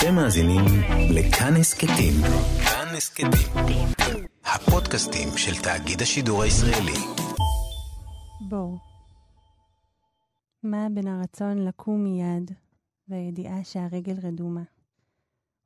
אתם 0.00 0.14
מאזינים 0.14 0.64
לכאן 1.10 1.52
הסכתים. 1.60 2.14
כאן 2.64 2.96
הסכתים. 2.96 3.86
הפודקאסטים 4.44 5.28
של 5.36 5.62
תאגיד 5.62 6.02
השידור 6.02 6.42
הישראלי. 6.42 6.98
בואו. 8.48 8.76
מה 10.62 10.86
בין 10.94 11.08
הרצון 11.08 11.58
לקום 11.64 12.04
מיד 12.04 12.50
והידיעה 13.08 13.64
שהרגל 13.64 14.14
רדומה? 14.22 14.62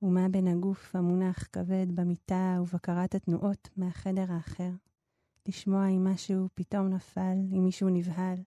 ומה 0.02 0.28
בין 0.28 0.48
הגוף 0.48 0.96
המונח 0.96 1.48
כבד 1.52 1.86
במיטה 1.94 2.58
ובקרת 2.60 3.14
התנועות 3.14 3.68
מהחדר 3.76 4.26
האחר? 4.28 4.70
לשמוע 5.48 5.88
אם 5.88 6.04
משהו 6.04 6.48
פתאום 6.54 6.88
נפל, 6.88 7.36
אם 7.52 7.64
מישהו 7.64 7.88
נבהל, 7.88 8.38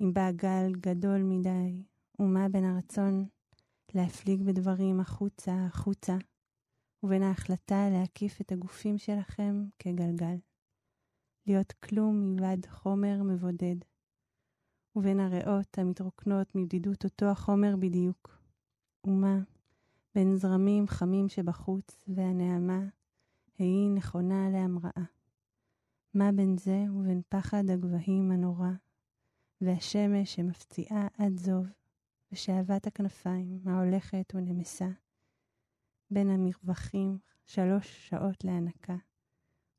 אם 0.00 0.12
בא 0.14 0.30
גל 0.30 0.72
גדול 0.80 1.22
מדי, 1.22 1.82
ומה 2.18 2.48
בין 2.48 2.64
הרצון 2.64 3.26
להפליג 3.94 4.42
בדברים 4.42 5.00
החוצה, 5.00 5.64
החוצה, 5.66 6.16
ובין 7.02 7.22
ההחלטה 7.22 7.88
להקיף 7.90 8.40
את 8.40 8.52
הגופים 8.52 8.98
שלכם 8.98 9.64
כגלגל. 9.78 10.36
להיות 11.46 11.72
כלום 11.72 12.34
מלבד 12.34 12.66
חומר 12.66 13.22
מבודד, 13.22 13.76
ובין 14.96 15.20
הריאות 15.20 15.78
המתרוקנות 15.78 16.54
מבדידות 16.54 17.04
אותו 17.04 17.26
החומר 17.26 17.76
בדיוק. 17.78 18.38
ומה, 19.06 19.38
בין 20.14 20.36
זרמים 20.36 20.86
חמים 20.86 21.28
שבחוץ 21.28 22.04
והנעמה, 22.08 22.80
היא 23.58 23.90
נכונה 23.90 24.50
להמראה. 24.50 25.04
מה 26.14 26.32
בין 26.32 26.56
זה 26.58 26.84
ובין 26.94 27.22
פחד 27.28 27.70
הגבהים 27.70 28.30
הנורא, 28.30 28.70
והשמש 29.60 30.34
שמפציעה 30.34 31.08
עד 31.18 31.36
זוב, 31.36 31.66
ושאהבת 32.32 32.86
הכנפיים 32.86 33.60
ההולכת 33.68 34.32
ונמסה, 34.34 34.88
בין 36.10 36.30
המרווחים 36.30 37.18
שלוש 37.46 38.08
שעות 38.08 38.44
להנקה, 38.44 38.96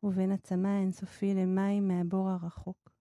ובין 0.04 0.32
הצמא 0.32 0.68
האינסופי 0.68 1.34
למים 1.34 1.88
מהבור 1.88 2.30
הרחוק. 2.30 2.92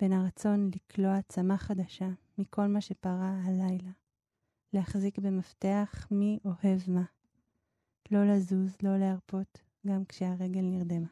בין 0.00 0.12
הרצון 0.12 0.70
לקלוע 0.74 1.22
צמא 1.22 1.56
חדשה 1.56 2.08
מכל 2.38 2.66
מה 2.66 2.80
שפרה 2.80 3.40
הלילה, 3.44 3.92
להחזיק 4.72 5.18
במפתח 5.18 6.06
מי 6.10 6.38
אוהב 6.44 6.80
מה, 6.88 7.04
לא 8.10 8.24
לזוז, 8.24 8.76
לא 8.82 8.98
להרפות, 8.98 9.62
גם 9.86 10.04
כשהרגל 10.04 10.60
נרדמה. 10.60 11.08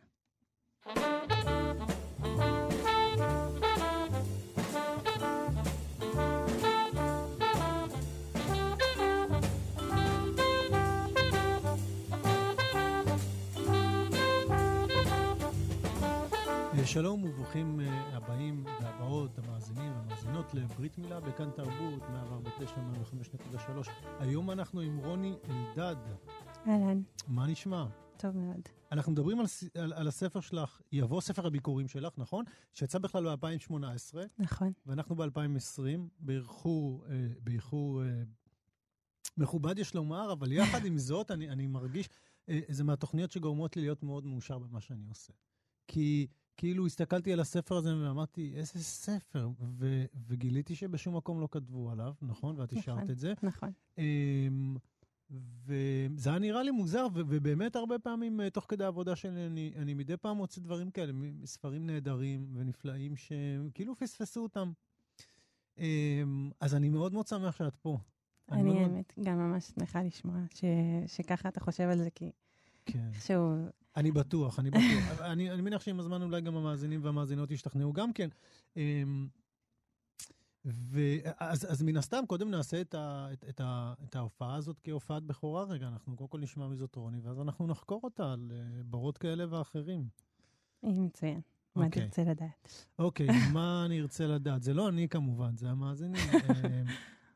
שלום 16.92 17.24
וברוכים 17.24 17.80
אה, 17.80 18.16
הבאים 18.16 18.64
והבאות, 18.66 19.38
המאזינים 19.38 19.92
והמאזינות 19.92 20.55
לברית 20.55 20.98
מילה 20.98 21.20
בכאן 21.20 21.50
תרבות, 21.50 22.02
149-105.3. 22.02 23.91
היום 24.19 24.50
אנחנו 24.50 24.80
עם 24.80 24.98
רוני 24.98 25.34
אלדד. 25.50 25.97
אהלן. 26.66 27.02
מה 27.28 27.47
נשמע? 27.47 27.86
טוב 28.16 28.36
מאוד. 28.36 28.60
אנחנו 28.92 29.12
מדברים 29.12 29.41
על, 29.41 29.47
על, 29.74 29.92
על 29.92 30.08
הספר 30.08 30.41
שלך, 30.41 30.80
יבוא 30.92 31.20
ספר 31.20 31.47
הביקורים 31.47 31.88
שלך, 31.88 32.12
נכון? 32.19 32.44
שיצא 32.74 32.98
בכלל 32.98 33.36
ב-2018. 33.36 34.16
נכון. 34.38 34.72
ואנחנו 34.86 35.16
ב-2020, 35.16 35.82
באיחור, 36.20 37.04
אה, 37.10 37.27
באיחור 37.41 38.02
אה, 38.02 38.22
מכובד 39.36 39.78
יש 39.78 39.94
לומר, 39.94 40.32
אבל 40.32 40.52
יחד 40.52 40.84
עם 40.84 40.98
זאת, 40.98 41.30
אני, 41.30 41.50
אני 41.50 41.66
מרגיש, 41.66 42.08
אה, 42.48 42.60
זה 42.69 42.84
מהתוכניות 42.84 43.30
שגורמות 43.30 43.77
לי 43.77 43.82
להיות 43.82 44.02
מאוד 44.02 44.27
מאושר 44.27 44.58
במה 44.58 44.80
שאני 44.80 45.08
עושה. 45.08 45.32
כי 45.88 46.27
כאילו 46.61 46.87
הסתכלתי 46.87 47.32
על 47.32 47.41
הספר 47.41 47.76
הזה 47.76 47.97
ואמרתי, 47.97 48.53
איזה 48.54 48.84
ספר, 48.84 49.48
ו- 49.60 50.04
וגיליתי 50.28 50.75
שבשום 50.75 51.16
מקום 51.16 51.41
לא 51.41 51.48
כתבו 51.50 51.91
עליו, 51.91 52.15
נכון? 52.22 52.59
ואת 52.59 52.72
השארת 52.72 52.98
נכון, 52.98 53.10
את 53.10 53.19
זה. 53.19 53.32
נכון. 53.43 53.72
Um, 53.97 54.00
וזה 55.66 56.31
היה 56.31 56.38
נראה 56.38 56.62
לי 56.62 56.70
מוזר, 56.70 57.06
ו- 57.15 57.20
ובאמת 57.28 57.76
הרבה 57.76 57.99
פעמים, 57.99 58.41
uh, 58.41 58.50
תוך 58.50 58.66
כדי 58.69 58.84
העבודה 58.84 59.16
שלי, 59.16 59.47
אני, 59.47 59.72
אני 59.76 59.94
מדי 59.94 60.16
פעם 60.16 60.37
מוצא 60.37 60.60
דברים 60.60 60.91
כאלה, 60.91 61.12
ספרים 61.44 61.87
נהדרים 61.87 62.49
ונפלאים, 62.54 63.15
שכאילו 63.16 63.94
פספסו 63.94 64.43
אותם. 64.43 64.72
Um, 65.76 65.81
אז 66.60 66.75
אני 66.75 66.88
מאוד 66.88 67.12
מאוד 67.12 67.26
שמח 67.26 67.56
שאת 67.56 67.76
פה. 67.76 67.99
אני, 68.50 68.60
אני 68.60 68.84
האמת 68.84 69.12
מאוד... 69.16 69.28
גם 69.28 69.38
ממש 69.38 69.65
שמחה 69.65 70.03
לשמוע 70.03 70.37
ש- 70.54 71.16
שככה 71.16 71.49
אתה 71.49 71.60
חושב 71.60 71.84
על 71.84 71.99
זה, 71.99 72.10
כי 72.15 72.31
כן. 72.87 73.09
איכשהו 73.15 73.54
אני 73.96 74.12
בטוח, 74.12 74.58
אני 74.58 74.70
בטוח. 74.70 75.20
אני, 75.20 75.50
אני 75.50 75.62
מניח 75.62 75.82
שעם 75.82 76.00
הזמן 76.00 76.22
אולי 76.22 76.40
גם 76.40 76.56
המאזינים 76.56 77.04
והמאזינות 77.04 77.50
ישתכנעו 77.50 77.92
גם 77.92 78.12
כן. 78.12 78.28
אמ, 78.76 79.28
ואז 80.64 81.72
אז 81.72 81.82
מן 81.82 81.96
הסתם, 81.96 82.24
קודם 82.26 82.50
נעשה 82.50 82.80
את, 82.80 82.94
ה, 82.94 83.28
את, 83.32 83.44
את, 83.48 83.60
ה, 83.60 83.94
את 84.04 84.16
ההופעה 84.16 84.54
הזאת 84.54 84.80
כהופעת 84.84 85.22
בכורה 85.22 85.64
רגע. 85.64 85.88
אנחנו 85.88 86.16
קודם 86.16 86.28
כל 86.28 86.40
נשמע 86.40 86.68
מזאת 86.68 86.96
רוני, 86.96 87.20
ואז 87.20 87.40
אנחנו 87.40 87.66
נחקור 87.66 88.00
אותה 88.04 88.32
על 88.32 88.52
uh, 88.52 88.84
ברות 88.84 89.18
כאלה 89.18 89.44
ואחרים. 89.50 90.08
מצוין. 90.82 91.40
מה 91.76 91.86
okay. 91.86 91.90
תרצה 91.90 92.24
לדעת? 92.24 92.86
אוקיי, 92.98 93.30
okay, 93.30 93.52
מה 93.52 93.82
אני 93.86 94.00
ארצה 94.00 94.26
לדעת? 94.26 94.62
זה 94.62 94.74
לא 94.74 94.88
אני 94.88 95.08
כמובן, 95.08 95.56
זה 95.56 95.70
המאזינים. 95.70 96.22
אמ, 96.32 96.84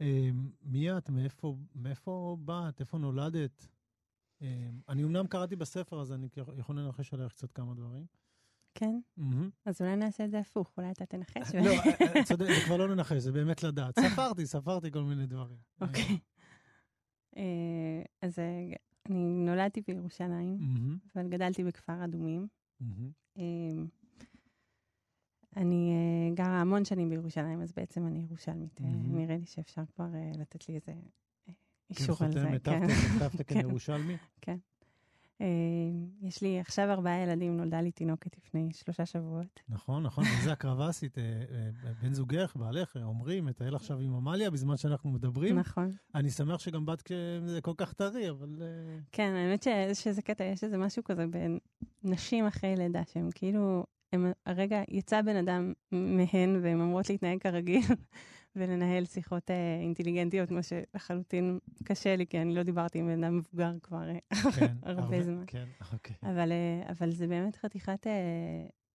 אמ, 0.01 0.51
מי 0.63 0.97
את? 0.97 1.11
מאיפה, 1.11 1.57
מאיפה 1.75 2.37
באת? 2.41 2.81
איפה 2.81 2.99
נולדת? 2.99 3.69
אמ, 4.43 4.81
אני 4.89 5.05
אמנם 5.05 5.27
קראתי 5.27 5.57
בספר, 5.57 6.01
אז 6.01 6.13
אני 6.13 6.29
יכול 6.57 6.79
לנחש 6.79 7.15
עליך 7.15 7.33
קצת 7.33 7.53
כמה 7.53 7.75
דברים. 7.75 8.07
כן? 8.75 9.01
אז 9.65 9.81
אולי 9.81 9.97
נעשה 9.97 10.25
את 10.25 10.31
זה 10.31 10.39
הפוך, 10.39 10.73
אולי 10.79 10.91
אתה 10.91 11.07
תנחש. 11.07 11.55
לא, 11.55 11.71
אה, 11.71 12.17
אה, 12.17 12.25
צודק, 12.25 12.47
זה 12.47 12.65
כבר 12.65 12.77
לא 12.77 12.89
לנחש, 12.89 13.17
זה 13.17 13.33
באמת 13.33 13.63
לדעת. 13.63 13.99
ספרתי, 13.99 14.47
ספרתי 14.47 14.91
כל 14.93 15.03
מיני 15.03 15.27
דברים. 15.27 15.59
אוקיי. 15.81 16.19
אה, 17.37 18.03
אז 18.23 18.39
אני 19.07 19.25
נולדתי 19.25 19.81
בירושלים, 19.89 20.59
אבל 21.17 21.29
גדלתי 21.29 21.65
בכפר 21.65 22.05
אדומים. 22.05 22.47
אמ, 23.37 23.87
אני 25.57 25.93
גרה 26.35 26.61
המון 26.61 26.85
שנים 26.85 27.09
בירושלים, 27.09 27.61
אז 27.63 27.73
בעצם 27.73 28.07
אני 28.07 28.19
ירושלמית. 28.19 28.81
נראה 28.81 29.37
לי 29.37 29.47
שאפשר 29.47 29.83
כבר 29.87 30.09
לתת 30.39 30.69
לי 30.69 30.75
איזה 30.75 30.93
אישור 31.99 32.17
על 32.21 32.33
זה. 32.33 32.47
כן, 32.65 32.87
חותמת 33.19 33.47
כירושלמי? 33.53 34.17
כן. 34.41 34.57
אה, 35.41 35.47
יש 36.23 36.43
לי 36.43 36.61
עכשיו 36.61 36.91
ארבעה 36.91 37.23
ילדים, 37.23 37.57
נולדה 37.57 37.81
לי 37.81 37.93
תינוקת 37.93 38.37
לפני 38.37 38.69
שלושה 38.73 39.07
שבועות. 39.07 39.61
נכון, 39.69 40.03
נכון, 40.03 40.25
איזה 40.39 40.53
הקרבה 40.53 40.89
עשית. 40.89 41.19
אה, 41.19 41.23
אה, 41.25 41.93
בן 42.03 42.15
זוגך, 42.15 42.57
בעלך, 42.57 42.97
עמרי, 42.97 43.41
מטייל 43.41 43.75
עכשיו 43.75 43.99
עם 43.99 44.15
עמליה 44.15 44.51
בזמן 44.51 44.77
שאנחנו 44.77 45.11
מדברים. 45.11 45.59
נכון. 45.59 45.93
אני 46.15 46.31
שמח 46.31 46.59
שגם 46.59 46.85
כשזה 47.05 47.61
כל 47.63 47.75
כך 47.77 47.93
טרי, 47.93 48.31
אבל... 48.31 48.63
כן, 49.13 49.33
האמת 49.35 49.67
שזה 49.93 50.23
קטע, 50.23 50.45
יש 50.45 50.65
איזה 50.65 50.79
משהו 50.79 51.05
כזה 51.05 51.27
בין 51.27 51.59
נשים 52.05 52.47
אחרי 52.47 52.77
לידה, 52.77 53.03
שהם 53.13 53.29
כאילו, 53.35 53.85
הרגע 54.47 54.83
יצא 54.89 55.23
בן 55.23 55.37
אדם 55.37 55.73
מהן 55.93 56.61
והן 56.63 56.81
אמורות 56.81 57.11
להתנהג 57.11 57.39
כרגיל. 57.41 57.83
ולנהל 58.57 59.05
שיחות 59.05 59.51
אה, 59.51 59.79
אינטליגנטיות, 59.81 60.51
מה 60.51 60.61
שלחלוטין 60.63 61.59
קשה 61.85 62.17
לי, 62.17 62.27
כי 62.27 62.41
אני 62.41 62.55
לא 62.55 62.63
דיברתי 62.63 62.99
עם 62.99 63.07
בן 63.07 63.25
אדם 63.25 63.39
מבוגר 63.39 63.73
כבר 63.83 64.09
אה, 64.09 64.53
כן, 64.59 64.75
הרבה, 64.83 65.23
זמן. 65.23 65.45
כן, 65.47 65.65
אוקיי. 65.93 66.17
אבל, 66.23 66.53
אה, 66.53 66.91
אבל 66.91 67.11
זה 67.11 67.27
באמת 67.27 67.57
חתיכת 67.57 68.07
אה, 68.07 68.13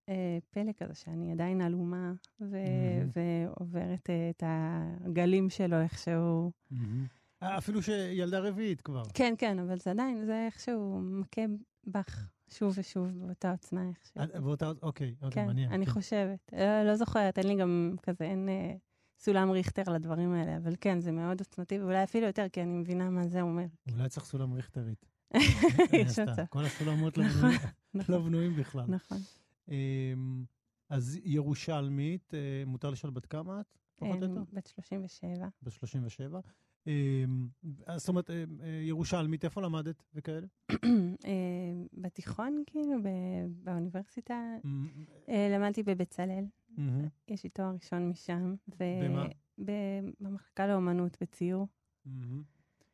אה, 0.10 0.38
פלא 0.50 0.72
כזה, 0.78 0.96
שאני 0.96 1.32
עדיין 1.32 1.62
עלומה 1.62 2.14
ו- 2.42 2.46
mm-hmm. 2.46 3.20
ועוברת 3.48 4.10
אה, 4.10 4.30
את 4.30 4.44
הגלים 4.48 5.50
שלו 5.50 5.82
איכשהו. 5.82 6.52
Mm-hmm. 6.72 7.46
אפילו 7.46 7.82
שילדה 7.82 8.40
רביעית 8.40 8.82
כבר. 8.82 9.04
כן, 9.14 9.34
כן, 9.38 9.60
אבל 9.60 9.80
זה 9.80 9.92
עדיין, 9.92 10.26
זה 10.26 10.46
איכשהו 10.46 11.00
מכה 11.02 11.42
בך 11.88 12.30
שוב 12.50 12.74
ושוב 12.78 13.08
באותה 13.08 13.52
עוצמה 13.52 13.90
איכשהו. 13.90 14.42
באותה, 14.44 14.72
אוקיי, 14.82 15.16
אוקיי, 15.22 15.32
כן, 15.32 15.46
מעניין. 15.46 15.72
אני 15.72 15.86
כן. 15.86 15.92
חושבת. 15.92 16.54
לא, 16.54 16.84
לא 16.84 16.96
זוכרת, 16.96 17.38
אין 17.38 17.48
לי 17.48 17.56
גם 17.56 17.96
כזה, 18.04 18.24
אין... 18.24 18.50
סולם 19.20 19.52
ריכטר 19.52 19.84
לדברים 19.94 20.34
האלה, 20.34 20.58
אבל 20.58 20.74
כן, 20.82 21.00
זה 21.00 21.12
מאוד 21.12 21.40
עוצמתי, 21.40 21.80
ואולי 21.80 22.04
אפילו 22.04 22.28
יותר, 22.28 22.46
כי 22.52 22.62
אני 22.62 22.72
מבינה 22.72 23.10
מה 23.10 23.28
זה 23.28 23.42
אומר. 23.42 23.66
אולי 23.92 24.10
צריך 24.10 24.26
סולם 24.26 24.54
ריכטרית. 24.54 25.06
יש 25.94 26.20
מצב. 26.20 26.46
כל 26.50 26.66
הסולמות 26.66 27.18
לא, 27.18 27.26
נכון, 27.26 27.50
נכון. 27.94 28.16
לא 28.16 28.22
בנויים 28.22 28.56
בכלל. 28.56 28.86
נכון. 28.88 29.18
אמ, 29.70 30.44
אז 30.90 31.20
ירושלמית, 31.24 32.34
אה, 32.34 32.64
מותר 32.66 32.90
לשאול 32.90 33.14
בת 33.14 33.26
כמה 33.26 33.62
את? 33.62 33.78
פחות 33.96 34.24
או 34.24 34.30
יותר? 34.30 34.44
בת 34.54 34.68
37. 34.68 35.48
בת 35.64 35.72
37. 35.72 36.40
אמ, 36.88 37.48
זאת 37.96 38.10
אומרת, 38.10 38.30
אה, 38.30 38.44
אה, 38.64 38.70
ירושלמית, 38.70 39.46
איפה 39.46 39.62
למדת 39.62 40.04
וכאלה? 40.14 40.48
בתיכון, 42.02 42.64
כאילו, 42.66 42.96
באוניברסיטה. 43.64 44.56
למדתי 45.28 45.84
בבצלאל. 45.84 46.46
יש 47.28 47.44
לי 47.44 47.50
תואר 47.50 47.74
ראשון 47.74 48.10
משם. 48.10 48.56
במה? 48.68 49.26
במחלקה 49.58 50.68
לאומנות, 50.68 51.18
בציור. 51.22 51.68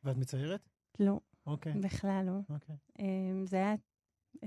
ואת 0.03 0.17
מציירת? 0.17 0.69
לא, 0.99 1.19
אוקיי, 1.47 1.73
בכלל 1.73 2.23
לא. 2.25 2.55
אוקיי. 2.55 2.75
אמ, 2.99 3.45
זה 3.47 3.57
היה 3.57 3.75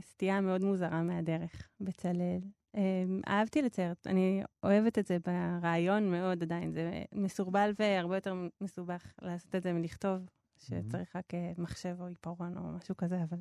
סטייה 0.01 0.41
מאוד 0.41 0.65
מוזרה 0.65 1.03
מהדרך, 1.03 1.69
בצלאל. 1.81 2.41
אמ, 2.75 3.21
אהבתי 3.29 3.63
לצייר, 3.63 3.95
אני 4.07 4.43
אוהבת 4.63 4.99
את 4.99 5.07
זה 5.07 5.19
ברעיון 5.27 6.11
מאוד 6.11 6.43
עדיין, 6.43 6.73
זה 6.73 7.03
מסורבל 7.13 7.73
והרבה 7.79 8.17
יותר 8.17 8.35
מסובך 8.61 9.13
לעשות 9.23 9.55
את 9.55 9.63
זה 9.63 9.73
מלכתוב, 9.73 10.29
שצריך 10.59 11.17
רק 11.17 11.35
אה, 11.35 11.53
מחשב 11.59 11.97
או 12.01 12.07
עיפרון 12.07 12.57
או 12.57 12.63
משהו 12.63 12.97
כזה, 12.97 13.23
אבל 13.23 13.39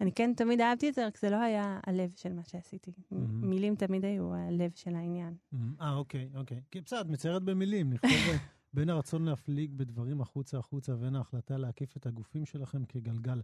אני 0.00 0.12
כן 0.12 0.32
תמיד 0.36 0.60
אהבתי 0.60 0.88
את 0.88 0.94
זה, 0.94 1.06
רק 1.06 1.18
זה 1.18 1.30
לא 1.30 1.36
היה 1.36 1.80
הלב 1.86 2.12
של 2.16 2.32
מה 2.32 2.44
שעשיתי. 2.44 2.92
מהמם. 3.10 3.50
מילים 3.50 3.74
תמיד 3.74 4.04
היו 4.04 4.34
הלב 4.34 4.70
של 4.74 4.94
העניין. 4.94 5.34
אה, 5.80 5.94
אוקיי, 5.94 6.30
אוקיי. 6.34 6.60
כי 6.70 6.80
בסדר, 6.80 7.00
את 7.00 7.06
מציירת 7.06 7.42
במילים, 7.42 7.92
לכתוב 7.92 8.10
בין 8.74 8.90
הרצון 8.90 9.24
להפליג 9.24 9.72
בדברים 9.74 10.20
החוצה 10.20 10.58
החוצה 10.58 10.94
ובין 10.94 11.16
ההחלטה 11.16 11.56
להקיף 11.56 11.96
את 11.96 12.06
הגופים 12.06 12.46
שלכם 12.46 12.84
כגלגל. 12.84 13.40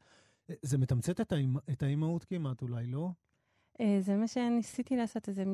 אה, 0.51 0.55
זה 0.63 0.79
מתמצת 0.79 1.21
את 1.21 1.33
האימ- 1.33 1.59
את 1.73 1.83
האימהות 1.83 2.25
כמעט, 2.25 2.63
אולי, 2.63 2.87
לא? 2.87 3.11
אה, 3.81 3.97
זה 4.01 4.17
מה 4.17 4.29
שניסיתי 4.29 4.97
לעשות, 4.97 5.29
זה 5.33 5.45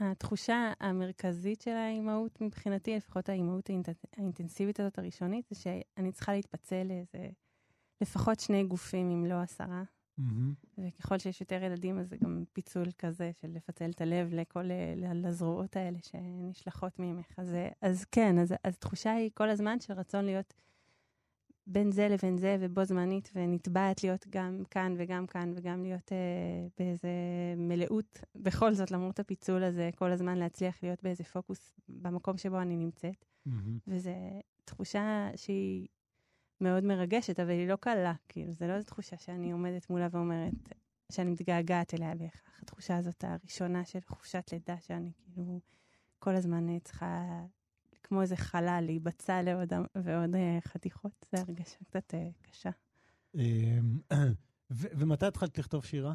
התחושה 0.00 0.72
המרכזית 0.80 1.60
של 1.60 1.70
האימהות 1.70 2.40
מבחינתי, 2.40 2.96
לפחות 2.96 3.28
האימהות 3.28 3.70
האינט- 3.70 4.06
האינטנסיבית 4.16 4.80
הזאת 4.80 4.98
הראשונית, 4.98 5.46
זה 5.50 5.54
שאני 5.60 6.12
צריכה 6.12 6.32
להתפצל 6.32 6.82
לאיזה, 6.84 7.28
לפחות 8.00 8.40
שני 8.40 8.64
גופים, 8.64 9.10
אם 9.10 9.26
לא 9.26 9.34
עשרה. 9.40 9.82
מהמם. 10.18 10.54
וככל 10.78 11.18
שיש 11.18 11.40
יותר 11.40 11.62
ילדים, 11.62 11.98
אז 11.98 12.08
זה 12.08 12.16
גם 12.16 12.44
פיצול 12.52 12.86
כזה 12.98 13.30
של 13.40 13.48
לפצל 13.48 13.90
את 13.90 14.00
הלב 14.00 14.34
לכל, 14.34 14.64
לזרועות 14.96 15.76
האלה 15.76 15.98
שנשלחות 16.02 16.98
ממך. 16.98 17.26
אז, 17.36 17.56
אז 17.80 18.04
כן, 18.04 18.38
אז, 18.38 18.54
אז 18.64 18.78
תחושה 18.78 19.12
היא 19.12 19.30
כל 19.34 19.50
הזמן 19.50 19.80
של 19.80 19.92
רצון 19.92 20.24
להיות 20.24 20.54
בין 21.66 21.92
זה 21.92 22.08
לבין 22.08 22.38
זה, 22.38 22.56
ובו 22.60 22.84
זמנית, 22.84 23.30
ונתבעת 23.34 24.04
להיות 24.04 24.26
גם 24.30 24.62
כאן 24.70 24.94
וגם 24.98 25.26
כאן, 25.26 25.52
וגם 25.56 25.82
להיות 25.82 26.12
אה, 26.12 26.66
באיזה 26.78 27.08
מלאות, 27.56 28.20
בכל 28.34 28.74
זאת, 28.74 28.90
למרות 28.90 29.18
הפיצול 29.18 29.64
הזה, 29.64 29.90
כל 29.96 30.12
הזמן 30.12 30.38
להצליח 30.38 30.82
להיות 30.82 31.02
באיזה 31.02 31.24
פוקוס 31.24 31.74
במקום 31.88 32.38
שבו 32.38 32.60
אני 32.60 32.76
נמצאת. 32.76 33.24
מהמם. 33.46 33.78
וזו 33.86 34.10
תחושה 34.64 35.30
שהיא 35.36 35.88
מאוד 36.62 36.84
מרגשת, 36.84 37.40
אבל 37.40 37.50
היא 37.50 37.68
לא 37.68 37.76
קלה. 37.76 38.12
כאילו, 38.28 38.52
זו 38.54 38.66
לא 38.66 38.72
איזו 38.72 38.86
תחושה 38.86 39.16
שאני 39.18 39.52
עומדת 39.52 39.90
מולה 39.90 40.08
ואומרת, 40.10 40.52
שאני 41.12 41.30
מתגעגעת 41.30 41.94
אליה 41.94 42.14
בהכרח. 42.14 42.58
התחושה 42.62 42.96
הזאת 42.96 43.24
הראשונה 43.24 43.84
של 43.84 43.98
חופשת 44.06 44.48
לידה, 44.52 44.76
שאני 44.80 45.10
כאילו 45.16 45.60
כל 46.18 46.34
הזמן 46.34 46.68
אה, 46.68 46.78
צריכה, 46.80 47.26
כמו 48.02 48.22
איזה 48.22 48.36
חלל, 48.36 48.82
להיבצע 48.86 49.42
לעוד 49.42 49.72
ועוד 49.94 50.34
אה, 50.34 50.58
חתיכות. 50.60 51.26
זו 51.36 51.42
הרגשה 51.48 51.76
קצת 51.84 52.14
אה, 52.14 52.28
קשה. 52.50 52.70
אמ, 53.34 53.98
ומתי 54.70 55.26
התחלת 55.26 55.58
לכתוב 55.58 55.84
שירה? 55.84 56.14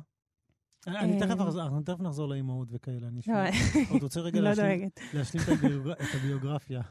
אני 0.87 1.19
תכף 1.19 1.39
אמ. 1.39 1.59
אנחנו 1.59 1.81
תכף 1.81 1.99
נחזור 1.99 2.29
לאימהות 2.29 2.67
וכאלה. 2.71 3.07
אני 3.07 3.21
לא, 3.27 3.33
עוד 3.89 4.03
רוצה 4.03 4.19
רגע 4.19 4.41
לא 4.41 4.49
להשלים- 4.49 4.89
את 5.93 6.15
הביוגרפיה. 6.15 6.81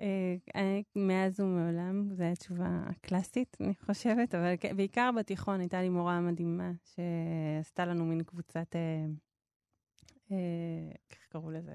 אה, 0.00 0.36
אני- 0.54 0.82
מאז 0.96 1.40
ומעולם, 1.40 2.08
זו 2.14 2.24
התשובה 2.24 2.82
הקלאסית, 2.86 3.56
אני 3.60 3.74
חושבת, 3.74 4.34
אבל 4.34 4.54
כ- 4.60 4.72
בעיקר 4.76 5.10
בתיכון 5.18 5.60
הייתה 5.60 5.82
לי 5.82 5.88
מורה 5.88 6.20
מדהימה, 6.20 6.72
שעשתה 6.84 7.84
לנו 7.86 8.04
מין 8.06 8.22
קבוצת, 8.22 8.76
אה, 8.76 9.06
אה, 10.30 10.36
איך 11.10 11.26
קראו 11.28 11.50
לזה? 11.50 11.74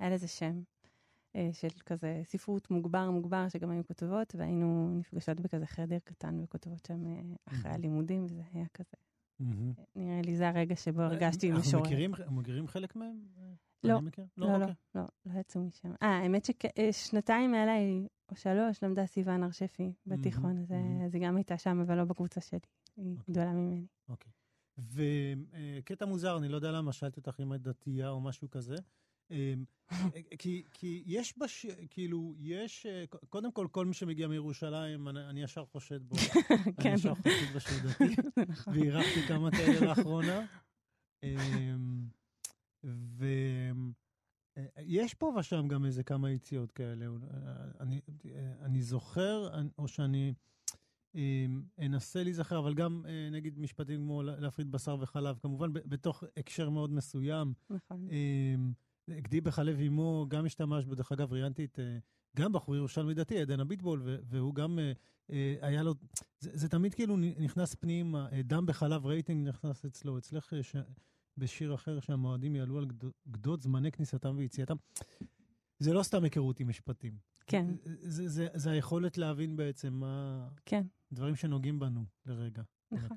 היה 0.00 0.10
לזה 0.10 0.28
שם, 0.28 0.60
אה, 1.36 1.48
של 1.52 1.68
כזה 1.86 2.22
ספרות 2.24 2.70
מוגבר 2.70 3.10
מוגבר, 3.10 3.48
שגם 3.48 3.70
היו 3.70 3.84
כותבות, 3.86 4.34
והיינו 4.38 4.96
נפגשות 4.98 5.40
בכזה 5.40 5.66
חדר 5.66 5.98
קטן 6.04 6.40
וכותבות 6.44 6.86
שם 6.86 7.06
אה, 7.06 7.20
אחרי. 7.44 7.70
הלימודים, 7.70 8.24
וזה 8.24 8.42
היה 8.52 8.66
כזה. 8.74 8.96
נראה 9.96 10.20
לי 10.24 10.36
זה 10.36 10.48
הרגע 10.48 10.76
שבו 10.76 11.02
הרגשתי 11.02 11.50
אנחנו 11.50 11.62
משוררת. 11.68 11.86
מכירים- 11.86 12.12
מכירים 12.30 12.66
חלק 12.68 12.96
מהם? 12.96 13.20
לא. 13.84 13.98
אני 13.98 14.06
מכיר? 14.06 14.24
לא, 14.36 14.46
לא, 14.46 14.54
אוקיי. 14.54 14.74
לא, 14.94 15.02
לא 15.26 15.40
יצאו 15.40 15.60
משם. 15.60 15.92
אה, 16.02 16.08
האמת 16.08 16.48
ששנתיים 16.92 17.50
מעליי, 17.50 18.06
או 18.30 18.36
שלוש, 18.36 18.82
למדה 18.82 19.06
סיוון 19.06 19.42
הר 19.42 19.50
שפי 19.50 19.92
בתיכון, 20.06 20.58
אז, 20.58 20.72
אה, 20.72 21.08
היא 21.12 21.22
גם 21.22 21.36
הייתה 21.36 21.58
שם, 21.58 21.80
אבל 21.80 21.96
לא 21.96 22.04
בקבוצה 22.04 22.40
שלי. 22.40 22.58
היא 22.96 23.16
אוקיי. 23.18 23.32
גדולה 23.32 23.52
ממני. 23.52 23.86
אוקיי. 24.08 24.32
וקטע 24.78 26.06
מוזר, 26.06 26.38
אני 26.38 26.48
לא 26.48 26.56
יודע 26.56 26.72
למה, 26.72 26.92
שאלתי 26.92 27.20
אותך 27.20 27.40
אם 27.40 27.54
את 27.54 27.62
דתייה 27.62 28.10
או 28.10 28.20
משהו 28.20 28.50
כזה. 28.50 28.76
אמ, 29.30 29.64
כי, 30.38 30.64
כי 30.72 31.02
יש 31.06 31.38
בש... 31.38 31.66
כאילו, 31.90 32.34
יש... 32.38 32.86
אה, 32.86 33.04
קודם 33.28 33.52
כל, 33.52 33.68
כל 33.70 33.86
מי 33.86 33.94
שמגיע 33.94 34.28
מירושלים, 34.28 35.08
אני, 35.08 35.28
אני 35.28 35.42
ישר 35.42 35.64
חושד 35.64 36.02
בו. 36.02 36.16
אני 36.50 36.72
כן, 36.82 36.94
ישר 36.94 37.14
חושד 37.14 37.58
שהוא 37.58 37.90
דתי, 37.90 38.22
נכון. 38.52 38.74
ואירחתי 38.74 39.20
כמה 39.28 39.50
כאלה 39.50 39.86
לאחרונה. 39.86 40.46
ויש 44.76 45.14
פה 45.14 45.34
ושם 45.40 45.68
גם 45.68 45.84
איזה 45.84 46.02
כמה 46.02 46.30
יציאות 46.30 46.72
כאלה. 46.72 47.06
אני, 47.80 48.00
אני 48.60 48.82
זוכר, 48.82 49.48
או 49.78 49.88
שאני 49.88 50.34
אה, 51.16 51.46
אנסה 51.78 52.22
להיזכר, 52.22 52.58
אבל 52.58 52.74
גם 52.74 53.02
אה, 53.08 53.28
נגיד 53.30 53.58
משפטים 53.58 54.00
כמו 54.00 54.22
לה- 54.22 54.40
להפריד 54.40 54.70
בשר 54.72 54.96
וחלב, 55.00 55.38
כמובן 55.38 55.72
בתוך 55.72 56.24
הקשר 56.36 56.70
מאוד 56.70 56.92
מסוים. 56.92 57.52
נכון. 57.70 58.08
אה, 58.10 58.54
גדי 59.20 59.40
בחלב 59.40 59.78
אימו 59.78 60.26
גם 60.28 60.46
השתמש 60.46 60.84
בו, 60.84 60.94
דרך 60.94 61.12
אגב, 61.12 61.32
ראיינתי 61.32 61.64
את 61.64 61.78
אה, 61.78 61.98
גם 62.36 62.52
בחור 62.52 62.76
ירושלמי 62.76 63.14
דתי, 63.14 63.40
עדן 63.40 63.60
אביטבול, 63.60 64.02
ו- 64.04 64.16
והוא 64.24 64.54
גם, 64.54 64.78
אה, 65.30 65.54
היה 65.60 65.82
לו, 65.82 65.94
זה, 66.40 66.50
זה 66.54 66.68
תמיד 66.68 66.94
כאילו 66.94 67.16
נכנס 67.16 67.74
פנימה, 67.74 68.28
דם 68.44 68.66
בחלב 68.66 69.06
רייטינג 69.06 69.48
נכנס 69.48 69.84
אצלו, 69.84 70.18
אצלך 70.18 70.52
ש, 70.62 70.76
בשיר 71.38 71.74
אחר 71.74 72.00
שהמועדים 72.00 72.56
יעלו 72.56 72.78
על 72.78 72.86
גדות, 73.28 73.62
זמני 73.62 73.92
כניסתם 73.92 74.36
ויציאתם. 74.36 74.76
זה 75.78 75.92
לא 75.92 76.02
סתם 76.02 76.24
היכרות 76.24 76.60
עם 76.60 76.68
משפטים. 76.68 77.18
כן, 77.46 77.66
זה, 77.84 77.96
זה, 78.00 78.28
זה, 78.28 78.48
זה 78.54 78.70
היכולת 78.70 79.18
להבין 79.18 79.56
בעצם 79.56 79.92
מה, 79.92 80.48
כן, 80.66 80.86
דברים 81.12 81.36
שנוגעים 81.36 81.78
בנו 81.78 82.04
לרגע. 82.26 82.62
נכון. 82.92 83.16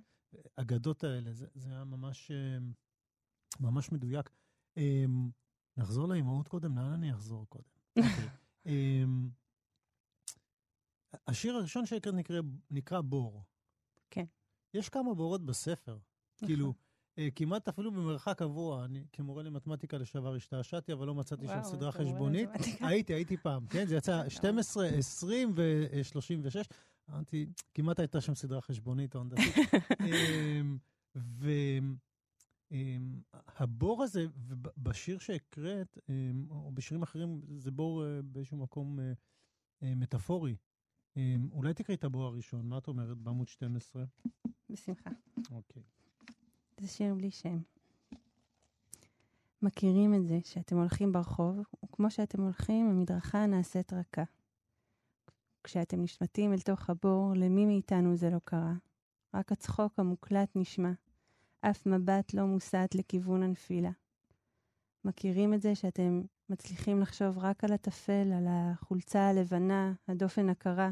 האגדות 0.57 1.03
האלה, 1.03 1.33
זה, 1.33 1.47
זה 1.55 1.69
היה 1.69 1.83
ממש, 1.83 2.31
אה, 2.31 2.57
ממש 3.59 3.91
מדויק. 3.91 4.29
אה, 4.77 5.05
נחזור 5.77 6.07
לאימהות 6.07 6.47
קודם? 6.47 6.77
לאן 6.77 6.91
אני 6.91 7.13
אחזור 7.13 7.45
קודם? 7.49 7.69
אוקיי. 7.97 8.29
אה, 8.67 9.03
השיר 11.27 11.55
הראשון 11.55 11.85
שהקראת 11.85 12.15
נקרא, 12.15 12.41
נקרא 12.71 13.01
בור. 13.01 13.43
כן. 14.09 14.25
יש 14.73 14.89
כמה 14.89 15.13
בורות 15.13 15.45
בספר. 15.45 15.97
נכון. 16.35 16.47
כאילו, 16.47 16.73
כמעט 17.35 17.67
אפילו 17.67 17.91
במרחק 17.91 18.37
קבוע, 18.37 18.85
אני 18.85 19.03
כמורה 19.13 19.43
למתמטיקה 19.43 19.97
לשעבר 19.97 20.35
השתעשעתי, 20.35 20.93
אבל 20.93 21.07
לא 21.07 21.15
מצאתי 21.15 21.47
שם 21.47 21.53
וואו, 21.53 21.63
סדרה 21.63 21.89
אתה 21.89 21.97
רואה 21.99 22.11
חשבונית. 22.11 22.49
הייתי, 22.79 23.13
הייתי 23.13 23.37
פעם, 23.37 23.67
כן? 23.67 23.85
זה 23.85 23.95
יצא 23.95 24.29
12, 24.29 24.87
20 24.87 25.53
ו-36. 25.55 26.55
אמרתי, 27.09 27.45
כמעט 27.73 27.99
הייתה 27.99 28.21
שם 28.21 28.35
סדרה 28.35 28.61
חשבונית 28.61 29.15
או 29.15 29.21
הנדסית. 29.21 29.55
והבור 33.59 34.03
הזה, 34.03 34.25
בשיר 34.77 35.19
שהקראת, 35.19 35.97
אמ, 36.09 36.45
או 36.49 36.71
בשירים 36.71 37.03
אחרים, 37.03 37.41
זה 37.57 37.71
בור 37.71 38.05
אה, 38.05 38.21
באיזשהו 38.21 38.57
מקום 38.57 38.99
אה, 38.99 39.13
אה, 39.83 39.95
מטאפורי. 39.95 40.55
אמ, 41.17 41.49
אולי 41.51 41.73
תקראי 41.73 41.95
את 41.95 42.03
הבור 42.03 42.23
הראשון, 42.23 42.69
מה 42.69 42.77
את 42.77 42.87
אומרת 42.87 43.17
בעמוד 43.17 43.47
12? 43.47 44.03
בשמחה. 44.69 45.09
אוקיי. 45.51 45.83
זה 46.79 46.87
שיר 46.87 47.13
בלי 47.13 47.31
שם. 47.31 47.57
מכירים 49.61 50.13
את 50.13 50.25
זה 50.27 50.39
שאתם 50.43 50.77
הולכים 50.77 51.11
ברחוב, 51.11 51.59
וכמו 51.85 52.11
שאתם 52.11 52.41
הולכים, 52.41 52.89
המדרכה 52.89 53.45
נעשית 53.45 53.93
רכה. 53.93 54.23
כשאתם 55.63 56.01
נשמטים 56.01 56.53
אל 56.53 56.59
תוך 56.59 56.89
הבור, 56.89 57.33
למי 57.35 57.65
מאיתנו 57.65 58.15
זה 58.15 58.29
לא 58.29 58.39
קרה. 58.43 58.73
רק 59.33 59.51
הצחוק 59.51 59.99
המוקלט 59.99 60.49
נשמע, 60.55 60.91
אף 61.61 61.85
מבט 61.85 62.33
לא 62.33 62.45
מוסט 62.45 62.95
לכיוון 62.95 63.43
הנפילה. 63.43 63.91
מכירים 65.05 65.53
את 65.53 65.61
זה 65.61 65.75
שאתם 65.75 66.21
מצליחים 66.49 67.01
לחשוב 67.01 67.37
רק 67.37 67.63
על 67.63 67.73
הטפל, 67.73 68.31
על 68.37 68.45
החולצה 68.49 69.29
הלבנה, 69.29 69.93
הדופן 70.07 70.49
הקרה, 70.49 70.91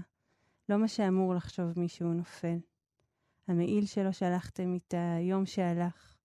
לא 0.69 0.77
מה 0.77 0.87
שאמור 0.87 1.35
לחשוב 1.35 1.79
מישהו 1.79 2.13
נופל. 2.13 2.57
המעיל 3.47 3.85
שלא 3.85 4.11
שלחתם 4.11 4.73
איתה, 4.73 5.17
יום 5.21 5.45
שהלך, 5.45 6.17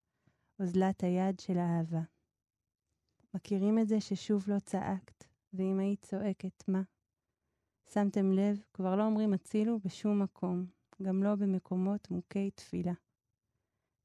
אוזלת 0.61 1.05
היד 1.05 1.41
של 1.41 1.59
האהבה. 1.59 2.03
מכירים 3.35 3.79
את 3.79 3.89
זה 3.89 4.01
ששוב 4.01 4.45
לא 4.49 4.59
צעקת, 4.59 5.25
ואם 5.53 5.79
היית 5.79 6.01
צועקת, 6.01 6.69
מה? 6.69 6.83
שמתם 7.93 8.33
לב, 8.33 8.63
כבר 8.73 8.97
לא 8.97 9.07
אומרים 9.07 9.33
הצילו 9.33 9.79
בשום 9.85 10.23
מקום, 10.23 10.67
גם 11.03 11.23
לא 11.23 11.35
במקומות 11.35 12.11
מוכי 12.11 12.51
תפילה. 12.51 12.93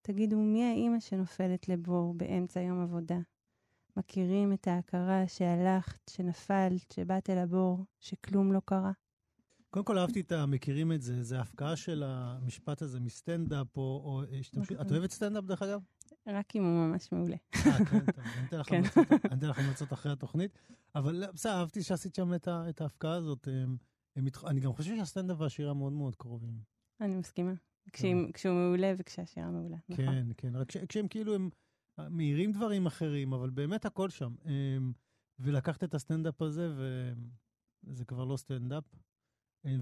תגידו, 0.01 0.37
מי 0.37 0.63
האימא 0.63 0.99
שנופלת 0.99 1.69
לבור 1.69 2.13
באמצע 2.13 2.61
יום 2.61 2.81
עבודה? 2.81 3.19
מכירים 3.97 4.53
את 4.53 4.67
ההכרה 4.67 5.27
שהלכת, 5.27 6.09
שנפלת, 6.09 6.91
שבאת 6.91 7.29
אל 7.29 7.37
הבור, 7.37 7.85
שכלום 7.99 8.53
לא 8.53 8.61
קרה? 8.65 8.91
קודם 9.75 9.85
כל 9.85 9.97
אהבתי 9.97 10.21
את 10.21 10.31
ה... 10.31 10.45
מכירים 10.45 10.91
את 10.91 11.01
זה, 11.01 11.23
זה 11.23 11.37
ההפקעה 11.37 11.75
של 11.75 12.03
המשפט 12.05 12.81
הזה 12.81 12.99
מסטנדאפ, 12.99 13.77
או... 13.77 14.21
את. 14.81 14.91
אוהבת 14.91 15.11
סטנדאפ, 15.11 15.43
דרך 15.43 15.61
אגב? 15.61 15.81
רק 16.27 16.55
אם 16.55 16.63
הוא 16.63 16.87
ממש 16.87 17.11
מעולה. 17.11 17.35
אה, 17.55 17.85
כן, 17.85 17.99
טוב, 18.11 18.25
אני 18.37 18.47
אתן 18.47 18.59
לך 18.59 18.67
כן. 18.69 18.81
המלצות- 19.57 19.93
אחרי 19.93 20.11
התוכנית. 20.11 20.51
אבל 20.95 21.15
לא, 21.15 21.31
בסדר, 21.31 21.51
אהבתי 21.53 21.83
שעשית 21.83 22.15
שם 22.15 22.33
את 22.69 22.81
ההפקעה 22.81 23.13
הזאת. 23.15 23.47
אני 24.47 24.59
גם 24.59 24.73
חושב 24.73 24.95
שהסטנדאפ 24.95 25.37
והשירה 25.39 25.73
מאוד 25.73 25.93
מאוד 25.93 26.15
קרובים. 26.15 26.59
אני 27.01 27.15
מסכימה. 27.15 27.53
כשהיא- 27.91 28.33
כשהוא 28.33 28.53
מעולה 28.55 28.93
וכשהשירה 28.97 29.51
מעולה. 29.51 29.77
נכון. 29.89 30.05
כן, 30.05 30.27
כן, 30.37 30.55
רק 30.55 30.67
כשהם 30.87 31.07
כאילו, 31.07 31.35
הם 31.35 31.49
מאירים 32.09 32.51
דברים 32.51 32.85
אחרים, 32.85 33.33
אבל 33.33 33.49
באמת 33.49 33.85
הכל 33.85 34.09
שם. 34.09 34.35
ולקחת 35.39 35.83
את 35.83 35.93
הסטנדאפ 35.93 36.41
הזה, 36.41 36.69
וזה 37.83 38.05
כבר 38.05 38.23
לא 38.25 38.37
סטנדאפ. 38.37 38.83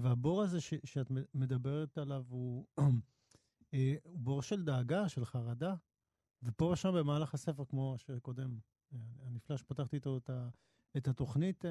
והבור 0.02 0.42
הזה 0.42 0.60
ש- 0.60 0.74
שאת 0.84 1.10
מדברת 1.34 1.98
עליו 1.98 2.24
הוא 2.28 2.66
אה, 3.74 3.94
הוא 4.02 4.18
בור 4.18 4.42
של 4.42 4.64
דאגה, 4.64 5.08
של 5.08 5.24
חרדה, 5.24 5.74
ופה 6.42 6.64
ושם 6.72 6.92
במהלך 6.94 7.34
הספר, 7.34 7.64
כמו 7.64 7.94
שקודם, 7.98 8.58
אה, 8.92 8.98
הנפלא 9.26 9.56
שפתחתי 9.56 9.96
איתו 9.96 10.16
את 10.16 10.30
ה- 10.30 10.48
את 10.96 11.08
התוכנית, 11.08 11.64
אה, 11.64 11.70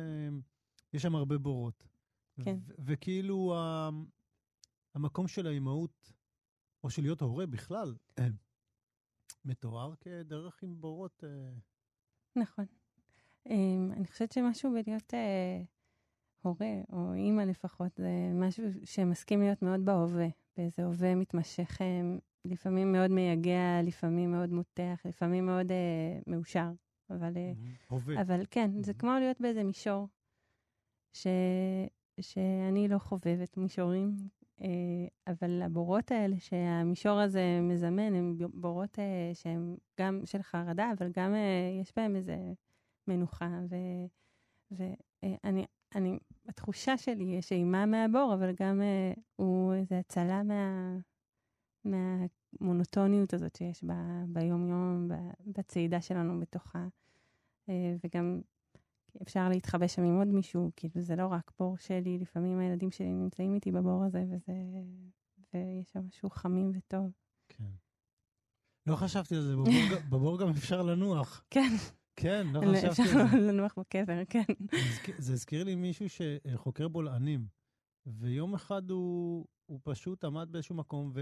יש 0.94 1.02
שם 1.02 1.16
הרבה 1.16 1.38
בורות. 1.38 1.88
כן. 2.44 2.56
ו- 2.68 2.74
וכאילו 2.86 3.56
ה- 3.58 3.90
המקום 4.96 5.28
של 5.28 5.48
האימהות, 5.48 6.12
או 6.84 6.90
של 6.90 7.02
להיות 7.02 7.22
הורה 7.22 7.46
בכלל, 7.46 7.96
מתואר 9.46 9.96
כדרך 9.96 10.64
עם 10.64 10.82
בורות. 10.82 11.24
נכון. 12.36 12.66
אני 13.92 14.08
חושבת 14.08 14.32
שמשהו 14.32 14.72
בלהיות 14.72 15.14
הורה, 16.44 16.82
או 16.92 17.14
אימא 17.14 17.42
לפחות, 17.42 17.92
זה 17.98 18.32
משהו 18.34 18.64
שמסכים 18.84 19.42
להיות 19.42 19.62
מאוד 19.62 19.86
בהווה, 19.86 20.28
באיזה 20.58 20.86
הווה 20.86 21.16
מתמשך, 21.16 21.82
אה, 21.82 22.02
לפעמים 22.46 22.92
מאוד 22.92 23.12
מייגע, 23.12 23.82
לפעמים 23.84 24.32
מאוד 24.32 24.50
מותח, 24.50 25.02
לפעמים 25.06 25.46
מאוד 25.46 25.72
אה, 25.72 26.20
מאושר. 26.28 26.72
אבל, 27.10 27.38
אה, 27.38 27.52
הווה. 27.88 28.22
אבל 28.22 28.44
כן, 28.52 28.72
זה 28.82 28.92
מהמם. 28.92 29.00
כמו 29.00 29.12
להיות 29.20 29.42
באיזה 29.42 29.64
מישור, 29.64 30.08
ש... 31.14 31.28
שאני 32.22 32.88
לא 32.88 32.98
חובבת 32.98 33.58
מישורים, 33.58 34.16
אה, 34.62 34.68
אבל 35.28 35.62
הבורות 35.62 36.12
האלה 36.12 36.40
שהמישור 36.40 37.20
הזה 37.20 37.60
מזמן, 37.62 38.14
הם 38.14 38.38
בורות 38.54 39.00
אה, 39.00 39.32
שהם 39.34 39.78
גם 40.00 40.22
של 40.26 40.42
חרדה, 40.42 40.92
אבל 40.98 41.12
גם 41.12 41.34
אה, 41.36 41.80
יש 41.82 41.94
בהם 41.96 42.16
איזה 42.16 42.38
מנוחה. 43.08 43.50
ואני, 44.72 45.66
אני, 45.96 46.20
התחושה 46.48 46.98
שלי 46.98 47.24
יש 47.24 47.52
אימה 47.52 47.86
מהבור, 47.86 48.34
אבל 48.34 48.52
גם 48.60 48.82
אה, 48.82 49.14
הוא 49.36 49.74
איזה 49.74 50.00
הצלה 50.00 50.44
מה, 50.44 50.98
מהמונוטוניות 51.86 53.34
הזאת 53.34 53.56
שיש 53.56 53.84
ב, 53.84 53.92
ביום-יום, 54.28 55.08
ב- 55.08 55.52
בצעידה 55.58 56.02
שלנו 56.02 56.40
בתוכה. 56.40 56.88
אה, 57.70 57.96
וגם 58.04 58.42
אפשר 59.22 59.50
להתחבא 59.50 59.88
שם 59.88 60.04
עם 60.04 60.18
עוד 60.18 60.28
מישהו, 60.28 60.72
כאילו 60.76 61.02
זה 61.02 61.16
לא 61.16 61.28
רק 61.28 61.52
בור 61.60 61.78
שלי, 61.78 62.18
לפעמים 62.18 62.60
הילדים 62.60 62.92
שלי 62.92 63.14
נמצאים 63.14 63.56
איתי 63.56 63.72
בבור 63.72 64.04
הזה, 64.04 64.26
וזה... 64.30 64.54
ויש 65.54 65.90
שם 65.94 66.00
משהו 66.08 66.30
חמים 66.30 66.72
וטוב. 66.76 67.12
כן. 67.50 67.64
לא 68.86 68.96
חשבתי 68.96 69.36
על 69.36 69.42
זה, 69.42 69.56
בבור 69.56 69.74
בבור 70.10 70.40
גם 70.40 70.50
אפשר 70.50 70.82
לנוח. 70.82 71.44
כן, 71.50 71.70
כן, 72.16 72.48
לא 72.54 72.74
אפשר 72.74 72.92
חשבתי 72.92 73.10
זה. 73.10 73.38
לנוח 73.38 73.74
בקבר, 73.80 74.22
כן. 74.30 74.44
זה 74.72 75.34
הזכיר- 75.34 75.58
זה 75.62 75.64
לי 75.66 75.76
מישהו 75.76 76.06
שחוקר 76.10 76.88
בולענים, 76.88 77.46
ויום 78.06 78.54
אחד 78.54 78.90
הוא, 78.92 79.46
הוא 79.66 79.80
פשוט 79.84 80.24
עמד 80.24 80.48
באיזשהו 80.52 80.76
מקום 80.76 81.14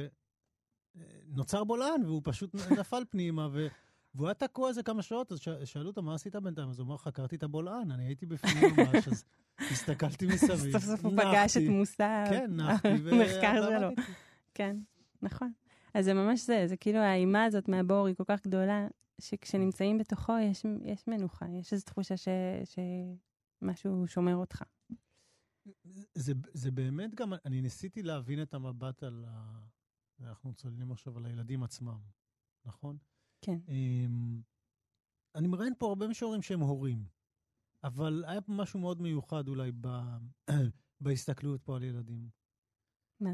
ונוצר 0.96 1.64
בולען, 1.64 2.06
והוא 2.06 2.22
פשוט 2.24 2.56
נפל 2.56 3.04
פנימה, 3.10 3.48
ו... 3.52 3.68
והוא 4.16 4.28
היה 4.28 4.34
תקוע 4.34 4.70
איזה 4.70 4.84
כמה 4.84 5.02
שעות, 5.02 5.32
אז 5.32 5.40
ש... 5.40 5.50
שאלו 5.66 5.90
אותו, 5.90 6.02
מה 6.02 6.16
עשית 6.16 6.36
בינתיים? 6.36 6.70
אז 6.70 6.80
הוא 6.80 6.88
אמר, 6.88 6.98
חקרתי 6.98 7.36
את 7.36 7.44
הבולען, 7.44 7.92
אני 7.92 8.06
הייתי 8.06 8.26
בפנים 8.26 8.74
ממש, 8.78 9.08
אז 9.08 9.24
הסתכלתי 9.60 10.26
מסביב. 10.26 10.72
סוף 10.80 10.84
סוף 10.84 11.06
הוא 11.06 11.12
פגש 11.18 11.58
את. 11.58 11.62
מושא 11.70 12.24
כן, 12.30 12.52
נחתי, 12.58 12.88
המחקר 12.88 13.62
שלו. 13.62 13.72
ועמדתי. 13.82 14.02
כן, 14.54 14.78
נכון. 15.22 15.52
אז 15.94 16.06
זה 16.06 16.14
ממש 16.14 16.46
זה, 16.46 16.64
זה 16.68 16.78
כאילו 16.78 17.00
האימה 17.00 17.44
הזאת 17.44 17.68
מהבור 17.70 18.08
היא 18.08 18.16
כל 18.16 18.24
כך 18.28 18.44
גדולה, 18.48 18.88
שכשנמצאים 19.22 19.98
בתוכו 19.98 20.34
יש, 20.40 20.66
יש 20.84 21.08
מנוחה, 21.08 21.46
יש 21.60 21.74
איזו 21.74 21.86
תחושה 21.86 22.18
ש, 22.18 22.28
שמשהו 23.64 24.08
שומר 24.08 24.36
אותך. 24.36 24.64
זה, 26.14 26.34
זה 26.54 26.72
באמת 26.72 27.16
גם, 27.16 27.34
אני 27.46 27.62
ניסיתי 27.62 28.04
להבין 28.04 28.42
את 28.42 28.54
המבט 28.54 29.04
על 29.04 29.26
ה... 29.28 29.60
אנחנו 30.20 30.54
צוללים 30.54 30.92
עכשיו 30.92 31.18
על 31.18 31.26
הילדים 31.26 31.64
עצמם, 31.64 32.00
נכון? 32.66 32.98
כן. 33.42 33.58
אמ, 33.68 34.42
אני 35.36 35.48
מראיין 35.48 35.74
פה 35.78 35.88
הרבה 35.88 36.08
משוררים 36.08 36.42
שהם 36.42 36.60
הורים, 36.60 37.06
אבל 37.84 38.24
היה 38.28 38.42
פה 38.42 38.54
משהו 38.54 38.80
מאוד 38.80 39.02
מיוחד 39.02 39.48
אולי 39.48 39.72
ב... 39.82 39.88
בהסתכלות 41.02 41.64
פה 41.64 41.76
על 41.76 41.84
ילדים. 41.84 42.30
מה? 43.20 43.32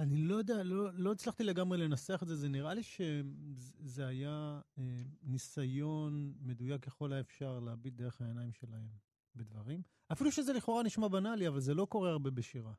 אני 0.00 0.16
לא 0.16 0.34
יודע, 0.34 0.62
לא, 0.62 0.92
לא 0.92 1.12
הצלחתי 1.12 1.44
לגמרי 1.44 1.78
לנסח 1.78 2.22
את 2.22 2.28
זה, 2.28 2.36
זה 2.36 2.48
נראה 2.48 2.74
לי 2.74 2.82
שזה 2.82 4.06
היה 4.06 4.60
אה, 4.78 5.02
ניסיון 5.22 6.34
מדויק 6.40 6.84
ככל 6.84 7.12
האפשר 7.12 7.60
להביט 7.60 7.94
דרך 7.94 8.20
העיניים 8.20 8.52
שלהם 8.52 8.88
בדברים. 9.34 9.82
אפילו 10.12 10.32
שזה 10.32 10.52
לכאורה 10.52 10.82
נשמע 10.82 11.08
בנאלי, 11.08 11.48
אבל 11.48 11.60
זה 11.60 11.74
לא 11.74 11.86
קורה 11.90 12.10
הרבה 12.10 12.30
בשירה. 12.30 12.72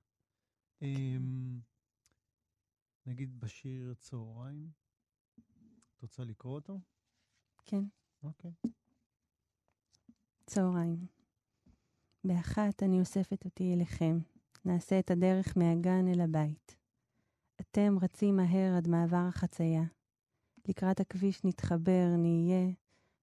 אה, 0.82 1.18
נגיד 3.06 3.40
בשיר 3.40 3.94
צהריים, 3.94 4.72
את 5.96 6.02
רוצה 6.02 6.24
לקרוא 6.24 6.56
אותו? 6.56 6.80
כן. 7.66 7.84
אוקיי. 8.24 8.52
צהריים. 10.46 11.08
באחת 12.24 12.84
אני 12.84 13.00
אוספת 13.00 13.46
אותי 13.46 13.74
אליכם, 13.74 14.20
נעשה 14.66 15.00
את 15.00 15.12
הדרך 15.12 15.58
מהגן 15.58 16.08
אל 16.08 16.22
הבית. 16.22 16.81
אתם 17.62 17.96
רצים 18.02 18.36
מהר 18.36 18.78
עד 18.78 18.88
מעבר 18.88 19.26
החצייה. 19.30 19.84
לקראת 20.68 21.00
הכביש 21.00 21.44
נתחבר, 21.44 22.08
נהיה 22.18 22.70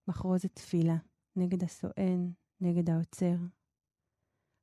מחרוזת 0.08 0.54
תפילה, 0.54 0.96
נגד 1.36 1.64
הסואן, 1.64 2.30
נגד 2.60 2.90
העוצר. 2.90 3.34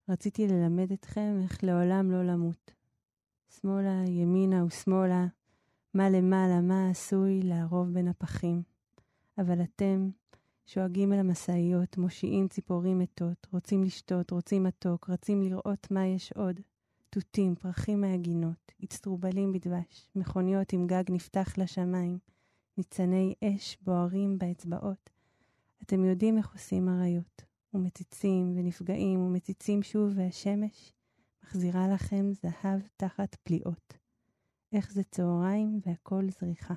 רציתי 0.10 0.48
ללמד 0.48 0.92
אתכם 0.92 1.40
איך 1.44 1.64
לעולם 1.64 2.12
לא 2.12 2.24
למות. 2.24 2.74
שמאלה, 3.50 4.04
ימינה 4.08 4.66
ושמאלה, 4.66 5.26
מה 5.94 6.10
למעלה, 6.10 6.62
מה 6.62 6.90
עשוי 6.90 7.42
לערוב 7.44 7.94
בין 7.94 8.08
הפחים. 8.08 8.64
אבל 9.38 9.62
אתם, 9.62 10.10
שואגים 10.66 11.14
אל 11.14 11.20
המשאיות, 11.20 11.98
מושיעים 11.98 12.48
ציפורים 12.48 13.00
מתות, 13.00 13.48
רוצים 13.54 13.84
לשתות, 13.84 14.32
רוצים 14.32 14.64
מתוק, 14.64 15.10
רצים 15.10 15.42
לראות 15.42 15.92
מה 15.92 16.08
יש 16.08 16.32
עוד. 16.32 16.62
תותים, 17.16 17.56
פרחים 17.56 18.02
מהגינות, 18.02 18.72
אצטרובלים 18.84 19.52
בדבש, 19.52 20.10
מכוניות 20.16 20.74
עם 20.74 20.88
גג 20.88 21.04
נפתח 21.10 21.58
לשמיים, 21.58 22.18
ניצני 22.78 23.34
אש 23.44 23.78
בוערים 23.82 24.38
באצבעות. 24.38 25.10
אתם 25.84 26.06
יודעים 26.06 26.38
איך 26.38 26.54
עושים 26.54 26.90
אריות, 26.90 27.42
ומציצים 27.74 28.54
ונפגעים 28.58 29.20
ומציצים 29.20 29.84
שוב, 29.84 30.14
והשמש 30.16 30.94
מחזירה 31.44 31.88
לכם 31.88 32.32
זהב 32.34 32.82
תחת 32.98 33.36
פליאות. 33.44 33.94
איך 34.74 34.92
זה 34.92 35.04
צהריים 35.04 35.80
והכל 35.86 36.30
זריחה. 36.40 36.74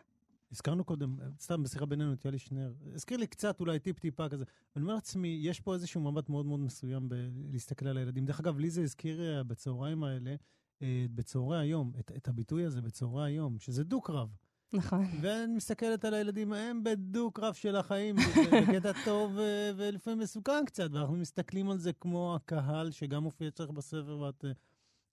הזכרנו 0.53 0.85
קודם, 0.85 1.17
סתם 1.41 1.63
בשיחה 1.63 1.87
בינינו 1.87 2.13
את 2.13 2.25
יאלי 2.25 2.39
שנר, 2.39 2.73
הזכיר 2.95 3.19
לי 3.19 3.27
קצת 3.27 3.61
אולי 3.61 3.79
טיפ-טיפה 3.79 4.29
כזה. 4.29 4.45
ואני 4.75 4.83
אומר 4.83 4.95
לעצמי, 4.95 5.39
יש 5.43 5.61
פה 5.61 5.75
איזשהו 5.75 6.01
מבט 6.01 6.29
מאוד 6.29 6.47
מאוד 6.47 6.61
מסוים 6.61 7.09
בלהסתכל 7.09 7.87
על 7.87 7.97
הילדים. 7.97 8.25
דרך 8.27 8.41
אגב, 8.41 8.59
לי 8.59 8.71
זה 8.71 8.83
הזכיר 8.83 9.21
אה, 9.21 9.45
בצהריים 9.45 10.05
האלה, 10.05 10.35
אה, 10.83 11.07
בצהרי 11.15 11.59
היום, 11.59 11.93
את, 12.01 12.13
את 12.17 12.29
הביטוי 12.29 12.65
הזה 12.65 12.83
בצהרי 12.83 13.25
היום, 13.25 13.59
שזה 13.59 13.85
דו-קרב. 13.85 14.29
נכון. 14.73 15.07
ואני 15.23 15.55
מסתכלת 15.55 16.05
על 16.05 16.15
הילדים, 16.15 16.53
הם 16.53 16.85
בדו-קרב 16.85 17.55
של 17.55 17.77
החיים, 17.77 18.17
בקטע 18.53 18.93
טוב 19.05 19.39
אה, 19.39 19.71
ולפעמים 19.77 20.19
מסוכן 20.19 20.65
קצת, 20.67 20.91
ואנחנו 20.93 21.17
מסתכלים 21.17 21.71
על 21.71 21.79
זה 21.79 21.93
כמו 21.93 22.35
הקהל 22.35 22.91
שגם 22.91 23.23
מופיע 23.23 23.49
אצלך 23.49 23.71
בספר, 23.71 24.19
ואת 24.19 24.45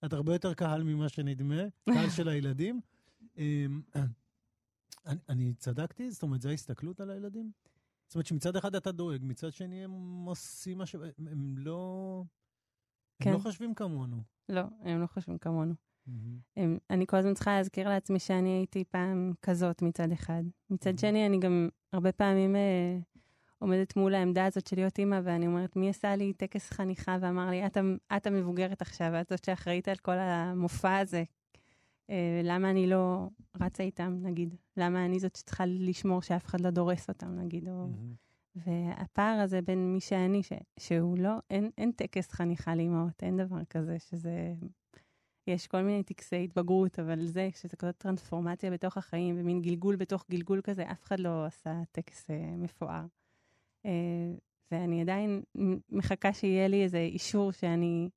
את 0.04 0.12
הרבה 0.12 0.32
יותר 0.32 0.54
קהל 0.54 0.82
ממה 0.82 1.08
שנדמה, 1.08 1.62
קהל 1.84 2.10
של 2.10 2.28
הילדים. 2.28 2.80
אני, 5.06 5.18
אני 5.28 5.54
צדקתי? 5.54 6.10
זאת 6.10 6.22
אומרת, 6.22 6.42
זו 6.42 6.48
ההסתכלות 6.48 7.00
על 7.00 7.10
הילדים? 7.10 7.50
זאת 8.08 8.14
אומרת 8.14 8.26
שמצד 8.26 8.56
אחד 8.56 8.74
אתה 8.74 8.92
דואג, 8.92 9.20
מצד 9.22 9.52
שני 9.52 9.84
הם 9.84 10.24
עושים 10.26 10.78
משהו, 10.78 11.02
הם, 11.04 11.28
הם 11.30 11.54
לא... 11.58 12.22
הם 13.20 13.24
כן. 13.24 13.32
לא 13.32 13.38
חושבים 13.38 13.74
כמונו. 13.74 14.22
לא, 14.48 14.62
הם 14.80 15.00
לא 15.00 15.06
חושבים 15.06 15.38
כמונו. 15.38 15.74
מהמם. 16.06 16.38
הם, 16.56 16.78
אני 16.90 17.06
כל 17.06 17.16
הזמן 17.16 17.34
צריכה 17.34 17.56
להזכיר 17.56 17.88
לעצמי 17.88 18.18
שאני 18.18 18.48
הייתי 18.48 18.84
פעם 18.84 19.32
כזאת 19.42 19.82
מצד 19.82 20.12
אחד. 20.12 20.42
מצד 20.70 20.94
Mhm. 20.94 21.00
שני, 21.00 21.26
אני 21.26 21.38
גם 21.38 21.68
הרבה 21.92 22.12
פעמים 22.12 22.56
אה, 22.56 22.98
עומדת 23.58 23.96
מול 23.96 24.14
העמדה 24.14 24.46
הזאת 24.46 24.66
של 24.66 24.76
להיות 24.76 24.98
אימא, 24.98 25.20
ואני 25.24 25.46
אומרת, 25.46 25.76
מי 25.76 25.88
עשה 25.88 26.16
לי 26.16 26.32
טקס 26.32 26.70
חניכה 26.70 27.16
ואמר 27.20 27.50
לי, 27.50 27.66
את, 27.66 27.76
את 28.16 28.26
המבוגרת 28.26 28.82
עכשיו, 28.82 29.20
את 29.20 29.28
זאת 29.28 29.44
שאחראית 29.44 29.88
על 29.88 29.96
כל 29.96 30.18
המופע 30.18 30.98
הזה. 30.98 31.24
אה, 32.10 32.40
למה 32.44 32.70
אני 32.70 32.86
לא 32.86 33.28
רצה 33.60 33.82
איתם, 33.82 34.18
נגיד? 34.22 34.54
למה 34.76 35.04
אני 35.04 35.20
זאת 35.20 35.36
שצריכה 35.36 35.66
לשמור 35.66 36.22
שאף 36.22 36.46
אחד 36.46 36.60
לא 36.60 36.70
דורס 36.70 37.08
אותם, 37.08 37.38
נגיד? 37.38 37.68
או... 37.68 37.86
והפער 38.56 39.40
הזה 39.40 39.62
בין 39.62 39.92
מי 39.92 40.00
שאני, 40.00 40.42
ש... 40.42 40.52
שהוא 40.78 41.18
לא, 41.18 41.34
אין, 41.50 41.70
אין 41.78 41.92
טקס 41.92 42.32
חניכה 42.32 42.74
לאימהות, 42.74 43.22
אין 43.22 43.36
דבר 43.36 43.64
כזה, 43.64 43.98
שזה... 43.98 44.54
יש 45.46 45.66
כל 45.66 45.82
מיני 45.82 46.02
טקסי 46.02 46.44
התבגרות, 46.44 46.98
אבל 46.98 47.26
זה, 47.26 47.48
שזה 47.52 47.76
כזאת 47.76 47.96
טרנספורמציה 47.98 48.70
בתוך 48.70 48.96
החיים, 48.96 49.34
ומין 49.38 49.62
גלגול 49.62 49.96
בתוך 49.96 50.24
גלגול 50.30 50.60
כזה, 50.64 50.90
אף 50.90 51.04
אחד 51.04 51.20
לא 51.20 51.44
עשה 51.44 51.82
טקס 51.92 52.30
אה, 52.30 52.56
מפואר. 52.56 53.06
אה, 53.86 54.34
ואני 54.70 55.00
עדיין 55.00 55.42
מחכה 55.90 56.32
שיהיה 56.32 56.68
לי 56.68 56.82
איזה 56.82 56.98
אישור 56.98 57.52
שאני 57.52 58.08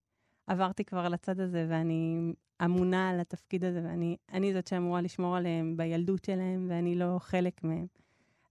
עברתי 0.48 0.86
כבר 0.86 1.10
לצד 1.10 1.40
הזה, 1.40 1.68
ואני 1.70 2.34
אמונה 2.66 3.10
על 3.10 3.20
התפקיד 3.20 3.66
הזה, 3.66 3.82
ואני 3.84 4.54
זאת 4.54 4.68
שאמורה 4.68 5.02
לשמור 5.02 5.36
עליהם 5.36 5.78
בילדות 5.78 6.26
שלהם, 6.26 6.68
ואני 6.70 6.96
לא 6.96 7.18
חלק 7.20 7.64
מהם. 7.64 7.88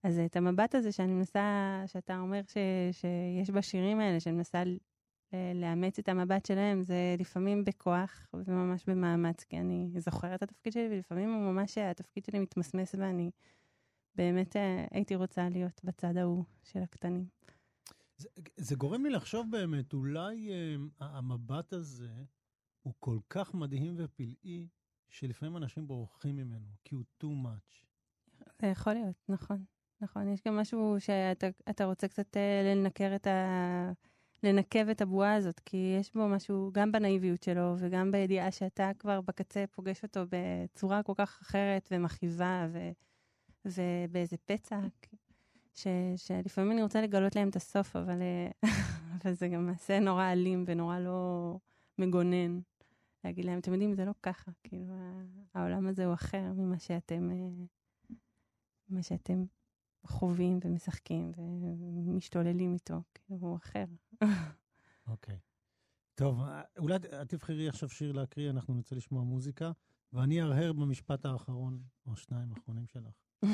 אז 0.02 0.18
את 0.18 0.36
המבט 0.36 0.74
הזה 0.74 0.92
שאני 0.92 1.12
מנסה, 1.12 1.82
שאתה 1.86 2.18
אומר 2.18 2.40
ש, 2.48 2.56
שיש 2.92 3.50
בשירים 3.50 4.00
האלה, 4.00 4.20
שאני 4.20 4.36
מנסה 4.36 4.62
לאמץ 5.54 5.98
את 5.98 6.08
המבט 6.08 6.46
שלהם, 6.46 6.82
זה 6.82 7.16
לפעמים 7.18 7.64
בכוח 7.64 8.26
וממש 8.34 8.84
במאמץ, 8.86 9.44
כי 9.44 9.58
אני 9.58 9.90
זוכרת 9.98 10.34
את 10.34 10.42
התפקיד 10.42 10.72
שלי, 10.72 10.88
ולפעמים 10.90 11.32
הוא 11.32 11.52
ממש, 11.52 11.78
התפקיד 11.78 12.24
שלי 12.24 12.38
מתמסמס 12.38 12.94
ואני 12.98 13.30
באמת 14.14 14.56
אה, 14.56 14.86
הייתי 14.90 15.14
רוצה 15.14 15.48
להיות 15.48 15.80
בצד 15.84 16.16
ההוא 16.16 16.44
של 16.62 16.82
הקטנים. 16.82 17.26
זה, 18.16 18.28
זה 18.56 18.76
גורם 18.76 19.04
לי 19.04 19.10
לחשוב 19.10 19.46
באמת, 19.50 19.92
אולי 19.92 20.50
אה, 20.50 20.76
המבט 21.00 21.72
הזה 21.72 22.08
הוא 22.88 22.94
כל 23.00 23.18
כך 23.30 23.54
מדהים 23.54 23.94
ופלאי, 23.98 24.68
שלפעמים 25.08 25.56
אנשים 25.56 25.86
בורחים 25.86 26.36
ממנו, 26.36 26.66
כי 26.84 26.94
הוא 26.94 27.04
too 27.22 27.26
much. 27.26 27.84
זה 28.62 28.66
יכול 28.66 28.92
להיות, 28.92 29.16
נכון. 29.28 29.64
נכון, 30.00 30.28
יש 30.28 30.40
גם 30.46 30.56
משהו 30.56 30.96
שאתה 30.98 31.84
רוצה 31.84 32.08
קצת 32.08 32.36
אה, 32.36 32.62
לנקר 32.74 33.16
את 33.16 33.26
ה... 33.26 33.92
לנקב 34.42 34.88
את 34.88 35.00
הבועה 35.00 35.34
הזאת, 35.34 35.60
כי 35.60 35.96
יש 36.00 36.14
בו 36.14 36.28
משהו, 36.28 36.70
גם 36.72 36.92
בנאיביות 36.92 37.42
שלו, 37.42 37.74
וגם 37.78 38.12
בידיעה 38.12 38.50
שאתה 38.50 38.90
כבר 38.98 39.20
בקצה 39.20 39.64
פוגש 39.70 40.02
אותו 40.02 40.20
בצורה 40.30 41.02
כל 41.02 41.12
כך 41.16 41.38
אחרת 41.42 41.88
ומכאיבה, 41.90 42.66
ו... 42.72 42.90
ובאיזה 43.64 44.36
פצע, 44.44 44.80
ש... 45.74 45.86
שלפעמים 46.16 46.72
אני 46.72 46.82
רוצה 46.82 47.00
לגלות 47.00 47.36
להם 47.36 47.48
את 47.48 47.56
הסוף, 47.56 47.96
אבל, 47.96 48.22
אה, 48.22 48.50
אבל 49.22 49.32
זה 49.32 49.48
גם 49.48 49.66
מעשה 49.66 50.00
נורא 50.00 50.32
אלים 50.32 50.64
ונורא 50.66 50.98
לא 50.98 51.56
מגונן. 51.98 52.60
להגיד 53.24 53.44
להם, 53.44 53.58
אתם 53.58 53.72
יודעים, 53.72 53.94
זה 53.94 54.04
לא 54.04 54.12
ככה, 54.22 54.50
כאילו, 54.64 54.94
העולם 55.54 55.86
הזה 55.86 56.04
הוא 56.04 56.14
אחר 56.14 56.52
ממה 56.56 56.78
שאתם, 56.78 57.30
אה, 57.30 57.64
ממה 58.88 59.02
שאתם 59.02 59.44
חווים 60.06 60.58
ומשחקים 60.64 61.32
ומשתוללים 62.06 62.74
איתו, 62.74 63.02
כאילו, 63.14 63.40
הוא 63.40 63.56
אחר. 63.56 63.84
אוקיי. 65.06 65.34
okay. 65.34 65.38
טוב, 66.14 66.40
אולי 66.78 66.96
את 66.96 67.28
תבחרי 67.28 67.68
עכשיו 67.68 67.88
שיר 67.88 68.12
להקריא, 68.12 68.50
אנחנו 68.50 68.74
נרצה 68.74 68.96
לשמוע 68.96 69.22
מוזיקה, 69.22 69.72
ואני 70.12 70.42
ארהר 70.42 70.72
במשפט 70.72 71.26
האחרון, 71.26 71.82
או 72.06 72.16
שניים 72.16 72.52
האחרונים 72.52 72.86
שלך. 72.86 73.14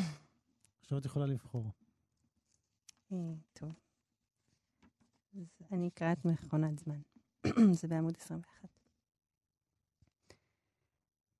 עכשיו 0.80 0.98
את 0.98 1.04
יכולה 1.04 1.26
לבחור. 1.26 1.72
אה, 3.12 3.34
טוב. 3.52 3.72
אז 5.34 5.72
אני 5.72 5.88
אקרא 5.88 6.12
את 6.12 6.24
מכונת 6.24 6.78
זמן. 6.78 7.00
זה 7.80 7.88
בעמוד 7.88 8.14
21. 8.20 8.83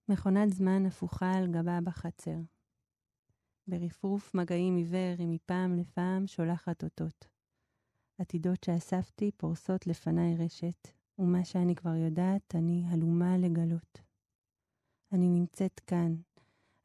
מכונת 0.09 0.53
זמן 0.53 0.87
הפוכה 0.87 1.33
על 1.33 1.47
גבה 1.47 1.81
בחצר. 1.81 2.37
ברפרוף 3.67 4.35
מגעים 4.35 4.77
עיוור 4.77 5.15
היא 5.19 5.29
מפעם 5.29 5.77
לפעם 5.77 6.27
שולחת 6.27 6.85
אותות. 6.85 7.27
עתידות 8.19 8.65
שאספתי 8.65 9.31
פורסות 9.37 9.87
לפניי 9.87 10.37
רשת, 10.37 10.89
ומה 11.19 11.45
שאני 11.45 11.75
כבר 11.75 11.95
יודעת, 11.95 12.55
אני 12.55 12.85
הלומה 12.87 13.39
לגלות. 13.39 13.99
אני 15.13 15.29
נמצאת 15.29 15.81
כאן, 15.81 16.15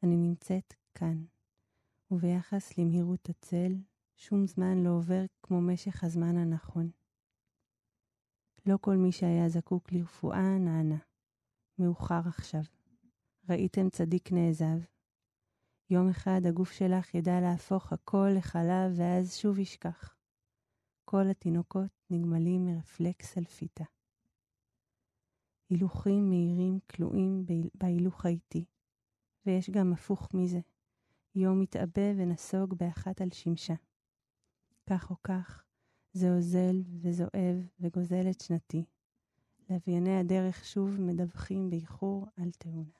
אני 0.02 0.16
נמצאת 0.16 0.74
כאן. 0.94 1.24
וביחס 2.10 2.78
למהירות 2.78 3.28
הצל, 3.28 3.72
שום 4.16 4.46
זמן 4.46 4.78
לא 4.78 4.90
עובר 4.90 5.24
כמו 5.42 5.60
משך 5.60 6.04
הזמן 6.04 6.36
הנכון. 6.36 6.90
לא 8.66 8.76
כל 8.80 8.96
מי 8.96 9.12
שהיה 9.12 9.48
זקוק 9.48 9.92
לרפואה 9.92 10.58
נענה. 10.58 10.98
מאוחר 11.78 12.20
עכשיו. 12.26 12.62
ראיתם 13.48 13.90
צדיק 13.90 14.32
נעזב. 14.32 14.78
יום 15.90 16.08
אחד 16.08 16.40
הגוף 16.48 16.72
שלך 16.72 17.14
ידע 17.14 17.40
להפוך 17.40 17.92
הכל 17.92 18.28
לחלב 18.36 18.92
ואז 18.96 19.36
שוב 19.36 19.58
ישכח. 19.58 20.16
כל 21.04 21.26
התינוקות 21.30 21.90
נגמלים 22.10 22.64
מרפלקס 22.64 23.38
על 23.38 23.44
פיתה. 23.44 23.84
הילוכים 25.70 26.28
מהירים 26.28 26.78
כלואים 26.90 27.46
בהילוך 27.74 28.26
האיטי, 28.26 28.64
ויש 29.46 29.70
גם 29.70 29.92
הפוך 29.92 30.28
מזה. 30.34 30.60
יום 31.34 31.60
מתעבה 31.60 32.12
ונסוג 32.16 32.74
באחת 32.74 33.20
על 33.20 33.30
שמשה. 33.32 33.74
כך 34.90 35.10
או 35.10 35.16
כך, 35.22 35.64
זה 36.12 36.36
אוזל 36.36 36.82
וזועב 37.02 37.68
וגוזל 37.80 38.30
את 38.30 38.40
שנתי. 38.40 38.84
לווייני 39.70 40.18
הדרך 40.18 40.64
שוב 40.64 41.00
מדווחים 41.00 41.70
באיחור 41.70 42.26
על 42.36 42.50
תאונה. 42.50 42.99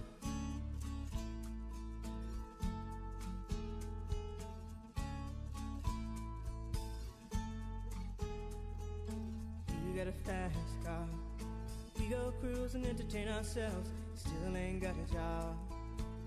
Cruise 12.41 12.73
and 12.73 12.85
entertain 12.85 13.27
ourselves. 13.27 13.89
Still 14.15 14.57
ain't 14.57 14.81
got 14.81 14.95
a 14.95 15.13
job. 15.13 15.55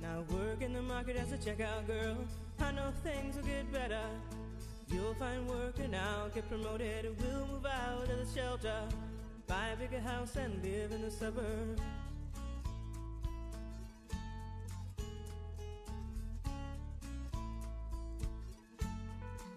Now 0.01 0.25
work 0.31 0.63
in 0.63 0.73
the 0.73 0.83
market 0.83 1.17
as 1.17 1.33
a 1.33 1.37
checkout 1.37 1.87
girl. 1.87 2.17
I 2.61 2.71
know 2.73 2.93
things 3.03 3.37
will 3.37 3.43
get 3.43 3.71
better. 3.73 4.07
You'll 4.89 5.15
find 5.15 5.49
work 5.49 5.79
and 5.81 5.95
I'll 5.95 6.29
get 6.29 6.49
promoted. 6.49 7.05
And 7.05 7.17
we'll 7.21 7.47
move 7.49 7.67
out 7.67 8.09
of 8.09 8.09
the 8.09 8.41
shelter. 8.41 8.81
Buy 9.47 9.69
a 9.69 9.77
bigger 9.77 10.01
house 10.01 10.37
and 10.37 10.63
live 10.63 10.93
in 10.93 11.03
the 11.03 11.11
suburbs. 11.11 11.83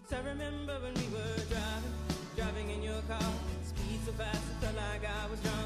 I 0.09 0.19
remember 0.19 0.73
when 0.81 0.93
we 0.95 1.07
were 1.13 1.35
driving, 1.49 1.93
driving 2.35 2.69
in 2.71 2.81
your 2.81 3.01
car. 3.03 3.21
Speed 3.63 3.99
so 4.05 4.11
fast, 4.13 4.37
it 4.37 4.65
felt 4.65 4.75
like 4.75 5.03
I 5.05 5.29
was 5.29 5.39
drunk. 5.41 5.56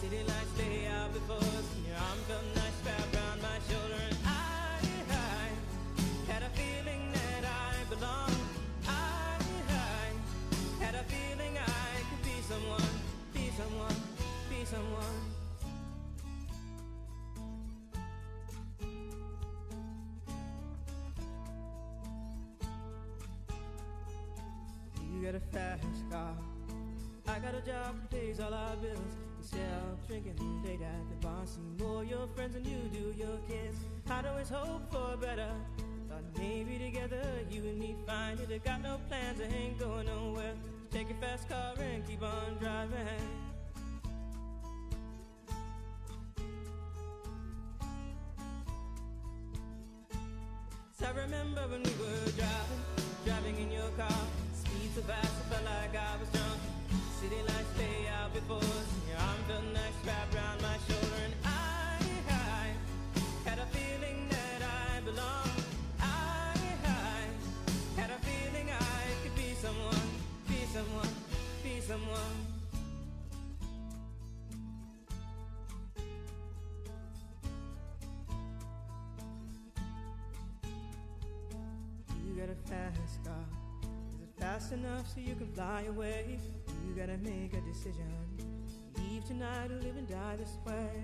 City 0.00 0.22
lights 0.28 0.56
lay 0.56 0.86
out 0.86 1.12
before 1.12 1.38
us, 1.38 1.66
and 1.74 1.86
your 1.88 1.96
arm 1.96 2.18
felt 2.28 2.44
nice 2.54 2.78
wrapped 2.86 3.16
around 3.16 3.42
my 3.42 3.58
shoulder. 3.68 4.00
And 4.08 4.16
I, 4.24 4.78
I 5.10 6.32
had 6.32 6.42
a 6.44 6.50
feeling 6.50 7.10
that 7.12 7.44
I 7.44 7.74
belonged. 7.92 8.36
I, 8.86 9.38
I 9.68 10.84
had 10.84 10.94
a 10.94 11.02
feeling 11.02 11.58
I 11.58 11.98
could 12.08 12.22
be 12.22 12.40
someone, 12.46 12.94
be 13.34 13.50
someone, 13.58 13.96
be 14.48 14.64
someone. 14.64 15.18
You 25.12 25.22
got 25.24 25.34
a 25.34 25.40
fast 25.40 26.08
car. 26.08 26.36
I 27.26 27.38
got 27.40 27.54
a 27.56 27.62
job 27.66 27.96
that 28.00 28.10
pays 28.10 28.38
all 28.38 28.54
our 28.54 28.76
bills. 28.76 29.27
Of 29.52 30.06
drinking 30.06 30.62
late 30.64 30.80
at 30.82 31.08
the 31.08 31.26
bar, 31.26 31.46
see 31.46 31.60
more 31.82 32.04
your 32.04 32.26
friends 32.34 32.52
than 32.54 32.64
you 32.64 32.78
do 32.92 33.14
your 33.16 33.38
kids. 33.48 33.78
I'd 34.10 34.26
always 34.26 34.48
hope 34.48 34.92
for 34.92 35.16
better. 35.16 35.50
Thought 36.08 36.22
maybe 36.36 36.78
together 36.78 37.22
you 37.50 37.62
and 37.62 37.78
me 37.78 37.96
find 38.06 38.38
it. 38.40 38.50
I 38.52 38.58
got 38.58 38.82
no 38.82 39.00
plans, 39.08 39.40
I 39.40 39.54
ain't 39.54 39.78
going 39.78 40.06
nowhere. 40.06 40.54
Take 40.90 41.08
your 41.08 41.18
fast 41.18 41.48
car 41.48 41.74
and 41.80 42.06
keep 42.06 42.22
on 42.22 42.58
driving. 42.60 43.47
Fly 85.58 85.82
away? 85.94 86.38
You 86.86 86.94
gotta 86.94 87.18
make 87.18 87.52
a 87.60 87.62
decision. 87.72 88.12
Leave 88.98 89.24
tonight 89.24 89.68
or 89.72 89.80
live 89.86 89.96
and 89.96 90.08
die 90.08 90.36
this 90.36 90.54
way. 90.66 90.94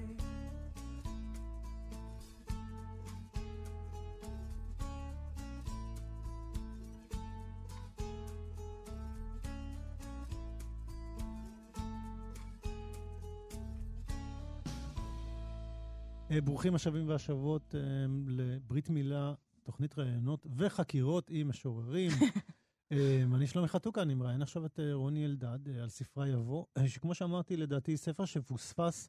אה, 16.30 16.40
ברוכים 16.40 16.74
השבים 16.74 17.08
והשבות 17.08 17.74
אה, 17.74 17.80
לברית 18.26 18.90
מילה, 18.90 19.34
תוכנית 19.62 19.98
ראיונות 19.98 20.46
וחקירות 20.56 21.30
עם 21.30 21.48
משוררים. 21.48 22.10
אה, 22.92 23.22
אני 23.34 23.46
שלומי 23.46 23.68
חתוקה, 23.68 24.02
אני 24.02 24.14
מראיין 24.14 24.42
עכשיו 24.42 24.66
את 24.66 24.80
אה, 24.80 24.94
רוני 24.94 25.24
אלדד 25.24 25.68
אה, 25.68 25.82
על 25.82 25.88
ספרה 25.88 26.28
יבוא, 26.28 26.64
אה, 26.76 26.88
שכמו 26.88 27.14
שאמרתי, 27.14 27.56
לדעתי 27.56 27.96
ספר 27.96 28.24
שפוספס, 28.24 29.08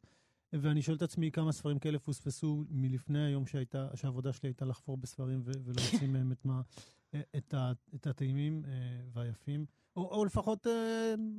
ואני 0.54 0.82
שואל 0.82 0.98
את 0.98 1.02
עצמי 1.02 1.32
כמה 1.32 1.52
ספרים 1.52 1.80
כאלה 1.80 2.00
פוספסו 2.00 2.64
מלפני 2.70 3.26
היום 3.26 3.46
שהייתה, 3.46 3.88
שהעבודה 3.96 4.34
שלי 4.34 4.50
הייתה 4.50 4.66
לחפור 4.66 4.98
בספרים 4.98 5.42
ו- 5.46 5.52
ולהוציא 5.64 6.08
מהם 6.14 6.32
את, 6.32 6.46
מה, 6.46 6.62
את, 7.38 7.54
ה- 7.54 7.72
את 7.96 8.08
הטעימים 8.08 8.64
והיפים. 9.14 9.66
או, 9.96 10.16
או 10.18 10.26
לפחות 10.26 10.68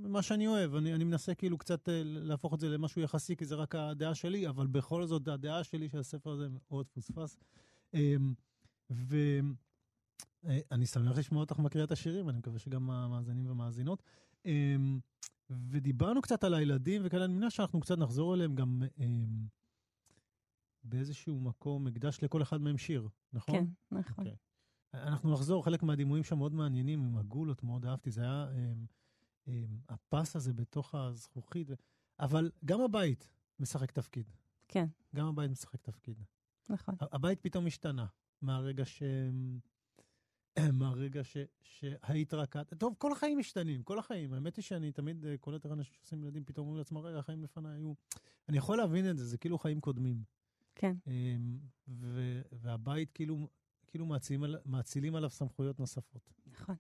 מה 0.03 0.23
שאני 0.23 0.47
אוהב, 0.47 0.75
אני, 0.75 0.95
אני 0.95 1.05
מנסה 1.05 1.35
כאילו 1.35 1.59
קצת 1.59 1.89
להפוך 2.03 2.55
את 2.55 2.61
זה 2.61 2.69
למשהו 2.69 3.03
יחסי, 3.03 3.37
כי 3.37 3.45
זה 3.45 3.55
רק 3.55 3.75
הדעה 3.75 4.15
שלי, 4.15 4.49
אבל 4.49 4.67
בכל 4.67 5.07
זאת 5.07 5.29
הדעה 5.29 5.65
שלי 5.65 5.89
שהספר 5.89 6.31
הזה 6.31 6.49
מאוד 6.51 6.87
פוספס. 6.87 7.39
אה, 7.95 8.17
ואני 10.45 10.87
שמח 10.87 11.19
לשמוע 11.19 11.41
אותך 11.41 11.59
מקריאה 11.59 11.85
את 11.85 11.93
השירים, 11.93 12.29
אני 12.29 12.39
מקווה 12.39 12.59
שגם 12.59 12.91
המאזינים 12.91 13.47
והמאזינות. 13.47 14.03
אה, 14.47 14.77
ודיברנו 15.51 16.23
קצת 16.23 16.45
על 16.45 16.55
הילדים 16.55 17.03
וכאלה, 17.05 17.25
אני 17.25 17.35
מניח 17.35 17.51
שאנחנו 17.51 17.81
קצת 17.81 17.99
נחזור 17.99 18.35
אליהם 18.35 18.55
גם 18.55 18.83
אה, 19.01 19.07
באיזשהו 20.85 21.41
מקום, 21.41 21.87
הקדש 21.87 22.19
לכל 22.23 22.43
אחד 22.43 22.61
מהם 22.61 22.79
שיר, 22.79 23.09
נכון? 23.33 23.55
כן, 23.55 23.65
נכון. 23.91 24.25
אוקיי. 24.27 24.37
אנחנו 24.95 25.33
נחזור, 25.33 25.65
חלק 25.65 25.83
מהדימויים 25.83 26.25
שם 26.25 26.39
מאוד 26.39 26.55
מעניינים, 26.55 27.03
עם 27.03 27.17
הגולות, 27.17 27.63
מאוד 27.63 27.87
אהבתי, 27.87 28.11
זה 28.11 28.23
היה 28.23 28.49
אמ, 28.51 28.87
אמ, 29.49 29.79
הפס 29.89 30.37
הזה 30.37 30.53
בתוך 30.53 30.95
הזכוכית. 30.95 31.69
אבל 32.21 32.51
גם 32.65 32.81
הבית 32.81 33.29
משחק 33.59 33.91
תפקיד. 33.91 34.31
כן, 34.69 34.87
גם 35.15 35.27
הבית 35.27 35.51
משחק 35.51 35.83
תפקיד. 35.83 36.23
נכון. 36.69 36.95
הבית 37.01 37.41
פתאום 37.41 37.67
השתנה 37.67 38.07
מהרגע 38.43 38.85
ש... 38.85 39.03
מהרגע 40.73 41.25
ש... 41.25 41.37
שהיית 41.63 42.35
רק 42.35 42.57
את. 42.57 42.75
טוב, 42.79 42.95
כל 42.99 43.13
החיים 43.13 43.39
משתנים, 43.39 43.83
כל 43.83 43.99
החיים. 43.99 44.33
האמת 44.33 44.57
היא 44.57 44.63
שאני 44.63 44.93
תמיד 44.93 45.25
אה, 45.25 45.37
קולט 45.37 45.65
איך 45.65 45.73
אנשים 45.73 45.95
שעושים 45.95 46.23
ילדים, 46.23 46.45
פתאום 46.45 46.67
אומרים 46.67 46.79
לעצמם, 46.79 46.99
רגע, 46.99 47.19
החיים 47.19 47.43
לפניי 47.43 47.77
היו... 47.77 47.93
אני 48.49 48.59
יכול 48.59 48.77
להבין 48.77 49.11
את 49.11 49.19
זה, 49.19 49.25
זה 49.25 49.39
כאילו 49.39 49.59
חיים 49.59 49.81
קודמים. 49.81 50.23
כן, 50.75 50.97
אמ, 51.07 51.59
ו... 51.89 52.41
והבית 52.53 53.13
כאילו, 53.13 53.49
כאילו 53.87 54.07
מאצילים, 54.07 54.43
על... 54.43 54.57
מאצילים 54.67 55.15
עליו 55.15 55.31
סמכויות 55.31 55.81
נוספות. 55.81 56.33
נכון. 56.47 56.75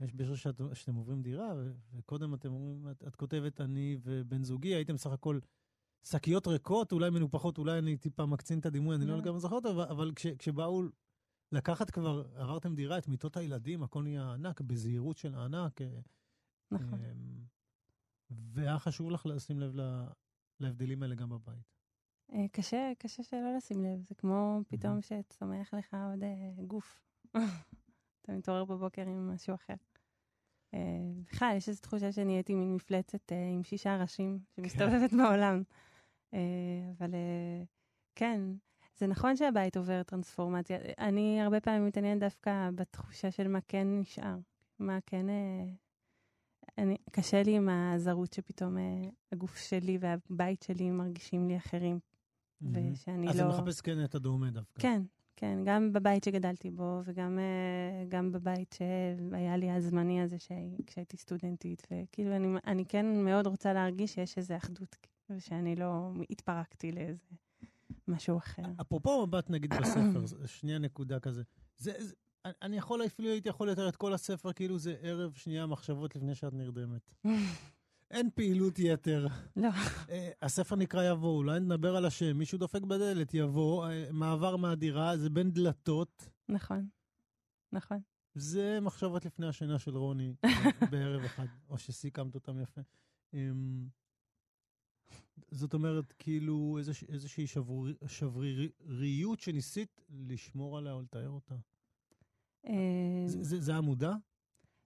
יש 0.00 0.14
בשביל 0.14 0.36
שאת, 0.36 0.60
שאתם 0.74 0.94
עוברים 0.94 1.22
דירה. 1.22 1.54
וקודם 1.94 2.34
אתם 2.34 2.52
אומרים, 2.52 2.90
את, 2.90 3.04
את 3.06 3.16
כותבת, 3.16 3.60
אני 3.60 3.96
ובן 4.02 4.44
זוגי, 4.44 4.74
הייתם 4.74 4.96
סך 4.96 5.10
הכל 5.10 5.38
שקיות 6.02 6.46
ריקות, 6.46 6.92
אולי 6.92 7.10
מנופחות, 7.10 7.58
אולי 7.58 7.78
אני 7.78 7.96
טיפה 7.96 8.26
מקצין 8.26 8.58
את 8.58 8.66
הדימוי, 8.66 8.96
אני 8.96 9.06
לא 9.06 9.12
לא. 9.12 9.18
לגמרי 9.18 9.40
זוכר 9.40 9.56
אותו, 9.56 9.70
אבל, 9.70 9.84
אבל 9.84 10.12
כש, 10.14 10.26
כשבאו 10.26 10.82
לקחת 11.52 11.90
כבר, 11.90 12.24
עברתם 12.34 12.74
דירה, 12.74 12.98
את 12.98 13.08
מיטות 13.08 13.36
הילדים, 13.36 13.82
הכל 13.82 14.02
נהיה 14.02 14.32
ענק, 14.32 14.60
בזהירות 14.60 15.16
של 15.16 15.34
ענק. 15.34 15.80
אה, 15.80 16.00
נכון. 16.70 16.98
אמ, 17.04 17.44
והיה 18.30 18.78
חשוב 18.78 19.10
לך 19.10 19.26
לשים 19.26 19.60
לב 19.60 19.72
להבדלים 20.60 21.02
האלה 21.02 21.14
גם 21.14 21.28
בבית. 21.28 21.72
אה, 22.32 22.48
קשה, 22.52 22.92
קשה 22.98 23.22
שלא 23.22 23.56
לשים 23.56 23.84
לב, 23.84 24.02
זה 24.02 24.14
כמו 24.14 24.60
פתאום 24.68 25.02
שצומח 25.02 25.74
לך 25.74 25.96
עוד 26.12 26.22
אה, 26.22 26.64
גוף. 26.66 27.04
אתה 28.22 28.32
מתעורר 28.32 28.64
בבוקר 28.64 29.02
עם 29.02 29.34
משהו 29.34 29.54
אחר. 29.54 29.74
אה, 30.74 30.78
בכלל, 31.26 31.54
יש 31.56 31.68
איזו 31.68 31.80
תחושה 31.80 32.12
שנהייתי 32.12 32.54
מין 32.54 32.74
מפלצת 32.74 33.32
אה, 33.32 33.48
עם 33.48 33.64
שישה 33.64 33.96
ראשים 33.96 34.38
שמסתובבת 34.56 35.12
בעולם. 35.18 35.62
אה, 36.34 36.90
אבל 36.98 37.14
אה, 37.14 37.62
כן, 38.14 38.40
זה 38.98 39.06
נכון 39.06 39.36
שהבית 39.36 39.76
עובר 39.76 40.02
טרנספורמציה. 40.02 40.78
אני 40.98 41.40
הרבה 41.40 41.60
פעמים 41.60 41.86
מתעניינת 41.86 42.20
דווקא 42.20 42.70
בתחושה 42.74 43.30
של 43.30 43.48
מה 43.48 43.58
כן 43.68 43.86
נשאר. 44.00 44.36
מה 44.78 44.98
כן... 45.06 45.28
אה, 45.28 45.64
אני, 46.78 46.96
קשה 47.10 47.42
לי 47.42 47.56
עם 47.56 47.68
הזרות 47.68 48.32
שפתאום 48.32 48.78
אה, 48.78 48.82
הגוף 49.32 49.56
שלי 49.56 49.98
והבית 50.00 50.62
שלי 50.62 50.90
מרגישים 50.90 51.48
לי 51.48 51.56
אחרים, 51.56 51.98
ושאני 52.62 53.28
אז 53.28 53.40
לא... 53.40 53.48
אתה 53.48 53.62
מחפש 53.62 53.80
כן 53.80 54.04
את 54.04 54.14
הדומה 54.14 54.50
דווקא. 54.50 54.82
כן, 54.82 55.02
כן, 55.36 55.58
גם 55.64 55.92
בבית 55.92 56.24
שגדלתי 56.24 56.70
בו, 56.70 57.00
וגם 57.04 57.38
אה, 57.38 58.04
גם 58.08 58.32
בבית 58.32 58.76
שהיה 58.78 59.56
לי 59.56 59.70
הזמני 59.70 60.22
הזה 60.22 60.38
שהי, 60.38 60.76
כשהייתי 60.86 61.16
סטודנטית, 61.16 61.86
וכאילו 61.90 62.36
אני, 62.36 62.58
אני 62.66 62.84
כן 62.84 63.24
מאוד 63.24 63.46
רוצה 63.46 63.72
להרגיש 63.72 64.14
שיש 64.14 64.38
איזו 64.38 64.56
אחדות, 64.56 64.96
ושאני 65.30 65.76
לא 65.76 66.12
התפרקתי 66.30 66.92
לאיזה 66.92 67.24
משהו 68.08 68.38
אחר. 68.38 68.62
אפרופו 68.80 69.26
מבט 69.26 69.50
נגיד 69.50 69.74
בספר, 69.74 70.46
שנייה 70.46 70.78
נקודה 70.78 71.20
כזה. 71.20 71.42
זה, 71.76 71.92
זה, 71.98 72.14
אני- 72.62 72.76
יכול, 72.76 73.06
אפילו 73.06 73.28
הייתי 73.28 73.48
יכול 73.48 73.70
לתאר 73.70 73.88
את 73.88 73.96
כל 73.96 74.12
הספר 74.14 74.52
כאילו 74.52 74.78
זה 74.78 74.96
ערב 75.02 75.32
שנייה 75.34 75.66
מחשבות 75.66 76.16
לפני 76.16 76.34
שאת 76.34 76.52
נרדמת. 76.54 77.14
אין 78.10 78.30
פעילות 78.34 78.78
יתר. 78.78 79.26
לא, 79.56 79.68
אה, 80.10 80.30
הספר 80.42 80.76
נקרא 80.76 81.02
יבוא, 81.10 81.36
אולי 81.36 81.60
נדבר 81.60 81.96
על 81.96 82.04
השם, 82.04 82.36
מישהו 82.38 82.58
דופק 82.58 82.82
בדלת, 82.82 83.34
יבוא, 83.34 83.86
אה, 83.88 84.06
מעבר 84.12 84.56
מהדירה, 84.56 85.16
זה 85.16 85.30
בין 85.30 85.50
דלתות. 85.50 86.28
נכון, 86.48 86.88
נכון. 87.72 87.98
זה 88.34 88.78
מחשבות 88.82 89.24
לפני 89.24 89.46
השינה 89.48 89.78
של 89.78 89.96
רוני 89.96 90.34
בערב 90.90 91.24
אחד, 91.24 91.46
או 91.68 91.78
שסיכמת 91.78 92.34
אותם 92.34 92.60
יפה. 92.60 92.80
זאת 95.50 95.74
אומרת, 95.74 96.12
כאילו 96.18 96.78
איזוש, 96.78 97.04
איזושהי 97.04 97.46
שבריר, 97.46 97.96
שבריריות 98.06 99.40
שניסית 99.40 100.02
לשמור 100.10 100.78
עליה 100.78 100.92
או 100.92 101.02
לתאר 101.02 101.28
אותה. 101.28 101.54
אה, 102.66 102.72
זה, 103.26 103.42
זה, 103.42 103.60
זה 103.60 103.72
היה 103.72 103.80
מודע? 103.80 104.12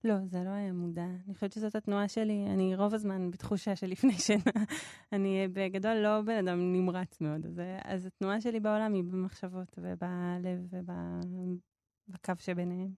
לא, 0.04 0.14
זה 0.26 0.42
לא 0.44 0.50
היה 0.50 0.72
מודע. 0.72 1.06
אני 1.26 1.34
חושבת 1.34 1.52
שזאת 1.52 1.74
התנועה 1.74 2.08
שלי. 2.08 2.46
אני 2.46 2.76
רוב 2.76 2.94
הזמן 2.94 3.30
בתחושה 3.30 3.76
של 3.76 3.86
לפני 3.86 4.12
שינה. 4.26 4.64
אני 5.12 5.48
בגדול 5.52 5.94
לא 5.94 6.22
בן 6.22 6.48
אדם 6.48 6.72
נמרץ 6.72 7.20
מאוד, 7.20 7.46
אז, 7.46 7.60
אז 7.84 8.06
התנועה 8.06 8.40
שלי 8.40 8.60
בעולם 8.60 8.94
היא 8.94 9.04
במחשבות 9.04 9.78
ובלב 9.78 10.66
ובקו 12.08 12.32
שביניהם. 12.38 12.90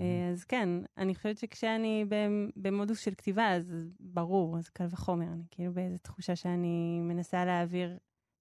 אה, 0.00 0.28
אז 0.32 0.44
כן, 0.44 0.68
אני 0.96 1.14
חושבת 1.14 1.38
שכשאני 1.38 2.04
במ- 2.08 2.50
במודוס 2.56 3.00
של 3.00 3.14
כתיבה, 3.14 3.52
אז 3.56 3.90
ברור, 4.00 4.58
אז 4.58 4.68
קל 4.68 4.86
וחומר. 4.90 5.26
אני 5.32 5.42
כאילו 5.50 5.72
באיזו 5.72 5.98
תחושה 5.98 6.36
שאני 6.36 7.00
מנסה 7.00 7.44
להעביר 7.44 7.98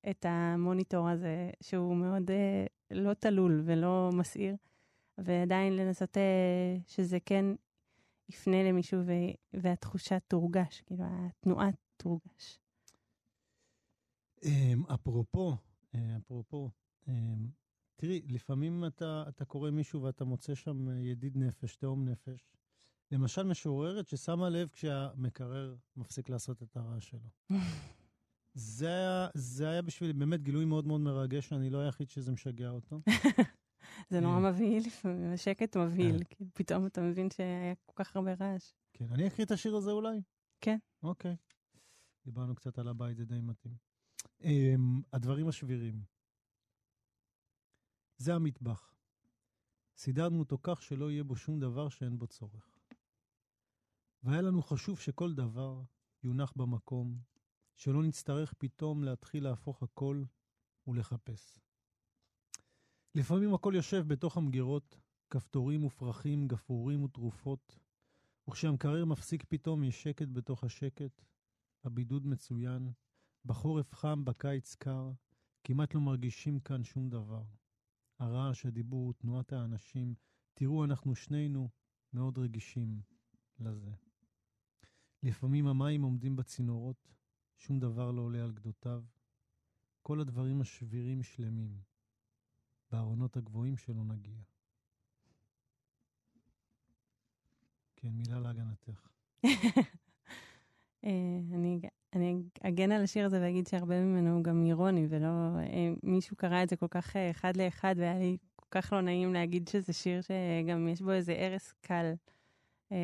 את 0.10 0.26
המוניטור 0.30 1.10
הזה, 1.10 1.50
שהוא 1.62 1.96
מאוד 1.96 2.32
אה, 2.32 2.66
לא 2.92 3.14
תלול 3.14 3.62
ולא 3.66 4.10
מסעיר, 4.14 4.56
ועדיין 5.18 5.76
לנסות 5.76 6.18
אה, 6.18 6.78
שזה 6.88 7.18
כן 7.26 7.46
יפנה 8.30 8.64
למישהו 8.64 9.00
ו- 9.06 9.12
והתחושה 9.62 10.20
תורגש, 10.20 10.82
כאילו 10.82 11.04
התנועה 11.08 11.70
תורגש. 11.98 12.60
אמ, 14.44 14.84
אפרופו, 14.94 15.58
אה, 15.96 16.18
אפרופו, 16.18 16.70
אמ, 17.08 17.48
תראי, 18.00 18.22
לפעמים 18.28 18.86
אתה, 18.86 19.24
אתה 19.28 19.46
קורא 19.46 19.72
מישהו 19.72 20.04
ואתה 20.04 20.26
מוצא 20.26 20.56
שם 20.56 20.90
אה, 20.90 20.94
ידיד 20.96 21.38
נפש, 21.38 21.76
תאום 21.76 22.10
נפש. 22.10 22.52
למשל 23.12 23.44
משוררת 23.44 24.08
ששמה 24.08 24.50
לב 24.50 24.68
כשהמקרר 24.68 25.76
מפסיק 25.96 26.30
לעשות 26.30 26.64
את 26.64 26.78
הרעש 26.78 27.10
שלו. 27.10 27.30
זה 28.54 28.88
היה, 28.88 29.28
זה 29.34 29.70
היה 29.70 29.82
בשבילי 29.82 30.14
באמת 30.14 30.44
גילוי 30.44 30.66
מאוד 30.66 30.88
מאוד 30.88 31.02
מרגש, 31.02 31.54
אני 31.54 31.70
לא 31.70 31.78
היחיד 31.78 32.10
שזה 32.10 32.32
משגע 32.32 32.70
אותו. 32.70 33.02
זה 34.10 34.20
נורא 34.20 34.36
אה. 34.36 34.52
מבהיל 34.52 34.84
לפעמים, 34.86 35.34
השקט 35.34 35.78
מבהיל, 35.78 36.24
כאילו 36.30 36.50
פתאום 36.54 36.86
אתה 36.86 37.02
מבין 37.02 37.30
שהיה 37.30 37.74
כל 37.86 38.04
כך 38.04 38.16
הרבה 38.16 38.34
רעש. 38.40 38.74
כן, 38.94 39.06
אני 39.12 39.28
אקריא 39.28 39.46
את 39.46 39.52
השיר 39.52 39.76
הזה 39.76 39.92
אולי? 39.92 40.22
כן. 40.62 40.78
אוקיי. 41.04 41.36
דיברנו 42.26 42.56
קצת 42.56 42.80
על 42.80 42.88
הבית, 42.88 43.18
זה 43.18 43.26
די 43.26 43.40
מתאים. 43.42 43.76
Um, 44.42 44.46
הדברים 45.14 45.48
השבירים. 45.48 46.19
זה 48.20 48.36
המטבח. 48.36 48.94
סידרנו 49.98 50.40
אותו 50.40 50.58
כך 50.64 50.82
שלא 50.82 51.12
יהיה 51.12 51.24
בו 51.24 51.36
שום 51.36 51.60
דבר 51.60 51.90
שאין 51.90 52.20
בו 52.20 52.28
צורך. 52.28 52.80
והיה 54.24 54.42
לנו 54.42 54.62
חשוב 54.62 55.00
שכל 55.00 55.34
דבר 55.34 55.82
יונח 56.24 56.54
במקום, 56.56 57.20
שלא 57.76 58.04
נצטרך 58.04 58.54
פתאום 58.58 59.04
להתחיל 59.04 59.44
להפוך 59.44 59.84
הכל 59.84 60.24
ולחפש. 60.88 61.60
לפעמים 63.16 63.54
הכל 63.54 63.74
יושב 63.76 64.04
בתוך 64.08 64.38
המגירות, 64.38 65.00
כפתורים 65.30 65.84
ופרחים, 65.84 66.48
גפרורים 66.48 67.04
ותרופות, 67.04 67.80
וכשהמקרר 68.48 69.06
מפסיק 69.06 69.46
פתאום 69.50 69.84
יש 69.84 70.04
שקט 70.04 70.28
בתוך 70.34 70.64
השקט, 70.64 71.22
הבידוד 71.84 72.28
מצוין, 72.28 72.92
בחורף 73.46 73.94
חם, 73.94 74.26
בקיץ 74.26 74.76
קר, 74.76 75.12
כמעט 75.64 75.94
לא 75.94 76.02
מרגישים 76.02 76.60
כאן 76.60 76.84
שום 76.84 77.10
דבר. 77.10 77.44
הרעש, 78.20 78.66
הדיבור, 78.66 79.14
תנועת 79.14 79.54
האנשים, 79.54 80.16
תראו, 80.54 80.86
אנחנו 80.86 81.16
שנינו 81.16 81.70
מאוד 82.14 82.38
רגישים 82.38 83.02
לזה. 83.60 83.92
לפעמים 85.24 85.68
המים 85.68 86.02
עומדים 86.02 86.36
בצינורות, 86.36 87.08
שום 87.58 87.80
דבר 87.80 88.12
לא 88.12 88.22
עולה 88.22 88.44
על 88.44 88.52
גדותיו. 88.52 89.04
כל 90.02 90.20
הדברים 90.20 90.62
השבירים 90.62 91.24
שלמים. 91.24 91.82
בארונות 92.92 93.38
הגבוהים 93.38 93.78
שלא 93.78 94.04
נגיע. 94.04 94.42
כן, 97.96 98.10
מילה 98.10 98.40
להגנתך. 98.40 99.08
אה, 101.04 101.40
אני, 101.54 101.82
אני 102.14 102.36
אגן 102.62 102.92
על 102.92 103.04
השיר 103.04 103.26
הזה 103.26 103.42
ואגיד 103.42 103.68
שהרבה 103.68 104.02
ממנו 104.02 104.36
הוא 104.36 104.44
גם 104.44 104.66
אירוני, 104.66 105.08
ולא... 105.10 105.28
אה, 105.28 105.90
מישהו 106.04 106.36
קרא 106.36 106.64
את 106.64 106.70
זה 106.70 106.76
כל 106.76 106.88
כך 106.88 107.16
אה, 107.16 107.30
אחד 107.30 107.58
לאחד, 107.58 107.96
והיה 107.98 108.20
לי 108.20 108.38
כל 108.56 108.66
כך 108.72 108.94
לא 108.94 109.02
נעים 109.02 109.34
להגיד 109.34 109.68
שזה 109.68 109.94
שיר 109.94 110.22
שגם 110.22 110.88
יש 110.88 111.02
בו 111.02 111.12
איזה 111.12 111.36
הרס 111.40 111.74
קל. 111.82 112.14
אה, 112.92 112.98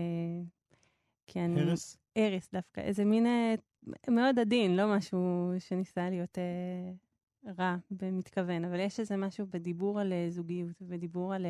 כי 1.27 1.39
אני... 1.39 1.61
הרס? 1.61 1.97
הרס 2.15 2.49
דווקא, 2.53 2.81
איזה 2.81 3.05
מין 3.05 3.25
מאוד 4.09 4.39
עדין, 4.39 4.75
לא 4.75 4.95
משהו 4.95 5.51
שניסה 5.59 6.09
להיות 6.09 6.37
רע 7.59 7.75
במתכוון, 7.91 8.65
אבל 8.65 8.79
יש 8.79 8.99
איזה 8.99 9.17
משהו 9.17 9.45
בדיבור 9.49 9.99
על 9.99 10.13
זוגיות, 10.29 10.81
ובדיבור 10.81 11.33
על 11.33 11.45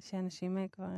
שאנשים 0.00 0.58
כבר 0.72 0.88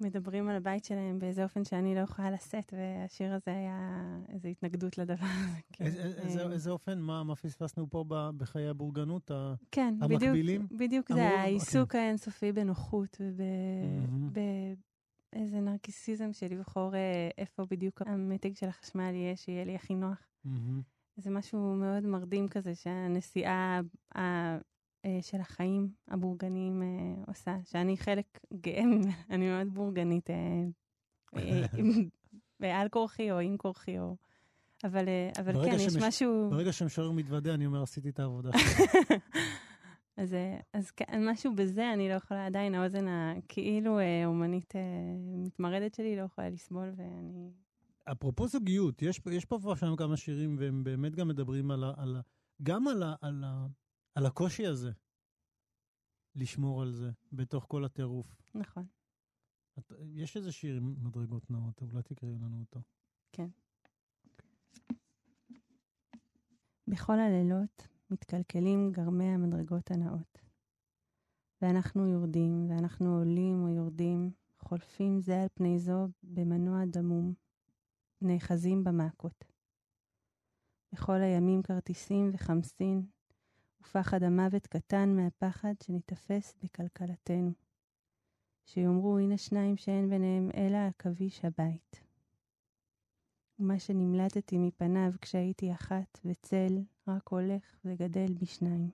מדברים 0.00 0.48
על 0.48 0.56
הבית 0.56 0.84
שלהם 0.84 1.18
באיזה 1.18 1.42
אופן 1.42 1.64
שאני 1.64 1.94
לא 1.94 2.00
יכולה 2.00 2.30
לשאת, 2.30 2.74
והשיר 2.76 3.34
הזה 3.34 3.50
היה 3.56 4.00
איזו 4.28 4.48
התנגדות 4.48 4.98
לדבר 4.98 5.14
הזה. 5.24 5.60
כן, 5.72 5.84
איזה- 5.84 6.02
איזה- 6.04 6.46
אה, 6.46 6.52
איזה 6.52 6.70
אופן? 6.70 6.98
מה 7.00 7.22
מה 7.24 7.36
פספסנו 7.36 7.90
פה 7.90 8.04
בחיי 8.36 8.68
הבורגנות? 8.68 9.30
כן, 9.70 9.94
בדיוק, 10.00 10.22
המקבילים? 10.22 10.66
בדיוק 10.70 11.10
אמרו- 11.10 11.22
זה 11.22 11.28
אוקיי. 11.28 11.40
העיסוק 11.40 11.94
האינסופי 11.94 12.52
בנוחות. 12.52 13.20
ובאיזה 15.32 15.60
נרקיסיזם 15.60 16.32
של 16.32 16.46
לבחור 16.50 16.94
אה, 16.94 17.28
איפה 17.38 17.64
בדיוק 17.70 18.02
המתג 18.06 18.56
של 18.56 18.68
החשמל 18.68 19.10
יהיה, 19.14 19.36
שיהיה 19.36 19.64
לי 19.64 19.74
הכי 19.74 19.94
נוח. 19.94 20.26
מהמם. 20.44 20.80
זה 21.16 21.30
משהו 21.30 21.74
מאוד 21.76 22.04
מרדים 22.06 22.48
כזה 22.48 22.74
שהנסיעה 22.74 23.80
של 25.20 25.40
החיים 25.40 25.88
הבורגניים 26.08 26.82
אה, 26.82 27.24
עושה, 27.26 27.56
שאני 27.64 27.96
חלק 27.96 28.40
גאה 28.54 28.82
אני 29.30 29.48
מאוד 29.48 29.74
בורגנית, 29.74 30.30
אה, 30.30 30.36
אה, 31.36 31.66
בעל 32.60 32.88
כורחי 32.88 33.30
או 33.30 33.38
עם 33.38 33.56
כורחי, 33.56 33.98
או... 33.98 34.16
אבל, 34.84 35.08
אה, 35.08 35.30
אבל 35.40 35.64
כן, 35.64 35.76
יש 35.76 35.96
משהו... 35.96 36.48
ברגע 36.50 36.72
שמשורר 36.72 37.10
מתוודה, 37.10 37.54
אני 37.54 37.66
אומר, 37.66 37.82
עשיתי 37.82 38.08
את 38.08 38.20
העבודה 38.20 38.50
שלי. 38.58 38.84
אז, 40.16 40.34
אה, 40.34 40.60
אז 40.72 40.90
כן, 40.90 41.28
משהו 41.30 41.54
בזה 41.54 41.92
אני 41.92 42.08
לא 42.08 42.14
יכולה, 42.14 42.46
עדיין 42.46 42.74
האוזן 42.74 43.06
הכאילו 43.08 43.98
אה, 43.98 44.26
אומנית 44.26 44.76
אה, 44.76 44.80
מתמרדת 45.16 45.94
שלי 45.94 46.16
לא 46.16 46.22
יכולה 46.22 46.48
לסבול, 46.48 46.92
ואני... 46.96 47.50
אפרופו 48.04 48.46
זוגיות, 48.48 49.02
יש, 49.02 49.20
יש 49.30 49.44
פה 49.44 49.58
ושם 49.66 49.96
כמה 49.96 50.16
שירים, 50.16 50.56
והם 50.58 50.84
באמת 50.84 51.16
גם 51.16 51.28
מדברים 51.28 51.70
על 51.70 51.84
ה, 51.84 51.92
על 51.96 52.16
ה, 52.16 52.20
גם 52.62 52.88
על, 52.88 53.02
ה, 53.02 53.14
על, 53.20 53.44
ה, 53.46 53.66
על 54.14 54.26
הקושי 54.26 54.66
הזה, 54.66 54.92
לשמור 56.34 56.82
על 56.82 56.92
זה, 56.92 57.10
בתוך 57.32 57.64
כל 57.68 57.84
הטירוף. 57.84 58.26
נכון. 58.54 58.86
את, 59.78 59.92
יש 60.14 60.36
איזה 60.36 60.52
שיר 60.52 60.76
עם 60.76 60.94
מדרגות 61.04 61.50
נאות, 61.50 61.82
אולי 61.82 62.02
תקראי 62.02 62.38
לנו 62.38 62.60
אותו. 62.60 62.80
בכל 66.90 67.18
הלילות 67.18 67.88
מתקלקלים 68.10 68.92
גרמי 68.92 69.24
המדרגות 69.24 69.90
הנאות. 69.90 70.38
ואנחנו 71.62 72.06
יורדים, 72.06 72.70
ואנחנו 72.70 73.16
עולים 73.18 73.62
או 73.62 73.68
יורדים, 73.68 74.30
חולפים 74.58 75.20
זה 75.20 75.42
על 75.42 75.48
פני 75.54 75.78
זו 75.78 76.08
במנוע 76.22 76.84
דמום, 76.84 77.34
נאחזים 78.20 78.84
במעקות. 78.84 79.44
בכל 80.92 81.20
הימים 81.20 81.62
כרטיסים 81.62 82.30
וחמסין, 82.32 83.06
ופחד 83.82 84.22
המוות 84.22 84.66
קטן 84.66 85.16
מהפחד 85.16 85.74
שניתפס 85.82 86.54
בכלכלתנו. 86.62 87.52
שיאמרו 88.64 89.18
הנה 89.18 89.38
שניים 89.38 89.76
שאין 89.76 90.10
ביניהם 90.10 90.50
אלא 90.56 90.78
עכביש 90.78 91.44
הבית. 91.44 92.02
ומה 93.58 93.78
שנמלטתי 93.78 94.58
מפניו 94.58 95.12
כשהייתי 95.20 95.72
אחת 95.72 96.20
וצל 96.24 96.78
רק 97.08 97.28
הולך 97.28 97.80
וגדל 97.84 98.34
בשניים. 98.34 98.90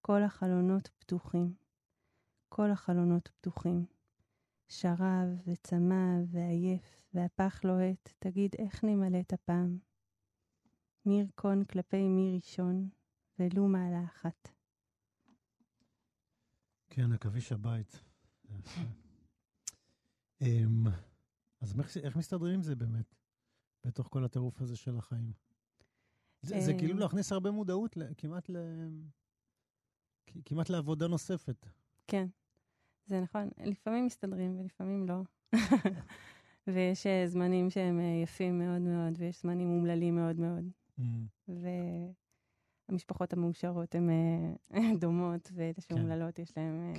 כל 0.00 0.22
החלונות 0.22 0.88
פתוחים, 0.98 1.54
כל 2.48 2.70
החלונות 2.70 3.28
פתוחים. 3.28 3.86
שרב 4.68 5.28
וצמא 5.46 6.18
ועייף 6.30 7.02
והפח 7.14 7.60
לוהט, 7.64 8.08
תגיד 8.18 8.54
איך 8.58 8.84
נמלאת 8.84 9.32
הפעם. 9.32 9.78
מי 11.06 11.20
ירקון 11.20 11.64
כלפי 11.64 12.08
מי 12.08 12.32
ראשון, 12.34 12.88
ולו 13.38 13.68
מעלה 13.68 14.04
אחת. 14.04 14.48
כן, 16.90 17.12
עכביש 17.12 17.52
הבית. 17.52 18.00
אמ, 20.42 20.84
אז 21.60 21.80
איך- 22.04 22.16
מסתדרים 22.16 22.54
עם 22.54 22.62
זה 22.62 22.76
באמת, 22.76 23.14
בתוך 23.86 24.08
כל 24.10 24.24
הטירוף 24.24 24.60
הזה 24.60 24.76
של 24.76 24.96
החיים? 24.98 25.32
זה 26.42 26.60
זה 26.60 26.72
אה, 26.72 26.78
כאילו 26.78 26.98
להכניס 26.98 27.32
הרבה 27.32 27.50
מודעות 27.50 27.96
כמעט 28.18 28.48
ל... 28.48 28.56
כמעט 30.44 30.70
לעבודה 30.70 31.08
נוספת. 31.08 31.66
כן, 32.06 32.26
זה 33.06 33.20
נכון. 33.20 33.50
לפעמים 33.64 34.06
מסתדרים 34.06 34.60
ולפעמים 34.60 35.06
לא. 35.08 35.22
ויש 36.66 37.06
אה, 37.06 37.24
זמנים 37.26 37.70
שהם 37.70 38.00
אה, 38.00 38.20
יפים 38.22 38.58
מאוד 38.58 38.82
מאוד, 38.82 39.12
ויש 39.18 39.40
זמנים 39.42 39.68
אומללים 39.68 40.14
מאוד 40.14 40.36
מאוד. 40.40 40.64
אמ, 40.98 41.26
והמשפחות 42.88 43.32
המאושרות 43.32 43.94
הן 43.94 44.10
אה, 44.10 44.80
דומות, 45.00 45.50
ואלה 45.54 45.80
שאומללות 45.80 46.38
יש 46.38 46.52
להן 46.56 46.94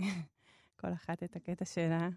אה, 0.00 0.06
כל 0.80 0.92
אחת 0.92 1.22
את 1.22 1.36
הקטע 1.36 1.64
שלה. 1.64 2.08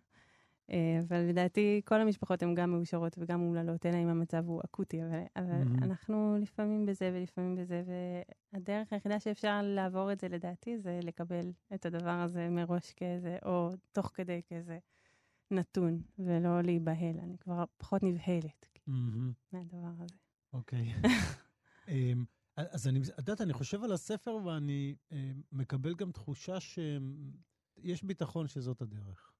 אה, 0.72 1.00
אבל 1.08 1.18
לדעתי 1.18 1.82
כל 1.86 2.02
המשפחות 2.02 2.44
הן 2.44 2.56
גם 2.56 2.72
מאושרות 2.72 3.16
וגם 3.18 3.42
אומללות, 3.42 3.86
אלא 3.86 3.98
אם 3.98 4.08
המצב 4.08 4.48
הוא 4.48 4.62
אקוטי, 4.66 5.04
אבל, 5.04 5.24
אבל 5.36 5.64
מהמם. 5.64 5.84
אנחנו 5.84 6.38
לפעמים 6.42 6.86
בזה 6.86 7.12
ולפעמים 7.14 7.56
בזה, 7.56 7.84
והדרך 8.54 8.94
היחידה 8.94 9.20
שאפשר 9.20 9.62
לעבור 9.64 10.12
את 10.12 10.20
זה 10.20 10.28
לדעתי 10.28 10.78
זה 10.78 11.00
לקבל 11.04 11.52
את 11.74 11.86
הדבר 11.86 12.10
הזה 12.10 12.50
מראש 12.50 12.94
כאיזה, 12.94 13.38
או 13.46 13.70
תוך 13.92 14.12
כדי 14.14 14.42
כאיזה 14.46 14.80
נתון, 15.52 16.02
ולא 16.20 16.62
להיבהל. 16.62 17.20
אני 17.20 17.38
כבר 17.38 17.64
פחות 17.78 18.04
נבהלת 18.04 18.68
מהמם. 18.88 19.32
מהדבר 19.52 19.92
הזה. 20.00 20.16
אוקיי. 20.54 20.94
אמ, 21.90 22.26
אז 22.56 22.88
אני, 22.88 23.00
את 23.02 23.18
יודעת, 23.18 23.42
אני 23.42 23.54
חושב 23.54 23.84
על 23.84 23.92
הספר 23.92 24.36
ואני 24.46 24.96
אמ, 25.12 25.42
מקבל 25.52 25.96
גם 25.96 26.12
תחושה 26.12 26.60
שיש 26.60 28.04
ביטחון 28.04 28.48
שזאת 28.48 28.82
הדרך. 28.82 29.32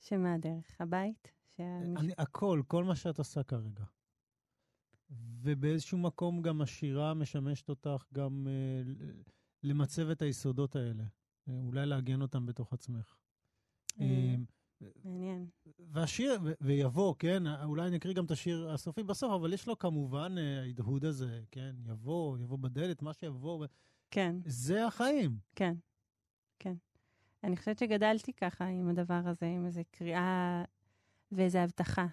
שמה 0.00 0.34
הדרך? 0.34 0.80
הבית? 0.80 1.32
שהמש... 1.56 2.00
אני, 2.00 2.12
הכל, 2.18 2.62
כל 2.66 2.84
מה 2.84 2.96
שאת 2.96 3.18
עושה 3.18 3.42
כרגע. 3.42 3.84
ובאיזשהו 5.10 5.98
מקום 5.98 6.42
גם 6.42 6.62
השירה 6.62 7.14
משמשת 7.14 7.68
אותך 7.68 8.04
גם 8.12 8.46
אה, 8.50 8.82
למצב 9.62 10.10
את 10.10 10.22
היסודות 10.22 10.76
האלה. 10.76 11.04
אה, 11.48 11.60
אולי 11.60 11.86
לעגן 11.86 12.22
אותם 12.22 12.46
בתוך 12.46 12.72
עצמך. 12.72 13.16
אה, 14.00 14.04
אמ, 14.04 14.44
מעניין. 15.04 15.46
והשיר, 15.78 16.40
ויבוא, 16.60 17.14
כן, 17.18 17.42
אולי 17.64 17.88
אני 17.88 17.96
אקריא 17.96 18.14
גם 18.14 18.24
את 18.24 18.30
השיר 18.30 18.70
הסופי 18.70 19.02
בסוף, 19.02 19.32
אבל 19.32 19.52
יש 19.52 19.68
לו 19.68 19.78
כמובן 19.78 20.34
אה, 20.38 20.60
ההדהוד 20.62 21.04
הזה, 21.04 21.40
כן, 21.50 21.74
יבוא, 21.86 22.38
יבוא 22.38 22.58
בדלת, 22.58 23.02
מה 23.02 23.12
שיבוא, 23.12 23.66
כן. 24.10 24.36
זה 24.46 24.86
החיים. 24.86 25.38
כן, 25.54 25.74
כן. 26.58 26.74
אני 27.44 27.56
חושבת 27.56 27.78
שגדלתי 27.78 28.32
ככה 28.32 28.64
עם 28.64 28.88
הדבר 28.88 29.20
הזה, 29.24 29.46
עם 29.46 29.66
איזו 29.66 29.80
קריאה 29.90 30.64
ואיזו 31.32 31.58
הבטחה. 31.58 32.06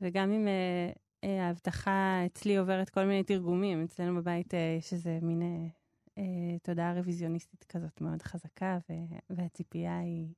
וגם 0.00 0.32
אם 0.32 0.48
אה, 0.48 0.92
אה, 1.24 1.46
ההבטחה 1.46 2.22
אצלי 2.26 2.56
עוברת 2.56 2.90
כל 2.90 3.04
מיני 3.04 3.24
תרגומים, 3.24 3.84
אצלנו 3.84 4.20
בבית 4.20 4.54
אה, 4.54 4.76
יש 4.78 4.92
איזה 4.92 5.18
מין 5.22 5.42
אה, 5.42 5.66
אה, 6.18 6.58
תודעה 6.62 6.94
רוויזיוניסטית 6.94 7.64
כזאת 7.64 8.00
מאוד 8.00 8.22
חזקה, 8.22 8.78
ו- 8.90 9.34
והציפייה 9.36 9.98
היא 9.98 10.34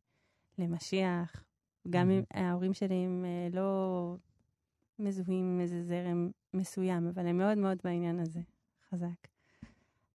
למשיח. 0.58 1.44
גם 1.90 2.10
אם 2.10 2.22
ההורים 2.34 2.74
שלי 2.74 2.94
הם 2.94 3.24
אה, 3.24 3.48
לא 3.52 4.16
מזוהים 4.98 5.44
עם 5.44 5.60
איזה 5.60 5.82
זרם 5.82 6.30
מסוים, 6.54 7.06
אבל 7.06 7.26
הם 7.26 7.38
מאוד 7.38 7.58
מאוד 7.58 7.78
בעניין 7.84 8.18
הזה, 8.18 8.40
חזק. 8.90 9.28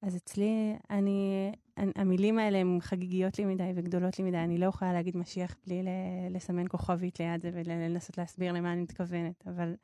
אז 0.02 0.16
אצלי, 0.16 0.76
אני, 0.90 1.52
אני, 1.78 1.92
המילים 1.96 2.40
האלה 2.40 2.58
הן 2.58 2.78
חגיגיות 2.82 3.40
לי 3.40 3.46
מדי 3.46 3.72
וגדולות 3.76 4.20
לי 4.20 4.26
מדי. 4.26 4.38
אני 4.38 4.58
לא 4.58 4.66
יכולה 4.66 4.94
להגיד 4.94 5.18
משיח 5.18 5.56
בלי 5.68 5.84
לסמן 6.30 6.68
כוכבית 6.68 7.20
ליד 7.20 7.42
זה 7.42 7.52
ולנסות 7.54 8.18
להסביר 8.18 8.52
למה 8.52 8.74
אני 8.74 8.82
מתכוונת. 8.82 9.48
אבל 9.48 9.76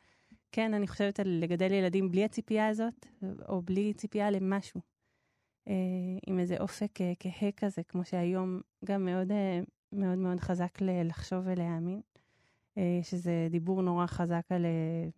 כן, 0.52 0.74
אני 0.74 0.88
חושבת 0.88 1.20
על 1.20 1.28
לגדל 1.28 1.72
ילדים 1.72 2.12
בלי 2.12 2.26
הציפייה 2.26 2.68
הזאת, 2.68 3.06
או 3.50 3.62
בלי 3.62 3.94
ציפייה 3.94 4.32
למשהו. 4.32 4.82
אה, 5.68 5.74
עם 6.28 6.40
איזה 6.40 6.58
אופק 6.60 7.02
אה, 7.02 7.14
כהה 7.20 7.52
כזה, 7.52 7.84
כמו 7.84 8.06
שהיום 8.06 8.62
גם 8.86 9.06
מאוד 9.06 9.32
אה, 9.32 9.60
מאוד 9.94 10.18
מאוד 10.18 10.40
חזק 10.40 10.82
לחשוב 10.82 11.44
ולהאמין. 11.46 12.02
אה, 12.78 13.00
שזה 13.04 13.48
דיבור 13.50 13.82
נורא 13.82 14.06
חזק 14.06 14.44
על... 14.50 14.66
אה, 14.66 15.10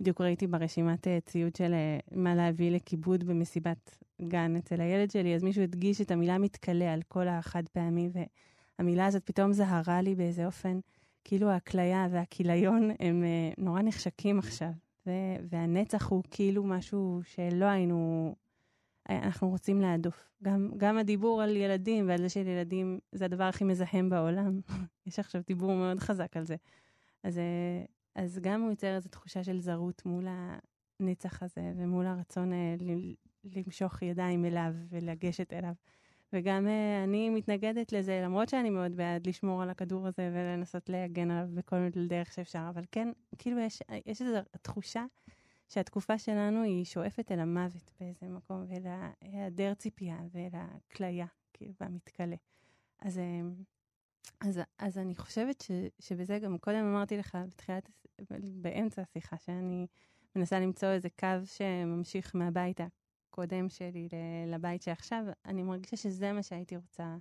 בדיוק 0.00 0.20
ראיתי 0.20 0.46
ברשימת 0.46 1.08
אה, 1.08 1.18
ציוד 1.20 1.56
של 1.56 1.74
מה 2.12 2.34
להביא 2.34 2.70
לכיבוד 2.70 3.24
במסיבת 3.24 3.98
גן 4.22 4.56
אצל 4.56 4.80
הילד 4.80 5.10
שלי, 5.10 5.34
אז 5.34 5.42
מישהו 5.42 5.62
הדגיש 5.62 6.00
את 6.00 6.10
המילה 6.10 6.38
מתכלה 6.38 6.92
על 6.92 7.02
כל 7.08 7.28
החד 7.28 7.68
פעמי, 7.72 8.10
והמילה 8.78 9.06
הזאת 9.06 9.24
פתאום 9.24 9.52
זהרה 9.52 10.02
לי 10.02 10.14
באיזה 10.14 10.46
אופן, 10.46 10.78
כאילו 11.24 11.50
הכליה 11.50 12.08
והכיליון 12.10 12.90
הם 13.00 13.24
נורא 13.58 13.82
נחשקים 13.82 14.38
עכשיו, 14.38 14.70
והנצח 15.50 16.08
הוא 16.08 16.22
כאילו 16.30 16.64
משהו 16.64 17.20
שלא 17.24 17.64
היינו, 17.64 18.34
אנחנו 19.22 19.48
רוצים 19.48 19.80
להדוף. 19.80 20.28
גם, 20.42 20.70
גם 20.76 20.98
הדיבור 20.98 21.42
על 21.42 21.56
ילדים 21.56 22.08
ועל 22.08 22.18
זה 22.18 22.28
של 22.28 22.46
ילדים 22.46 22.98
זה 23.12 23.24
הדבר 23.24 23.44
הכי 23.44 23.64
מזהם 23.64 24.10
בעולם. 24.10 24.60
יש 25.06 25.18
עכשיו 25.18 25.42
דיבור 25.46 25.74
מאוד 25.74 26.00
חזק 26.00 26.36
על 26.36 26.44
זה. 26.44 26.56
אז, 27.22 27.38
אה, 27.38 27.84
אז 28.14 28.38
גם 28.42 28.62
הוא 28.62 28.70
יוצר 28.70 28.96
איזו 28.96 29.08
תחושה 29.08 29.44
של 29.44 29.60
זרות 29.60 30.06
מול 30.06 30.26
הנצח 31.00 31.42
הזה 31.42 31.72
ומול 31.76 32.06
הרצון 32.06 32.52
אה, 32.52 32.74
למשוך 33.44 34.02
ידיים 34.02 34.44
אליו 34.44 34.74
ולגשת 34.88 35.52
אליו. 35.52 35.72
וגם 36.32 36.66
אה, 36.66 37.04
אני 37.04 37.30
מתנגדת 37.30 37.92
לזה, 37.92 38.20
למרות 38.24 38.48
שאני 38.48 38.70
מאוד 38.70 38.96
בעד 38.96 39.26
לשמור 39.26 39.62
על 39.62 39.70
הכדור 39.70 40.06
הזה 40.06 40.30
ולנסות 40.34 40.88
להגן 40.88 41.30
עליו 41.30 41.48
בכל 41.54 41.76
מיני 41.76 42.06
דרך 42.06 42.32
שאפשר, 42.32 42.66
אבל 42.68 42.82
כן, 42.92 43.08
כאילו 43.38 43.58
יש, 43.58 43.82
יש 44.06 44.22
איזו 44.22 44.38
תחושה 44.62 45.04
שהתקופה 45.72 46.18
שלנו 46.18 46.62
היא 46.62 46.84
שואפת 46.84 47.32
אל 47.32 47.40
המוות 47.40 47.92
באיזה 48.00 48.28
מקום, 48.28 48.64
ואל 48.68 48.86
היעדר 49.20 49.74
ציפייה 49.74 50.18
ואל 50.32 50.50
הכליה, 50.52 51.26
כאילו, 51.52 51.72
והמתכלה. 51.80 52.36
אז, 52.98 53.18
אה, 53.18 53.40
אז, 54.40 54.60
אז 54.78 54.98
אני 54.98 55.14
חושבת 55.14 55.60
ש, 55.60 55.70
שבזה 55.98 56.38
גם 56.38 56.58
קודם 56.58 56.84
אמרתי 56.84 57.16
לך 57.16 57.38
בתחילת, 57.46 57.90
באמצע 58.54 59.02
השיחה, 59.02 59.36
שאני 59.38 59.86
מנסה 60.36 60.60
למצוא 60.60 60.88
איזה 60.88 61.08
קו 61.10 61.26
שממשיך 61.44 62.36
מהבית 62.36 62.80
הקודם 62.80 63.68
שלי 63.68 64.08
לבית 64.46 64.82
שעכשיו, 64.82 65.24
אני 65.44 65.62
מרגישה 65.62 65.96
שזה 65.96 66.32
מה 66.32 66.42
שהייתי 66.42 66.76
רוצה 66.76 67.16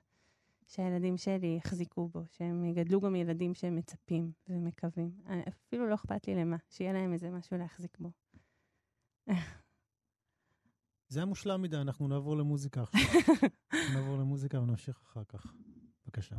שהילדים 0.68 1.18
שלי 1.18 1.56
יחזיקו 1.58 2.08
בו, 2.08 2.22
שהם 2.28 2.66
יגדלו 2.66 3.02
גם 3.02 3.16
ילדים 3.16 3.54
שהם 3.54 3.76
מצפים 3.76 4.32
ומקווים. 4.50 5.12
אפילו 5.48 5.90
לא 5.90 5.96
אכפת 5.96 6.28
לי 6.28 6.36
למה, 6.36 6.58
שיהיה 6.70 6.94
להם 6.94 7.14
איזה 7.14 7.30
משהו 7.30 7.58
להחזיק 7.58 7.98
בו. 8.00 8.10
זה 11.08 11.20
היה 11.20 11.26
מושלם 11.26 11.62
מדי, 11.62 11.78
אנחנו 11.78 12.08
נעבור 12.08 12.38
למוזיקה 12.38 12.82
עכשיו. 12.82 13.02
נעבור 13.96 14.18
למוזיקה 14.18 14.60
ונמשיך 14.60 15.02
אחר 15.04 15.24
כך. 15.24 15.54
בבקשה. 16.06 16.36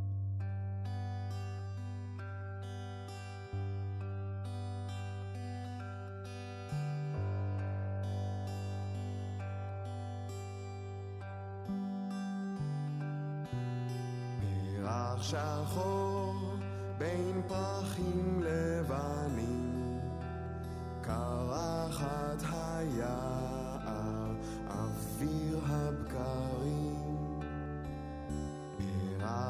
פרח 15.12 15.22
שחור 15.22 16.56
בין 16.98 17.42
פרחים 17.48 17.81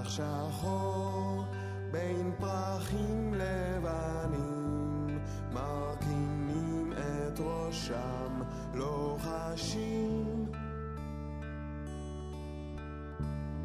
פח 0.03 0.09
שחור 0.09 1.45
בין 1.91 2.33
פרחים 2.41 3.35
לבנים 3.35 5.19
מרכינים 5.53 6.93
את 6.93 7.41
ראשם 7.41 8.43
לא 8.75 9.19
לוחשים 9.21 10.47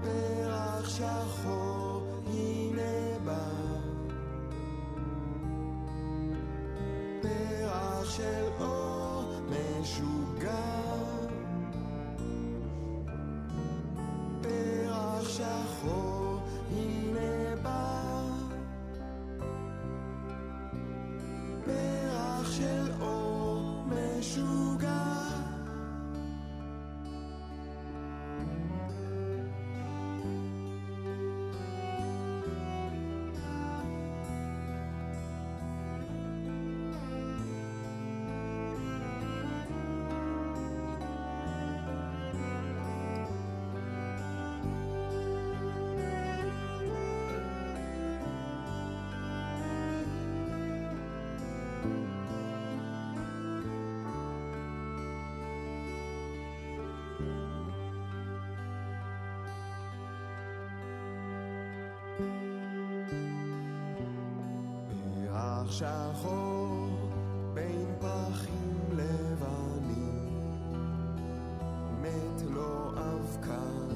פרח 0.03 0.89
שחור 0.89 2.21
הנה 2.27 3.19
בא. 3.25 3.47
פרח 7.21 8.09
של 8.09 8.45
אור 8.59 9.41
משוגע. 9.49 10.66
שחור 65.78 66.89
בין 67.53 67.86
פרחים 67.99 68.80
לבנים. 68.91 70.30
מת 72.01 72.41
לו 72.49 72.91
אבקן 72.91 73.95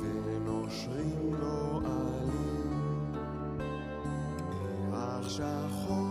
ונושרים 0.00 1.34
לו 1.40 1.80
עלים. 1.84 3.12
פרח 4.90 5.28
שחור 5.28 6.09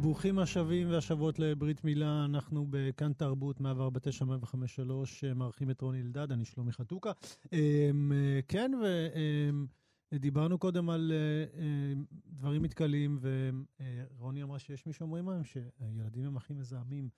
ברוכים 0.00 0.38
השבים 0.38 0.90
והשבות 0.90 1.38
לברית 1.38 1.84
מילה, 1.84 2.24
אנחנו 2.24 2.66
בכאן 2.70 3.12
תרבות 3.12 3.60
149 3.60 4.24
105 4.24 4.80
אה, 4.80 5.34
מארחים 5.34 5.70
את 5.70 5.80
רוני 5.80 6.00
אלדד, 6.00 6.32
אני 6.32 6.44
שלומי 6.44 6.72
חתוקה. 6.72 7.12
אמ, 7.52 8.12
אה, 8.12 8.40
כן, 8.48 8.72
ודיברנו 10.12 10.58
קודם 10.58 10.90
על 10.90 11.12
אה, 11.12 11.60
אה, 11.60 11.92
דברים 12.26 12.62
מתכלים, 12.62 13.18
ורוני 14.18 14.42
אמרה 14.42 14.58
שיש 14.58 14.86
מי 14.86 14.92
שאומרים 14.92 15.28
היום 15.28 15.44
שהילדים 15.44 16.26
הם 16.26 16.36
הכי 16.36 16.52
מזהמים. 16.52 17.08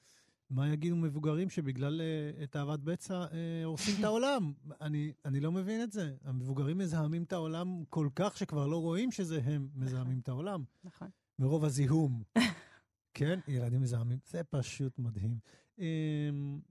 מה 0.50 0.68
יגידו 0.68 0.96
מבוגרים 0.96 1.50
שבגלל 1.50 2.00
אה, 2.00 2.46
תאוות 2.46 2.84
בצע 2.84 3.24
אה, 3.32 3.64
הורסים 3.64 3.94
את 3.98 4.04
העולם? 4.04 4.52
אני, 4.80 5.12
אני 5.24 5.40
לא 5.40 5.52
מבין 5.52 5.82
את 5.82 5.92
זה. 5.92 6.14
המבוגרים 6.24 6.78
מזהמים 6.78 7.22
את 7.22 7.32
העולם 7.32 7.84
כל 7.90 8.08
כך 8.14 8.36
שכבר 8.36 8.66
לא 8.66 8.80
רואים 8.80 9.10
שזה 9.10 9.40
הם 9.44 9.68
מזהמים 9.74 10.18
את 10.18 10.28
העולם. 10.28 10.64
נכון. 10.84 11.08
מרוב 11.38 11.64
הזיהום. 11.64 12.22
כן, 13.14 13.38
ילדים 13.48 13.80
מזהמים, 13.80 14.18
זה 14.26 14.44
פשוט 14.44 14.98
מדהים. 14.98 15.38
אמ, 15.78 15.84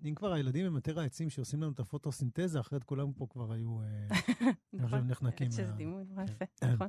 אם 0.05 0.15
כבר 0.15 0.33
הילדים 0.33 0.65
הם 0.65 0.75
יותר 0.75 0.99
העצים 0.99 1.29
שעושים 1.29 1.61
לנו 1.61 1.71
את 1.71 1.79
הפוטוסינתזה, 1.79 2.59
אחרת 2.59 2.83
כולם 2.83 3.13
פה 3.13 3.27
כבר 3.29 3.51
היו 3.53 3.81
אה, 3.81 4.07
עכשיו 4.83 5.01
נחנקים. 5.01 5.51
שזה 5.51 5.65
מה- 5.65 5.71
דימוי 5.77 6.03
נורא 6.03 6.25
כן. 6.25 6.33
יפה, 6.63 6.73
נכון. 6.73 6.87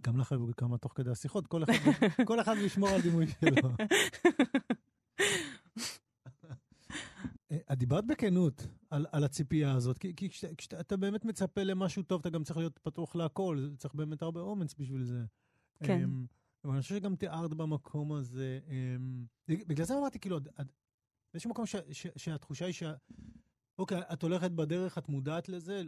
גם 0.00 0.18
לך 0.18 0.32
היו 0.32 0.46
כמה 0.56 0.78
תוך 0.78 0.92
כדי 0.96 1.10
השיחות, 1.10 1.46
כל 1.46 1.62
אחד, 1.64 1.72
כל 2.28 2.40
אחד 2.40 2.54
ישמור 2.58 2.88
על 2.88 3.00
דימוי 3.00 3.26
שלו. 3.26 3.68
אה, 7.52 7.58
את 7.72 7.78
דיברת 7.78 8.06
בכנות 8.06 8.66
על, 8.90 9.06
על 9.12 9.24
הציפייה 9.24 9.72
הזאת, 9.72 9.98
כי, 9.98 10.14
כי 10.16 10.28
כשאתה, 10.30 10.54
כשאתה 10.54 10.96
באמת 10.96 11.24
מצפה 11.24 11.62
למשהו 11.62 12.02
טוב, 12.02 12.20
אתה 12.20 12.30
גם 12.30 12.44
צריך 12.44 12.56
להיות 12.56 12.78
פתוח 12.78 13.16
להכל, 13.16 13.68
צריך 13.76 13.94
באמת 13.94 14.22
הרבה 14.22 14.40
אומץ 14.40 14.74
בשביל 14.78 15.04
זה. 15.04 15.24
כן. 15.84 16.02
אמ, 16.04 16.26
אבל 16.64 16.72
אני 16.72 16.82
חושב 16.82 16.94
שגם 16.94 17.16
תיארת 17.16 17.54
במקום 17.54 18.12
הזה, 18.12 18.60
אמ, 18.68 19.26
בגלל 19.48 19.86
זה 19.86 19.98
אמרתי, 19.98 20.18
כאילו, 20.18 20.38
באיזשהו 21.32 21.50
מקום 21.50 21.66
ש, 21.66 21.76
ש, 21.92 22.06
שהתחושה 22.16 22.64
היא 22.64 22.74
שה... 22.74 22.94
אוקיי, 23.78 24.00
את 24.12 24.22
הולכת 24.22 24.50
בדרך, 24.50 24.98
את 24.98 25.08
מודעת 25.08 25.48
לזה, 25.48 25.82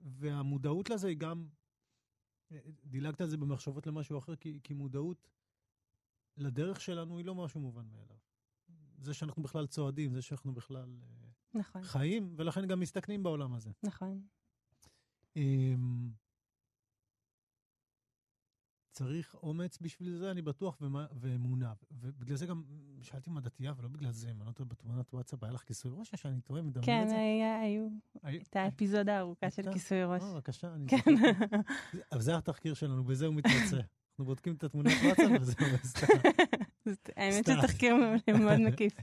והמודעות 0.00 0.90
לזה 0.90 1.08
היא 1.08 1.16
גם... 1.16 1.46
דילגת 2.84 3.20
על 3.20 3.28
זה 3.28 3.36
במחשבות 3.36 3.86
למשהו 3.86 4.18
אחר, 4.18 4.36
כי, 4.36 4.60
כי 4.62 4.74
מודעות 4.74 5.28
לדרך 6.36 6.80
שלנו 6.80 7.18
היא 7.18 7.26
לא 7.26 7.34
משהו 7.34 7.60
מובן 7.60 7.86
מאליו. 7.92 8.16
זה 8.98 9.14
שאנחנו 9.14 9.42
בכלל 9.42 9.66
צועדים, 9.66 10.14
זה 10.14 10.22
שאנחנו 10.22 10.54
בכלל 10.54 10.96
אה, 11.02 11.28
נכון, 11.60 11.82
חיים, 11.82 12.34
ולכן 12.36 12.66
גם 12.66 12.80
מסתכנים 12.80 13.22
בעולם 13.22 13.54
הזה. 13.54 13.70
נכון. 13.82 14.26
צריך 18.92 19.34
אומץ 19.42 19.78
בשביל 19.80 20.16
זה, 20.16 20.30
אני 20.30 20.42
בטוח, 20.42 20.78
ומה- 20.80 21.06
ואמונה. 21.20 21.72
ובגלל 22.00 22.36
זה 22.36 22.46
גם 22.46 22.62
שאלתי 23.02 23.30
מה 23.30 23.40
דתייה, 23.40 23.72
ולא 23.78 23.88
בגלל 23.88 24.10
זה, 24.10 24.30
אם 24.30 24.40
אני 24.40 24.46
לא 24.46 24.52
טועה, 24.52 24.68
בתמונת 24.68 25.14
וואטסאפ 25.14 25.44
היה 25.44 25.52
לך 25.52 25.62
כיסוי 25.62 25.92
ראש, 25.94 26.12
או 26.12 26.18
שאני 26.18 26.40
טועה, 26.40 26.62
מדמיין 26.62 26.86
כן, 26.86 27.02
את 27.04 27.08
זה? 27.08 27.14
היה- 27.16 27.60
היו, 27.60 27.88
הי- 28.22 28.32
הייתה 28.36 28.68
אפיזודה 28.68 29.18
ארוכה 29.18 29.50
של 29.50 29.62
הייתה? 29.62 29.72
כיסוי 29.72 30.04
ראש. 30.04 30.22
אה, 30.22 30.32
בבקשה, 30.34 30.74
אני 30.74 30.86
כן. 30.88 30.96
אבל 32.12 32.20
זה 32.20 32.36
התחקיר 32.36 32.74
שלנו, 32.74 33.04
בזה 33.04 33.26
הוא 33.26 33.34
מתמצא. 33.34 33.76
אנחנו 34.10 34.24
בודקים 34.24 34.54
את 34.54 34.64
התמונת 34.64 34.92
וואטסאפ 35.04 35.40
וזהו, 35.40 35.54
סתם. 35.84 36.06
האמת 37.16 37.44
סתם. 37.44 37.52
שזה 37.52 37.62
תחקיר 37.62 37.94
מאוד 38.38 38.58
מקיף. 38.60 38.96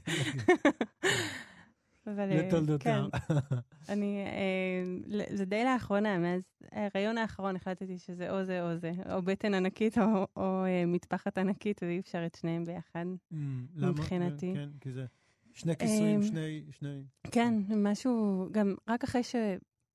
אבל 2.06 2.30
אה, 2.32 2.42
לתולדותיו. 2.46 3.08
כן, 3.28 3.34
אני, 3.92 4.24
אה, 4.26 5.26
זה 5.36 5.44
די 5.44 5.64
לאחרונה, 5.64 6.18
מאז 6.18 6.42
ההיריון 6.72 7.18
האחרון 7.18 7.56
החלטתי 7.56 7.98
שזה 7.98 8.30
או 8.30 8.44
זה 8.44 8.62
או 8.62 8.76
זה, 8.76 8.92
או 9.14 9.22
בטן 9.22 9.54
ענקית 9.54 9.98
או, 9.98 10.26
או 10.36 10.64
אה, 10.64 10.86
מטפחת 10.86 11.38
ענקית, 11.38 11.82
ואי 11.82 12.00
אפשר 12.00 12.26
את 12.26 12.34
שניהם 12.34 12.64
ביחד. 12.64 13.04
אמ, 13.32 13.66
למה? 13.76 13.90
מבחינתי. 13.90 14.52
כן, 14.54 14.68
כי 14.80 14.92
זה 14.92 15.06
שני 15.52 15.76
כיסויים, 15.76 16.20
אמ, 16.20 16.22
שני... 16.22 16.64
שני... 16.70 17.02
כן, 17.30 17.54
משהו, 17.76 18.48
גם 18.52 18.74
רק 18.88 19.04
אחרי 19.04 19.22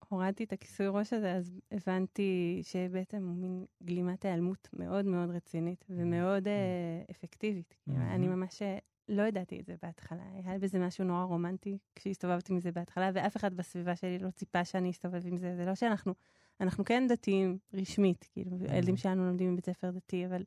הורדתי 0.09 0.43
את 0.43 0.53
הכיסוי 0.53 0.87
ראש 0.87 1.13
הזה, 1.13 1.35
אז 1.35 1.59
הבנתי 1.71 2.61
שבעצם 2.63 3.23
הוא 3.27 3.35
מין 3.35 3.65
גלימת 3.83 4.25
היעלמות 4.25 4.69
מאוד 4.73 5.05
מאוד 5.05 5.29
רצינית 5.29 5.85
ומאוד 5.89 6.47
אה, 6.47 7.03
אפקטיבית. 7.11 7.75
מהמם. 7.87 8.01
אני 8.01 8.27
ממש 8.27 8.61
אה, 8.61 8.77
לא 9.09 9.23
ידעתי 9.23 9.59
את 9.59 9.65
זה 9.65 9.75
בהתחלה. 9.81 10.23
היה 10.45 10.59
בזה 10.59 10.79
משהו 10.79 11.05
נורא 11.05 11.23
רומנטי 11.23 11.77
כשהסתובבתי 11.95 12.53
עם 12.53 12.59
זה 12.59 12.71
בהתחלה, 12.71 13.11
ואף 13.13 13.37
אחד 13.37 13.53
בסביבה 13.53 13.95
שלי 13.95 14.19
לא 14.19 14.29
ציפה 14.29 14.65
שאני 14.65 14.91
אסתובב 14.91 15.27
עם 15.27 15.37
זה. 15.37 15.55
זה 15.55 15.65
לא 15.65 15.75
שאנחנו, 15.75 16.13
אנחנו 16.61 16.85
כן 16.85 17.07
דתיים 17.09 17.57
רשמית, 17.73 18.29
כאילו, 18.33 18.57
הילדים 18.69 18.97
שלנו 18.97 19.25
לומדים 19.25 19.53
בבית 19.53 19.65
ספר 19.65 19.91
דתי, 19.91 20.25
אבל 20.25 20.43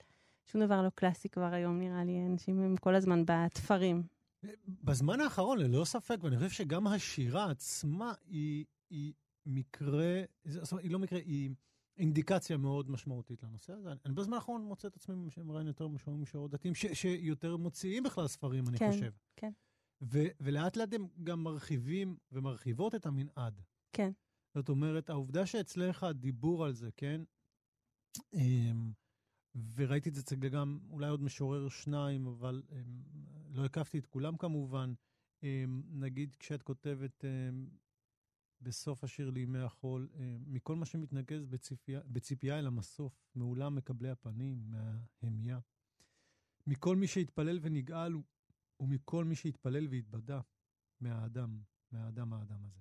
שום 0.46 0.60
דבר 0.64 0.82
לא 0.82 0.88
קלאסי 0.88 1.28
כבר 1.28 1.52
היום, 1.52 1.78
נראה 1.78 2.04
לי. 2.04 2.26
אנשים 2.26 2.60
הם 2.60 2.76
כל 2.76 2.94
הזמן 2.94 3.22
בתפרים. 3.26 4.02
בזמן 4.84 5.20
האחרון, 5.20 5.58
ללא 5.58 5.84
ספק, 5.84 6.16
ואני 6.22 6.36
חושב 6.36 6.50
שגם 6.50 6.86
השירה 6.86 7.50
עצמה 7.50 8.12
היא, 8.26 8.64
היא 8.90 9.12
מקרה, 9.46 10.22
זאת 10.44 10.72
אומרת, 10.72 10.84
היא 10.84 10.92
לא 10.92 10.98
מקרה, 10.98 11.18
היא 11.18 11.50
אינדיקציה 11.98 12.56
מאוד 12.56 12.90
משמעותית 12.90 13.42
לנושא 13.42 13.72
הזה. 13.72 13.92
אני 14.04 14.14
בזמן 14.14 14.34
האחרון 14.34 14.62
מוצא 14.62 14.88
את 14.88 14.96
עצמי 14.96 15.30
שהם 15.30 15.50
רעיון 15.50 15.66
יותר 15.66 15.88
משמעותיים 15.88 16.22
משירות 16.22 16.50
דתיים, 16.50 16.74
ש- 16.74 16.86
שיותר 16.92 17.56
מוציאים 17.56 18.02
בכלל 18.02 18.26
ספרים, 18.28 18.68
אני 18.68 18.78
כן, 18.78 18.90
חושב. 18.92 19.12
כן. 19.36 19.52
ו- 20.02 20.28
ולאט 20.40 20.76
לאט 20.76 20.92
הם 20.92 21.08
גם 21.22 21.44
מרחיבים 21.44 22.16
ומרחיבות 22.32 22.94
את 22.94 23.06
המנעד. 23.06 23.60
כן. 23.92 24.10
זאת 24.54 24.68
אומרת, 24.68 25.10
העובדה 25.10 25.46
שאצלך 25.46 26.02
הדיבור 26.04 26.64
על 26.64 26.72
זה, 26.72 26.90
כן? 26.96 27.20
אמ, 28.34 28.92
וראיתי 29.74 30.08
את 30.08 30.14
זה 30.14 30.20
אצל 30.20 30.36
גם 30.36 30.78
אולי 30.90 31.08
עוד 31.08 31.22
משורר 31.22 31.68
שניים, 31.68 32.26
אבל 32.26 32.62
אמ, 32.72 33.02
לא 33.50 33.64
הקפתי 33.64 33.98
את 33.98 34.06
כולם 34.06 34.36
כמובן. 34.36 34.92
אמ, 35.42 35.82
נגיד 35.90 36.36
כשאת 36.38 36.62
כותבת 36.62 37.24
בסוף 38.62 39.04
השיר 39.04 39.30
לימי 39.30 39.58
החול, 39.58 40.08
אמ, 40.14 40.44
מכל 40.46 40.76
מה 40.76 40.86
שמתנקז 40.86 41.46
בציפייה, 41.46 42.00
בציפייה 42.06 42.58
אל 42.58 42.66
המסוף, 42.66 43.28
מעולם 43.34 43.74
מקבלי 43.74 44.10
הפנים, 44.10 44.70
מההמיה. 44.70 45.58
מכל 46.66 46.96
מי 46.96 47.06
שהתפלל 47.06 47.58
ונגאל, 47.62 48.12
ומכל 48.80 49.24
מי 49.24 49.34
שהתפלל 49.34 49.88
והתבדה, 49.90 50.40
מהאדם, 51.00 51.60
מהאדם 51.92 52.32
האדם 52.32 52.64
הזה. 52.64 52.80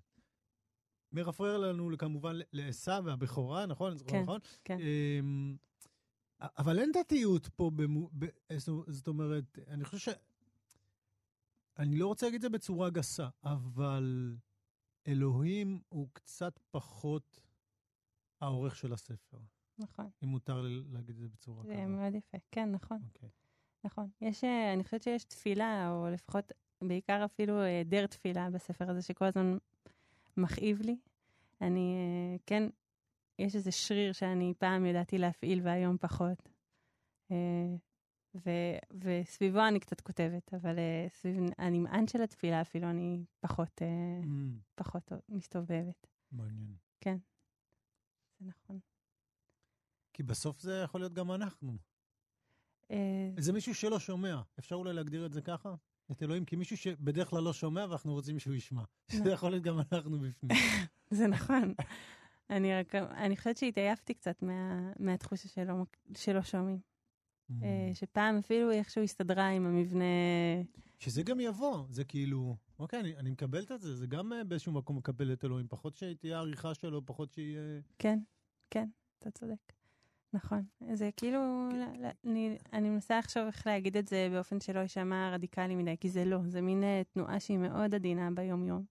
מרפרר 1.11 1.57
לנו 1.57 1.97
כמובן 1.97 2.35
לעשו 2.53 3.03
והבכורה, 3.05 3.65
נכון? 3.65 3.97
כן, 4.07 4.21
נכון? 4.21 4.39
כן. 4.63 4.77
אמ, 4.79 5.57
אבל 6.39 6.79
אין 6.79 6.91
דתיות 6.91 7.47
פה, 7.47 7.71
במו, 7.75 8.09
ב, 8.19 8.25
זאת 8.87 9.07
אומרת, 9.07 9.59
אני 9.67 9.85
חושב 9.85 10.11
ש... 10.11 10.15
אני 11.79 11.97
לא 11.97 12.07
רוצה 12.07 12.25
להגיד 12.25 12.35
את 12.35 12.41
זה 12.41 12.49
בצורה 12.49 12.89
גסה, 12.89 13.29
אבל 13.43 14.35
אלוהים 15.07 15.81
הוא 15.89 16.07
קצת 16.13 16.59
פחות 16.71 17.39
העורך 18.41 18.75
של 18.75 18.93
הספר, 18.93 19.37
נכון. 19.79 20.09
אם 20.23 20.27
מותר 20.27 20.61
לי 20.61 20.83
להגיד 20.89 21.15
את 21.15 21.21
זה 21.21 21.27
בצורה 21.27 21.63
זה 21.63 21.73
כזאת. 21.73 21.87
מאוד 21.87 22.15
יפה. 22.15 22.37
כן, 22.51 22.71
נכון. 22.71 22.97
אוקיי. 23.03 23.29
נכון. 23.83 24.09
יש, 24.21 24.43
אה, 24.43 24.73
אני 24.73 24.83
חושבת 24.83 25.03
שיש 25.03 25.23
תפילה, 25.23 25.91
או 25.91 26.09
לפחות, 26.09 26.51
בעיקר 26.81 27.25
אפילו 27.25 27.61
היעדר 27.61 28.07
תפילה 28.07 28.49
בספר 28.49 28.89
הזה, 28.89 29.01
שכל 29.01 29.25
הזמן 29.25 29.57
מכאיב 30.37 30.81
לי. 30.81 30.97
אני, 31.61 31.95
אה, 31.95 32.37
כן, 32.45 32.69
יש 33.39 33.55
איזה 33.55 33.71
שריר 33.71 34.13
שאני 34.13 34.53
פעם 34.57 34.85
ידעתי 34.85 35.17
להפעיל 35.17 35.61
והיום 35.63 35.97
פחות. 35.97 36.49
ו- 38.35 38.79
וסביבו 39.01 39.67
אני 39.67 39.79
קצת 39.79 40.01
כותבת, 40.01 40.53
אבל 40.53 40.79
אה, 40.79 41.07
סביב 41.09 41.35
הנמען 41.57 42.07
של 42.07 42.21
התפילה 42.21 42.61
אפילו 42.61 42.89
אני 42.89 43.25
פחות, 43.39 43.81
אה, 43.81 43.87
אמ, 44.23 44.59
פחות 44.75 45.11
מסתובבת. 45.29 46.07
מעניין. 46.31 46.75
זה 48.39 48.45
נכון. 48.45 48.79
כי 50.13 50.23
בסוף 50.23 50.61
זה 50.61 50.81
יכול 50.83 51.01
להיות 51.01 51.13
גם 51.13 51.31
אנחנו. 51.31 51.77
אה, 52.91 53.29
זה 53.37 53.53
מישהו 53.53 53.75
שלא 53.75 53.99
שומע. 53.99 54.41
אפשר 54.59 54.75
אולי 54.75 54.93
להגדיר 54.93 55.25
את 55.25 55.33
זה 55.33 55.41
ככה? 55.41 55.75
את 56.11 56.23
אלוהים 56.23 56.45
כמישהו 56.45 56.77
שבדרך 56.77 57.29
כלל 57.29 57.43
לא 57.43 57.53
שומע 57.53 57.85
ואנחנו 57.89 58.13
רוצים 58.13 58.39
שהוא 58.39 58.53
ישמע. 58.53 58.83
שזה 59.11 59.31
יכול 59.31 59.51
להיות 59.51 59.63
גם 59.63 59.79
אנחנו 59.79 60.19
בפנים. 60.19 60.57
זה 61.17 61.27
נכון. 61.27 61.73
אני 62.49 62.79
רק, 62.79 62.95
אני 62.95 63.37
חושבת 63.37 63.57
שהתעייפתי 63.57 64.13
קצת 64.13 64.41
מה, 64.41 64.91
מהתחושה 64.99 65.49
שלא, 65.49 65.73
שלא 66.17 66.41
שומעים. 66.41 66.79
אה, 67.63 67.91
שפעם 67.93 68.37
אפילו 68.37 68.71
איכשהו 68.71 69.03
הסתדרה 69.03 69.49
עם 69.49 69.65
המבנה... 69.65 70.03
שזה 70.99 71.23
גם 71.23 71.39
יבוא, 71.39 71.85
זה 71.89 72.03
כאילו, 72.03 72.55
אוקיי, 72.79 72.99
אני, 72.99 73.15
אני 73.15 73.29
מקבלת 73.31 73.71
את 73.71 73.81
זה, 73.81 73.95
זה 73.95 74.07
גם 74.07 74.33
אה, 74.33 74.43
באיזשהו 74.43 74.71
מקום 74.71 74.97
מקבל 74.97 75.33
את 75.33 75.45
אלוהים, 75.45 75.67
פחות 75.69 75.95
שתהיה 75.95 76.37
העריכה 76.37 76.73
שלו, 76.73 77.05
פחות 77.05 77.33
שיהיה... 77.33 77.81
כן, 77.99 78.19
כן, 78.69 78.87
אתה 79.19 79.31
צודק. 79.31 79.73
נכון. 80.33 80.63
זה 80.93 81.09
כאילו, 81.17 81.69
ל- 81.73 82.05
ל- 82.05 82.29
אני, 82.31 82.57
אני 82.73 82.89
מנסה 82.89 83.19
לחשוב 83.19 83.43
איך 83.45 83.67
להגיד 83.67 83.97
את 83.97 84.07
זה 84.07 84.27
באופן 84.31 84.59
שלא 84.59 84.79
יישמע 84.79 85.31
רדיקלי 85.33 85.75
מדי, 85.75 85.95
כי 85.99 86.09
זה 86.09 86.25
לא, 86.25 86.37
זה 86.47 86.61
מין 86.61 86.83
אה, 86.83 87.01
תנועה 87.13 87.39
שהיא 87.39 87.57
מאוד 87.57 87.95
עדינה 87.95 88.29
ביום-יום, 88.31 88.83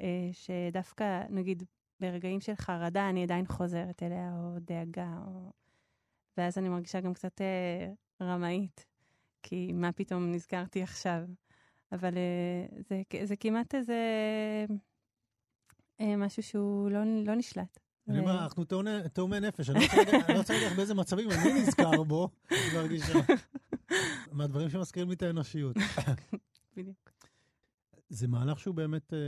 אה, 0.00 0.30
שדווקא, 0.32 1.22
נגיד, 1.30 1.62
ברגעים 2.00 2.40
של 2.40 2.54
חרדה 2.54 3.08
אני 3.08 3.22
עדיין 3.22 3.46
חוזרת 3.46 4.02
אליה, 4.02 4.36
או 4.38 4.58
דאגה, 4.60 5.18
או... 5.26 5.52
ואז 6.36 6.58
אני 6.58 6.68
מרגישה 6.68 7.00
גם 7.00 7.14
קצת 7.14 7.40
אה, 7.40 7.92
רמאית, 8.26 8.86
כי 9.42 9.72
מה 9.72 9.92
פתאום 9.92 10.32
נזכרתי 10.32 10.82
עכשיו. 10.82 11.20
אבל 11.92 12.14
אה, 12.16 12.80
זה, 12.88 13.02
זה 13.24 13.36
כמעט 13.36 13.74
איזה 13.74 13.94
אה, 16.00 16.16
משהו 16.16 16.42
שהוא 16.42 16.90
לא, 16.90 16.98
לא 17.24 17.34
נשלט. 17.34 17.78
אני 18.08 18.18
אומר, 18.18 18.42
אנחנו 18.42 18.64
תאומי- 18.64 18.90
נפש, 19.40 19.70
אני 19.70 19.78
לא 19.78 19.84
רוצה 19.84 19.96
להגיד- 20.52 20.62
לא 20.62 20.66
לך 20.66 20.76
באיזה 20.76 20.94
מצבים 20.94 21.30
אני 21.30 21.62
נזכר 21.62 22.02
בו, 22.02 22.28
אני 22.50 22.58
מרגיש 22.74 23.02
ש- 23.02 23.10
מהדברים 24.32 24.70
שמזכירים 24.70 25.08
לי 25.08 25.14
את 25.14 25.22
האנושיות. 25.22 25.76
בדיוק. 26.76 27.10
זה 28.08 28.28
מהלך 28.28 28.58
שהוא 28.58 28.74
באמת, 28.74 29.12
אה, 29.12 29.18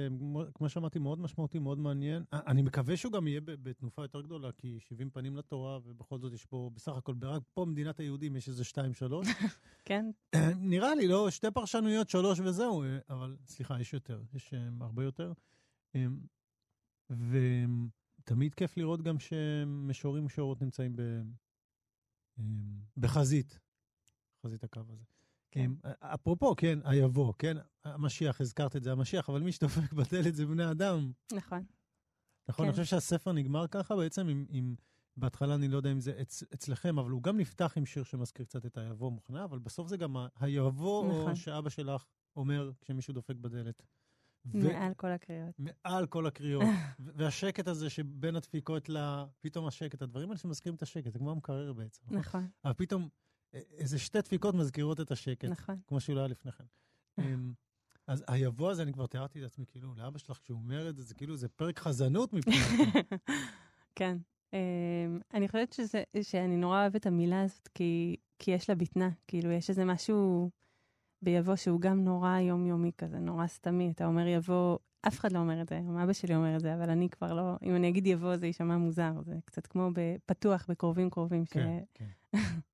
כמו- 0.54 0.68
שאמרתי, 0.68 0.98
מאוד 0.98 1.18
משמעותי, 1.20 1.58
מאוד 1.58 1.78
מעניין. 1.78 2.24
אה, 2.32 2.40
אני 2.46 2.62
מקווה 2.62 2.96
שהוא 2.96 3.12
גם 3.12 3.26
יהיה 3.26 3.40
בתנופה 3.44 4.02
יותר 4.02 4.20
גדולה, 4.20 4.52
כי 4.52 4.80
70 4.80 5.10
פנים 5.10 5.36
לתורה, 5.36 5.78
ובכל 5.84 6.18
זאת 6.18 6.32
יש 6.32 6.46
פה, 6.46 6.70
בסך 6.74 6.92
הכל, 6.92 7.14
רק 7.22 7.42
פה 7.54 7.64
מדינת 7.64 8.00
היהודים 8.00 8.36
יש 8.36 8.48
איזה 8.48 8.64
שתיים, 8.64 8.94
שלוש. 8.94 9.26
כן, 9.88 10.10
נראה 10.60 10.94
לי, 10.94 11.08
לא, 11.08 11.30
שתי 11.30 11.46
פרשנויות, 11.54 12.08
שלוש 12.10 12.40
וזהו, 12.40 12.82
אה, 12.82 12.98
אבל 13.10 13.36
סליחה, 13.46 13.80
יש 13.80 13.92
יותר, 13.92 14.22
יש 14.34 14.54
אה, 14.54 14.68
הרבה 14.80 15.04
יותר. 15.04 15.32
אה, 15.94 16.06
ותמיד 17.10 18.54
כיף 18.54 18.76
לראות 18.76 19.02
גם 19.02 19.16
שמשוררים 19.18 20.22
ומשוררות 20.22 20.62
נמצאים 20.62 20.96
ב, 20.96 21.00
אה, 22.38 22.42
בחזית, 22.96 23.58
חזית 24.44 24.64
הקו 24.64 24.80
הזה. 24.88 25.04
כן. 25.50 25.70
אפרופו, 26.00 26.56
כן, 26.56 26.78
היבוא, 26.84 27.32
כן, 27.38 27.56
המשיח, 27.84 28.40
הזכרת 28.40 28.76
את 28.76 28.82
זה, 28.82 28.92
המשיח, 28.92 29.30
אבל 29.30 29.40
מי 29.40 29.52
שדופק 29.52 29.92
בדלת 29.92 30.34
זה 30.34 30.46
בני 30.46 30.70
אדם. 30.70 31.12
נכון. 31.32 31.64
נכון, 32.48 32.64
אני 32.66 32.74
כן. 32.74 32.82
חושב 32.82 32.96
שהספר 32.96 33.32
נגמר 33.32 33.66
ככה 33.66 33.96
בעצם 33.96 34.28
עם, 34.28 34.46
עם 34.48 34.74
בהתחלה 35.16 35.54
אני 35.54 35.68
לא 35.68 35.76
יודע 35.76 35.92
אם 35.92 36.00
זה 36.00 36.18
אצ, 36.20 36.42
אצלכם, 36.54 36.98
אבל 36.98 37.10
הוא 37.10 37.22
גם 37.22 37.36
נפתח 37.36 37.72
עם 37.76 37.86
שיר 37.86 38.04
שמזכיר 38.04 38.44
קצת 38.44 38.66
את 38.66 38.78
היבוא 38.78 39.10
מוכנה, 39.10 39.44
אבל 39.44 39.58
בסוף 39.58 39.88
זה 39.88 39.96
גם 39.96 40.16
היבוא 40.40 41.20
נכון. 41.20 41.36
שאבא 41.36 41.70
שלך 41.70 42.04
אומר 42.36 42.70
כשמישהו 42.80 43.14
דופק 43.14 43.36
בדלת. 43.36 43.82
ו- 44.46 44.58
מעל 44.58 44.94
כל 44.94 45.06
הקריאות. 45.06 45.54
מעל 45.58 46.06
כל 46.06 46.26
הקריאות. 46.26 46.64
והשקט 47.16 47.68
הזה 47.68 47.90
שבין 47.90 48.36
הדפיקות 48.36 48.88
ל... 48.88 49.24
פתאום 49.40 49.66
השקט, 49.66 50.02
הדברים 50.02 50.28
האלה 50.28 50.38
שמזכירים 50.38 50.76
את 50.76 50.82
השקט, 50.82 51.12
זה 51.12 51.18
כמו 51.18 51.30
המקרר 51.30 51.72
בעצם. 51.72 52.04
נכון? 52.10 52.48
אבל 52.64 52.72
פתאום 52.72 53.08
איזה 53.52 53.98
שתי 53.98 54.20
דפיקות 54.20 54.54
מזכירות 54.54 55.00
את 55.00 55.10
השקט. 55.10 55.44
נכון. 55.44 55.76
כמו 55.86 56.00
שהוא 56.00 56.14
לא 56.16 56.20
היה 56.20 56.28
לפני 56.28 56.52
כן. 56.52 56.64
אמ, 57.18 57.52
אז 58.06 58.24
היבוא 58.28 58.70
הזה, 58.70 58.82
אני 58.82 58.92
כבר 58.92 59.06
תיארתי 59.06 59.40
את 59.40 59.44
עצמי, 59.44 59.64
כאילו, 59.66 59.94
לאבא 59.94 60.18
שלך, 60.18 60.38
כשהוא 60.42 60.58
אומר 60.58 60.88
את 60.88 60.96
זה, 60.96 61.02
זה 61.02 61.14
כאילו, 61.14 61.36
זה 61.36 61.48
פרק 61.48 61.78
חזנות 61.78 62.32
מבחינתי. 62.32 63.00
כן. 63.98 64.18
אמ, 64.52 65.20
אני 65.34 65.48
חושבת 65.48 65.72
שזה, 65.72 66.02
שאני 66.22 66.56
נורא 66.56 66.80
אוהבת 66.80 66.96
את 66.96 67.06
המילה 67.06 67.42
הזאת, 67.42 67.68
כי, 67.74 68.16
כי 68.38 68.50
יש 68.50 68.68
לה 68.68 68.74
בטנה. 68.74 69.10
כאילו, 69.26 69.50
יש 69.50 69.70
איזה 69.70 69.84
משהו 69.84 70.50
ביבוא 71.22 71.56
שהוא 71.56 71.80
גם 71.80 72.04
נורא 72.04 72.38
יומיומי 72.38 72.90
כזה, 72.98 73.18
נורא 73.18 73.46
סתמי. 73.46 73.90
אתה 73.90 74.06
אומר 74.06 74.26
יבוא, 74.26 74.78
אף 75.08 75.18
אחד 75.18 75.32
לא 75.32 75.38
אומר 75.38 75.62
את 75.62 75.68
זה, 75.68 75.80
גם 75.88 75.98
אבא 75.98 76.12
שלי 76.12 76.34
אומר 76.34 76.56
את 76.56 76.60
זה, 76.60 76.74
אבל 76.74 76.90
אני 76.90 77.08
כבר 77.08 77.34
לא, 77.34 77.56
אם 77.62 77.76
אני 77.76 77.88
אגיד 77.88 78.06
יבוא 78.06 78.36
זה 78.36 78.46
יישמע 78.46 78.76
מוזר, 78.76 79.12
זה 79.22 79.34
קצת 79.44 79.66
כמו 79.66 79.90
בפתוח, 79.92 80.66
בקרובים 80.68 81.10
קרובים. 81.10 81.46
ש... 81.46 81.52
כן, 81.52 81.78
כן. 81.94 82.08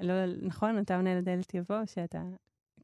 לא, 0.00 0.12
נכון? 0.42 0.78
אתה 0.78 0.96
עונה 0.96 1.14
לדלת 1.14 1.54
יבוא, 1.54 1.76
שאתה... 1.86 2.22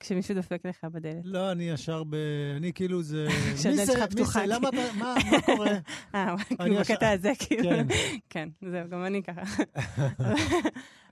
כשמישהו 0.00 0.34
דופק 0.34 0.66
לך 0.66 0.84
בדלת. 0.92 1.24
לא, 1.24 1.52
אני 1.52 1.64
ישר 1.64 2.04
ב... 2.04 2.14
אני 2.56 2.72
כאילו 2.72 3.02
זה... 3.02 3.26
כשהדלת 3.56 3.78
מי? 3.78 3.86
שלך 3.86 3.98
מי 4.02 4.08
פתוחה, 4.08 4.40
זה? 4.40 4.46
למה... 4.46 4.68
אתה- 4.68 4.76
מה 5.00 5.14
קורה? 5.46 5.70
אה, 6.14 6.34
כאילו 6.58 6.76
בקטע 6.80 7.10
הזה, 7.10 7.32
כאילו. 7.38 7.70
כן. 7.70 7.86
כן, 8.30 8.48
זהו, 8.70 8.88
גם 8.88 9.04
אני 9.04 9.22
ככה. 9.22 9.40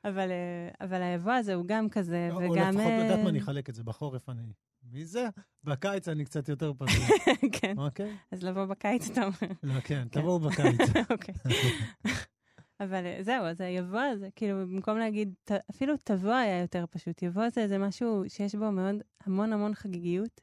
אבל 0.05 0.31
אה, 0.31 0.69
אבל 0.87 1.03
היבוא 1.03 1.33
הזה 1.33 1.55
הוא 1.55 1.65
גם 1.67 1.89
כזה, 1.89 2.29
או 2.31 2.37
וגם... 2.37 2.49
לפחות, 2.71 2.87
אה, 2.87 3.03
יודעת 3.05 3.19
מה, 3.19 3.29
אני 3.29 3.39
אחלק 3.39 3.69
את 3.69 3.75
זה. 3.75 3.83
בחורף 3.85 4.29
אני... 4.29 4.43
מי 4.93 5.05
זה? 5.05 5.29
בקיץ 5.65 6.09
אני 6.09 6.25
קצת 6.25 6.49
יותר 6.49 6.73
פשוט, 6.79 7.03
כן, 7.53 7.75
אוקיי? 7.79 8.17
אז 8.33 8.43
לבוא 8.43 8.65
בקיץ, 8.65 9.11
אתה 9.11 9.23
אומר. 9.23 9.53
לא, 9.63 9.81
כן, 9.81 9.81
כן. 10.11 10.21
תבואו 10.21 10.41
בקיץ. 10.41 10.79
אוקיי. 11.11 11.35
אבל 12.85 13.07
אה, 13.07 13.18
זהו, 13.22 13.45
אז 13.45 13.61
היבוא 13.61 14.01
הזה, 14.01 14.28
כאילו, 14.37 14.57
במקום 14.57 14.99
להגיד, 14.99 15.35
ת- 15.45 15.70
אפילו 15.70 15.95
תבוא 16.05 16.33
היה 16.33 16.61
יותר 16.61 16.85
פשוט. 16.91 17.22
יבוא 17.22 17.49
זה 17.49 17.61
איזה 17.61 17.78
משהו 17.78 18.24
שיש 18.28 18.55
בו 18.55 18.72
מאוד, 18.72 18.95
המון 19.26 19.53
המון 19.53 19.74
חגיגיות, 19.74 20.41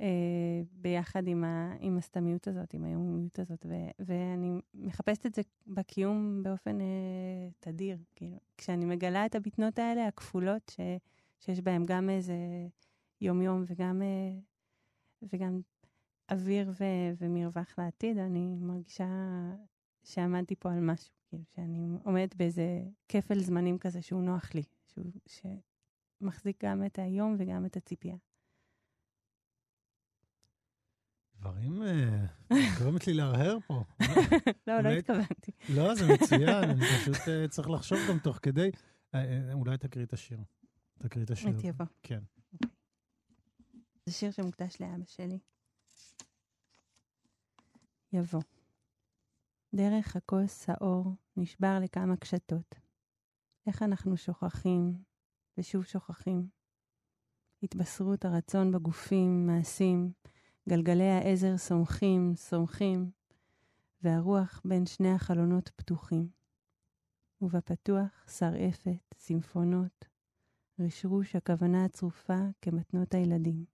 אה, 0.00 0.62
ביחד 0.72 1.26
עם, 1.28 1.44
ה, 1.44 1.74
עם 1.80 1.98
הסתמיות 1.98 2.48
הזאת, 2.48 2.74
עם 2.74 2.84
היומיות 2.84 3.38
הזאת, 3.38 3.66
ו, 3.68 3.74
ואני 3.98 4.60
מחפשת 4.74 5.26
את 5.26 5.34
זה 5.34 5.42
בקיום 5.66 6.42
באופן 6.42 6.80
אה, 6.80 6.86
תדיר. 7.60 7.98
כאילו, 8.14 8.36
כשאני 8.56 8.84
מגלה 8.84 9.26
את 9.26 9.34
הבטנות 9.34 9.78
האלה, 9.78 10.06
הכפולות, 10.06 10.68
ש, 10.68 10.80
שיש 11.40 11.60
בהן 11.60 11.86
גם 11.86 12.10
איזה 12.10 12.36
יום-יום 13.20 13.64
וגם, 13.66 14.02
אה, 14.02 14.38
וגם 15.32 15.60
אוויר 16.30 16.70
ו, 16.80 16.84
ומרווח 17.18 17.78
לעתיד, 17.78 18.18
אני 18.18 18.56
מרגישה 18.60 19.06
שעמדתי 20.04 20.56
פה 20.56 20.72
על 20.72 20.80
משהו, 20.80 21.12
כאילו, 21.28 21.42
שאני 21.56 21.98
עומדת 22.04 22.34
באיזה 22.34 22.82
כפל 23.08 23.38
זמנים 23.38 23.78
כזה 23.78 24.02
שהוא 24.02 24.22
נוח 24.22 24.54
לי, 24.54 24.62
שהוא, 24.86 25.04
שמחזיק 26.20 26.64
גם 26.64 26.84
את 26.86 26.98
היום 26.98 27.36
וגם 27.38 27.66
את 27.66 27.76
הציפייה. 27.76 28.16
דברים... 31.40 31.82
אה, 31.82 32.26
גורמת 32.78 33.06
לי 33.06 33.14
להרהר 33.14 33.58
פה. 33.66 33.84
לא, 34.66 34.80
לא 34.80 34.88
התכוונתי. 34.88 35.52
לא, 35.68 35.94
זה 35.94 36.04
מצוין, 36.14 36.70
אני 36.70 36.86
פשוט 36.86 37.28
אה, 37.28 37.48
צריך 37.48 37.70
לחשוב 37.70 37.98
גם 38.08 38.18
תוך 38.18 38.38
כדי. 38.42 38.70
אה, 39.14 39.52
אולי 39.52 39.78
תקריא 39.78 40.04
את 40.04 40.12
השיר. 40.12 40.38
תקריא 40.98 41.24
את 41.24 41.30
השיר. 41.30 41.58
את 41.58 41.64
יבוא. 41.64 41.86
כן. 42.02 42.20
זה 44.06 44.12
שיר 44.12 44.30
שמוקדש 44.30 44.80
לאבא 44.80 45.04
שלי. 45.06 45.38
יבוא. 48.12 48.40
דרך 49.74 50.16
הכוס 50.16 50.68
האור 50.68 51.14
נשבר 51.36 51.78
לכמה 51.82 52.16
קשתות. 52.16 52.74
איך 53.66 53.82
אנחנו 53.82 54.16
שוכחים 54.16 55.02
ושוב 55.58 55.84
שוכחים. 55.84 56.48
התבשרות 57.62 58.24
הרצון 58.24 58.72
בגופים, 58.72 59.46
מעשים, 59.46 60.12
גלגלי 60.68 61.08
העזר 61.10 61.56
סומכים, 61.56 62.32
סומכים, 62.36 63.10
והרוח 64.02 64.62
בין 64.64 64.86
שני 64.86 65.12
החלונות 65.12 65.68
פתוחים. 65.76 66.28
ובפתוח 67.42 68.28
שרעפת, 68.28 69.14
סימפונות, 69.14 70.04
רשרוש 70.78 71.36
הכוונה 71.36 71.84
הצרופה 71.84 72.38
כמתנות 72.62 73.14
הילדים. 73.14 73.64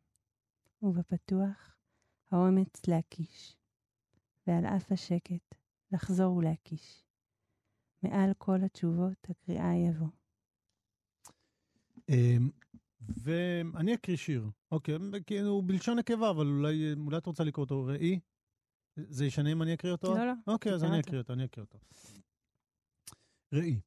ובפתוח 0.82 1.76
האומץ 2.30 2.86
להקיש, 2.86 3.56
ועל 4.46 4.66
אף 4.66 4.92
השקט 4.92 5.55
לחזור 5.92 6.36
ולהקיש. 6.36 7.04
מעל 8.02 8.30
כל 8.38 8.58
התשובות 8.64 9.30
הקריאה 9.30 9.74
יבוא. 9.88 10.08
אמ, 12.08 12.50
ואני 13.22 13.94
אקריא 13.94 14.16
שיר. 14.16 14.50
אוקיי, 14.70 14.94
כאילו 15.26 15.62
בלשון 15.62 15.98
נקבה, 15.98 16.30
אבל 16.30 16.46
אולי 16.46 16.92
אולי 16.92 17.18
את 17.18 17.26
רוצה 17.26 17.44
לקרוא 17.44 17.64
אותו. 17.64 17.84
ראי? 17.84 18.20
זה 18.96 19.26
ישנה 19.26 19.52
אם 19.52 19.62
אני 19.62 19.74
אקריא 19.74 19.92
אותו? 19.92 20.14
לא, 20.14 20.26
לא, 20.26 20.32
אוקיי, 20.46 20.72
אז 20.74 20.84
אני. 20.84 21.00
אקריא 21.00 21.18
אותו, 21.18 21.32
אני 21.32 21.44
אקריא 21.44 21.64
אותו. 21.64 21.78
ראי. 23.52 23.80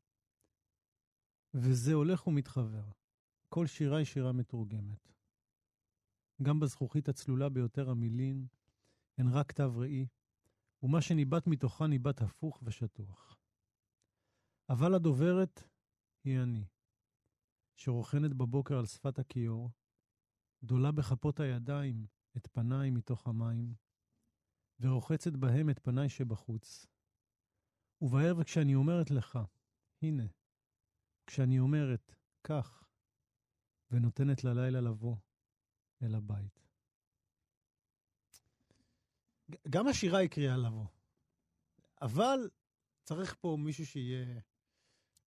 וזה 1.54 1.94
הולך 1.94 2.28
ומתחבר. 2.28 2.84
כל 3.50 3.68
שירה 3.68 3.98
היא 3.98 4.06
שירה 4.06 4.32
מתורגמת. 4.32 5.14
גם 6.42 6.60
בזכוכית 6.60 7.10
הצלולה 7.10 7.50
ביותר 7.50 7.90
המילים 7.90 8.48
הן 9.18 9.28
רק 9.28 9.50
כתב 9.50 9.72
ראי, 9.76 10.08
ומה 10.84 11.02
שניבט 11.02 11.48
מתוכה 11.48 11.88
ניבט 11.88 12.22
הפוך 12.22 12.60
ושטוח. 12.64 13.38
אבל 14.70 14.94
הדוברת 14.94 15.64
היא 16.24 16.40
אני, 16.44 16.68
שרוכנת 17.76 18.34
בבוקר 18.34 18.78
על 18.78 18.86
שפת 18.86 19.20
הכיור, 19.20 19.70
דולה 20.64 20.92
בכפות 20.92 21.40
הידיים 21.40 22.08
את 22.38 22.48
פניי 22.48 22.90
מתוך 22.90 23.28
המים, 23.28 23.76
ורוחצת 24.80 25.32
בהם 25.32 25.70
את 25.70 25.80
פניי 25.80 26.10
שבחוץ. 26.10 26.86
ובערב 28.02 28.44
כשאני 28.44 28.76
אומרת 28.76 29.12
לך, 29.12 29.40
הנה, 30.02 30.24
כשאני 31.28 31.60
אומרת, 31.60 32.16
כך, 32.44 32.90
ונותנת 33.92 34.44
ללילה 34.44 34.82
לבוא 34.82 35.16
אל 36.04 36.16
הבית. 36.16 36.69
גם 39.70 39.88
השירה 39.88 40.20
היא 40.20 40.30
קריאה 40.30 40.58
לבוא, 40.58 40.86
אבל 42.02 42.50
צריך 43.04 43.36
פה 43.40 43.58
מישהו 43.60 43.86
שיהיה 43.86 44.40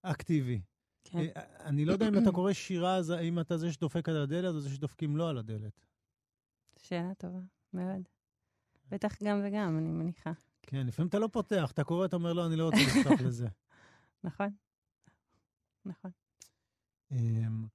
אקטיבי. 0.01 0.61
כן. 1.03 1.17
אה, 1.19 1.65
אני 1.69 1.85
לא 1.85 1.93
יודע 1.93 2.07
אם 2.07 2.17
אתה 2.23 2.31
קורא 2.31 2.53
שירה, 2.53 2.95
אז 2.95 3.09
האם 3.09 3.39
אתה 3.39 3.57
זה 3.57 3.73
שדופק 3.73 4.09
על 4.09 4.17
הדלת 4.17 4.55
או 4.55 4.59
זה 4.59 4.69
שדופקים 4.69 5.17
לו 5.17 5.27
על 5.27 5.37
הדלת. 5.37 5.85
שאלה 6.77 7.15
טובה, 7.15 7.39
מאוד. 7.73 8.09
בטח 8.89 9.23
גם 9.23 9.41
וגם, 9.43 9.77
אני 9.77 9.89
מניחה. 9.91 10.31
כן, 10.61 10.87
לפעמים 10.87 11.09
אתה 11.09 11.19
לא 11.19 11.29
פותח, 11.31 11.71
אתה 11.71 11.83
קורא, 11.83 12.05
אתה 12.05 12.15
אומר, 12.15 12.33
לא, 12.33 12.45
אני 12.45 12.55
לא 12.55 12.65
רוצה 12.65 12.77
לפתוח 12.77 13.21
לזה. 13.27 13.47
נכון? 14.23 14.55
נכון. 15.85 16.11
אמ, 17.11 17.67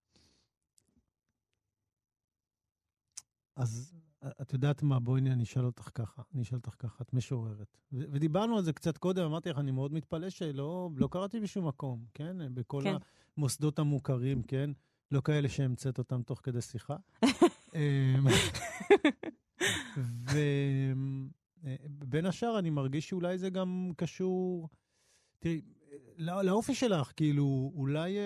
אז 3.56 3.94
את 4.42 4.52
יודעת 4.52 4.82
מה, 4.82 5.00
בואי 5.00 5.20
אני 5.20 5.42
אשאל 5.44 5.64
אותך 5.64 5.90
ככה, 5.94 6.22
אני 6.34 6.42
אשאל 6.42 6.56
אותך 6.56 6.74
ככה, 6.78 7.04
את 7.04 7.12
משוררת. 7.12 7.78
ו- 7.92 8.04
ודיברנו 8.10 8.56
על 8.56 8.62
זה 8.64 8.72
קצת 8.72 8.98
קודם, 8.98 9.24
אמרתי 9.24 9.50
לך, 9.50 9.58
אני 9.58 9.70
מאוד 9.70 9.92
מתפלא 9.92 10.30
שלא 10.30 10.90
לא 10.96 11.08
קראתי 11.10 11.40
בשום 11.40 11.68
מקום, 11.68 12.04
כן? 12.14 12.36
בכל 12.54 12.80
כן. 12.84 12.94
המוסדות 13.36 13.78
המוכרים, 13.78 14.42
כן? 14.42 14.70
לא 15.10 15.20
כאלה 15.20 15.48
שהמצאת 15.48 15.98
אותם 15.98 16.22
תוך 16.22 16.40
כדי 16.42 16.60
שיחה. 16.60 16.96
אמ, 17.74 18.26
ובין 22.00 22.26
השאר, 22.26 22.58
אני 22.58 22.70
מרגיש 22.70 23.08
שאולי 23.08 23.38
זה 23.38 23.50
גם 23.50 23.90
קשור, 23.96 24.68
תראי, 25.38 25.60
לא- 26.16 26.42
לאופי 26.42 26.74
שלך, 26.74 27.12
כאילו, 27.16 27.72
אולי, 27.74 28.16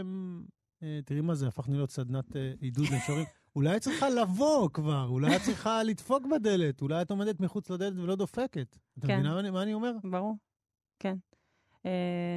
אמ, 0.00 0.44
אה, 0.82 1.00
תראי 1.04 1.20
מה 1.20 1.34
זה, 1.34 1.48
הפכנו 1.48 1.74
להיות 1.74 1.90
סדנת 1.90 2.36
אה, 2.36 2.52
עידוד 2.60 2.86
למשוררים. 2.92 3.26
אולי 3.56 3.76
את 3.76 3.80
צריכה 3.82 4.10
לבוא 4.10 4.68
כבר, 4.72 5.06
אולי 5.08 5.36
את 5.36 5.42
צריכה 5.42 5.82
לדפוק 5.82 6.26
בדלת, 6.26 6.82
אולי 6.82 7.02
את 7.02 7.10
עומדת 7.10 7.40
מחוץ 7.40 7.70
לדלת 7.70 7.96
ולא 7.98 8.14
דופקת. 8.16 8.78
את 8.98 9.04
כן. 9.06 9.14
מבינה 9.20 9.50
מה 9.50 9.62
אני- 9.62 9.74
אומר? 9.74 9.92
ברור, 10.10 10.36
כן. 10.98 11.16
Uh, 11.72 11.84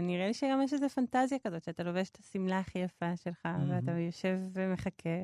נראה 0.03 0.27
לי 0.27 0.33
שגם 0.33 0.61
יש 0.61 0.73
איזו 0.73 0.89
פנטזיה 0.89 1.39
כזאת, 1.39 1.63
שאתה 1.63 1.83
לובש 1.83 2.09
את 2.09 2.17
השמלה 2.19 2.59
הכי 2.59 2.79
יפה 2.79 3.17
שלך, 3.17 3.45
מהמם. 3.45 3.69
ואתה 3.71 3.91
יושב 3.91 4.37
ומחכה, 4.53 5.19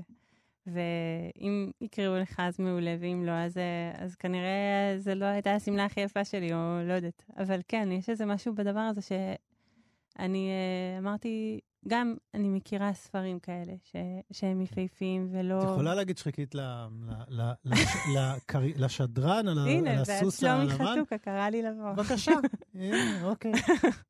ואם 0.67 1.71
יקראו 1.81 2.15
לך 2.17 2.39
אז 2.39 2.59
מעולה, 2.59 2.95
ואם 2.99 3.23
לא, 3.25 3.31
אז, 3.31 3.57
אה, 3.57 3.91
אז 4.03 4.15
כנראה 4.15 4.95
זו 4.97 5.15
לא 5.15 5.25
הייתה 5.25 5.55
השמלה 5.55 5.85
הכי 5.85 6.01
יפה 6.01 6.25
שלי, 6.25 6.53
או 6.53 6.57
לא 6.87 6.93
יודעת. 6.93 7.23
אבל 7.37 7.59
כן, 7.67 7.89
יש 7.91 8.09
איזה 8.09 8.25
משהו 8.25 8.55
בדבר 8.55 8.79
הזה 8.79 9.01
שאני 9.01 10.49
uh, 10.49 10.99
אמרתי, 10.99 11.59
גם 11.87 12.15
אני 12.33 12.49
מכירה 12.49 12.93
ספרים 12.93 13.39
כאלה, 13.39 13.73
ש, 13.83 13.95
שהם 14.31 14.61
יפהפיים 14.61 15.27
ולא... 15.31 15.59
את 15.59 15.63
יכולה 15.63 15.95
להגיד 15.95 16.17
שחיכית 16.17 16.55
ל- 16.55 16.59
ל- 16.61 16.87
ל- 17.29 17.41
ל- 17.65 17.73
לקרי- 18.15 18.73
לשדרן, 18.77 19.47
על 19.47 19.59
ה- 19.59 19.61
על 19.61 19.67
הנה, 19.67 20.01
הסוס 20.01 20.37
ושלומי 20.43 20.61
הלבן? 20.71 20.95
חתוקה 20.95 21.17
קרא 21.17 21.49
לי 21.49 21.61
לבוא. 21.61 21.93
בבקשה, 21.93 22.31
הנה, 22.73 23.23
אוקיי. 23.23 23.51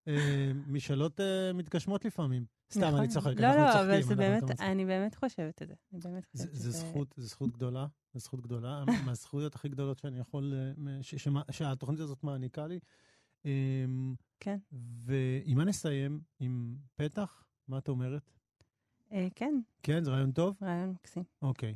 אה, 0.08 0.16
משאלות 0.68 1.20
אה, 1.20 1.54
מתגשמות 1.54 2.06
לפעמים. 2.06 2.46
סתם, 2.72 2.82
נכון. 2.82 3.00
אני 3.00 3.08
צוחק, 3.08 3.34
לא, 3.40 3.46
אנחנו 3.48 3.62
לא, 3.62 3.72
צוחקים. 3.72 3.90
אבל 3.90 4.02
זה 4.02 4.16
באמת. 4.16 4.44
אני 4.62 4.86
באמת 4.86 5.16
חושבת 5.16 5.62
את 5.62 5.68
זה. 5.68 5.74
אני 5.94 6.00
באמת 6.04 6.24
זה- 6.34 6.44
חושבת 6.48 6.56
זה 6.56 6.72
זכות, 6.72 7.14
זה 7.18 7.28
זכות 7.28 7.52
גדולה, 7.52 7.86
זה 8.14 8.20
זכות 8.20 8.42
גדולה, 8.42 8.84
מהזכויות 9.06 9.56
הכי 9.56 9.70
גדולות 9.70 10.00
שאני 10.00 10.20
יכול, 10.20 10.54
אה, 10.88 11.02
שהתוכנית 11.52 12.00
הזאת 12.00 12.24
מעניקה 12.24 12.68
לי. 12.68 12.80
אמ, 13.46 14.14
כן. 14.40 14.58
ועם 15.06 15.58
מה 15.58 15.64
נסיים? 15.66 16.22
עם 16.40 16.76
פתח? 16.96 17.44
מה 17.72 17.78
את 17.78 17.90
אומרת? 17.90 18.32
אה, 19.12 19.28
כן, 19.36 19.60
כן, 19.84 20.04
זה 20.04 20.12
רעיון 20.12 20.32
טוב? 20.32 20.56
רעיון 20.62 20.90
מקסים. 20.90 21.24
אוקיי. 21.42 21.76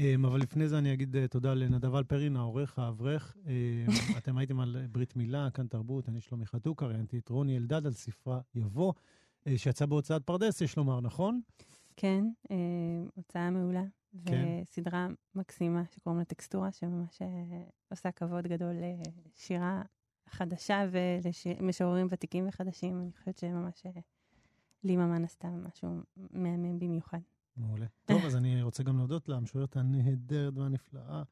Um, 0.00 0.26
אבל 0.26 0.40
לפני 0.40 0.68
זה 0.68 0.78
אני 0.78 0.92
אגיד 0.92 1.16
uh, 1.16 1.28
תודה 1.28 1.54
לנדב 1.54 1.94
אלפרין, 1.94 2.36
העורך, 2.36 2.78
האברך. 2.78 3.36
Um, 3.36 3.90
אתם 4.18 4.38
הייתם 4.38 4.60
על 4.60 4.76
אה, 4.76 4.88
ברית 4.88 5.16
מילה, 5.16 5.48
כאן 5.54 5.66
תרבות, 5.66 6.08
אני 6.08 6.20
שלומי 6.20 6.46
חתוקה, 6.46 6.86
ראיינתי 6.86 7.18
את 7.18 7.28
רוני 7.28 7.56
אלדד 7.56 7.86
על 7.86 7.92
ספרה 7.92 8.40
יבוא, 8.54 8.92
שיצא 9.56 9.86
בהוצאת 9.86 10.22
פרדס, 10.22 10.60
יש 10.60 10.76
לומר, 10.76 11.00
נכון? 11.00 11.40
כן, 11.96 12.24
אה, 12.50 12.56
הוצאה 13.14 13.50
מעולה. 13.50 13.84
כן. 14.24 14.62
וסדרה 14.62 15.08
מקסימה 15.34 15.82
שקוראים 15.90 16.18
לה 16.18 16.24
טקסטורה, 16.24 16.72
שממש 16.72 17.22
אה, 17.22 17.28
עושה 17.90 18.12
כבוד 18.12 18.46
גדול 18.46 18.74
לשירה 19.34 19.82
חדשה 20.28 20.84
ולמשוררים 20.90 22.06
ותיקים 22.10 22.48
וחדשים. 22.48 23.00
אני 23.00 23.10
חושבת 23.18 23.38
שממש 23.38 23.86
אה, 24.86 24.90
לי 24.90 24.96
ממן 24.96 25.24
עשתה 25.24 25.50
משהו 25.50 26.00
מהמם 26.16 26.78
במיוחד. 26.78 27.20
מעולה. 27.56 27.86
טוב, 28.04 28.24
אז 28.24 28.36
אני 28.36 28.62
רוצה 28.62 28.82
גם 28.82 28.98
להודות 28.98 29.28
למשוררת 29.28 29.76
הנהדרת 29.76 30.56
והנפלאה, 30.56 31.22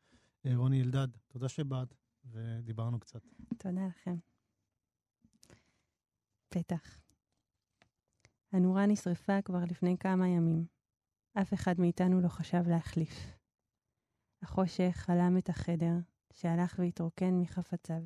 אה, 0.47 0.57
רוני 0.57 0.83
אלדד. 0.83 1.09
תודה 1.29 1.49
שבאת, 1.49 1.95
ודיברנו 2.25 3.01
קצת. 3.01 3.23
תודה 3.59 3.87
לכם. 3.87 4.17
פתח. 6.49 7.01
הנורה 8.53 8.87
נשרפה 8.87 9.43
כבר 9.43 9.65
לפני 9.71 9.97
כמה 9.99 10.29
ימים. 10.29 10.67
אף 11.35 11.55
אחד 11.55 11.81
מאיתנו 11.81 12.21
לא 12.21 12.29
חשב 12.29 12.63
להחליף. 12.69 13.37
החושך 14.43 14.93
חלם 14.95 15.39
את 15.39 15.49
החדר, 15.49 15.95
שהלך 16.33 16.77
והתרוקן 16.79 17.41
מחפציו. 17.41 18.03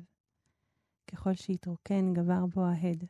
ככל 1.11 1.33
שהתרוקן, 1.33 2.13
גבר 2.13 2.45
בו 2.45 2.65
ההד. 2.65 3.05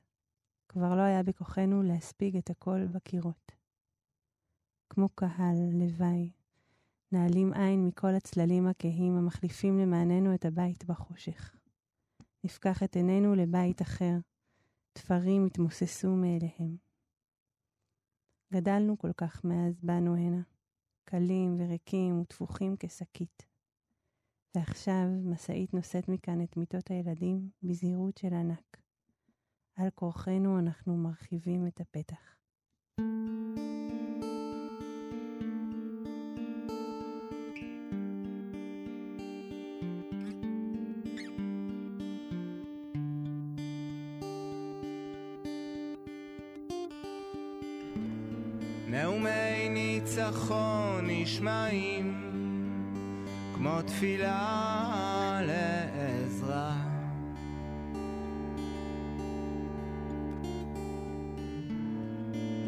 כבר 0.69 0.95
לא 0.95 1.01
היה 1.01 1.23
בכוחנו 1.23 1.83
להספיג 1.83 2.37
את 2.37 2.49
הכל 2.49 2.87
בקירות. 2.87 3.51
כמו 4.89 5.09
קהל, 5.09 5.57
לוואי, 5.73 6.31
נעלים 7.11 7.53
עין 7.53 7.87
מכל 7.87 8.15
הצללים 8.15 8.67
הכהים 8.67 9.17
המחליפים 9.17 9.79
למעננו 9.79 10.35
את 10.35 10.45
הבית 10.45 10.85
בחושך. 10.85 11.55
נפקח 12.43 12.83
את 12.83 12.95
עינינו 12.95 13.35
לבית 13.35 13.81
אחר, 13.81 14.13
תפרים 14.93 15.45
התמוססו 15.45 16.15
מאליהם. 16.15 16.77
גדלנו 18.53 18.97
כל 18.97 19.13
כך 19.13 19.45
מאז 19.45 19.81
באנו 19.83 20.15
הנה, 20.15 20.41
קלים 21.05 21.57
וריקים 21.59 22.21
וטפוחים 22.21 22.75
כשקית. 22.79 23.45
ועכשיו 24.55 25.07
משאית 25.23 25.73
נושאת 25.73 26.09
מכאן 26.09 26.43
את 26.43 26.57
מיטות 26.57 26.91
הילדים 26.91 27.49
בזהירות 27.63 28.17
של 28.17 28.33
ענק. 28.33 28.88
על 29.79 29.89
כורחנו 29.95 30.59
אנחנו 30.59 30.97
מרחיבים 30.97 31.67
את 31.67 31.79
הפתח. 31.79 32.35
נאומי 48.87 49.69
ניצחון 49.69 51.05
נשמעים 51.07 52.31
כמו 53.55 53.81
תפילה 53.81 55.41
לעזרה. 55.43 56.88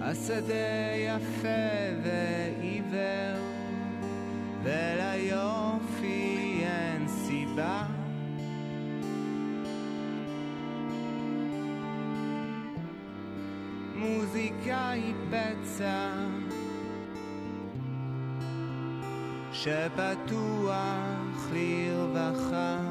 השדה 0.03 0.95
יפה 0.97 1.47
ועיוור, 2.03 3.41
וליופי 4.63 6.63
אין 6.63 7.07
סיבה. 7.07 7.83
מוזיקה 13.95 14.89
היא 14.89 15.13
פצע 15.29 16.09
שפתוח 19.51 21.49
לרווחה. 21.53 22.90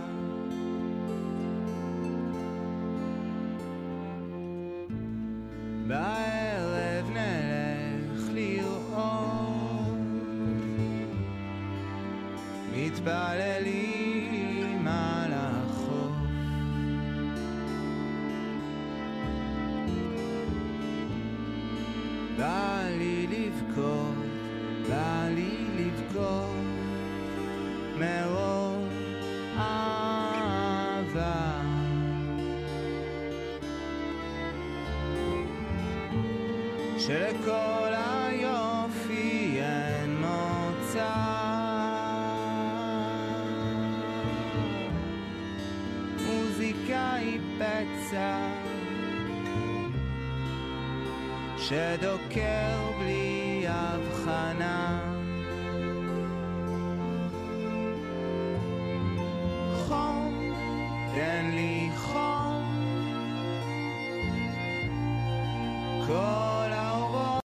shadow 51.70 52.18
cast. 52.30 52.59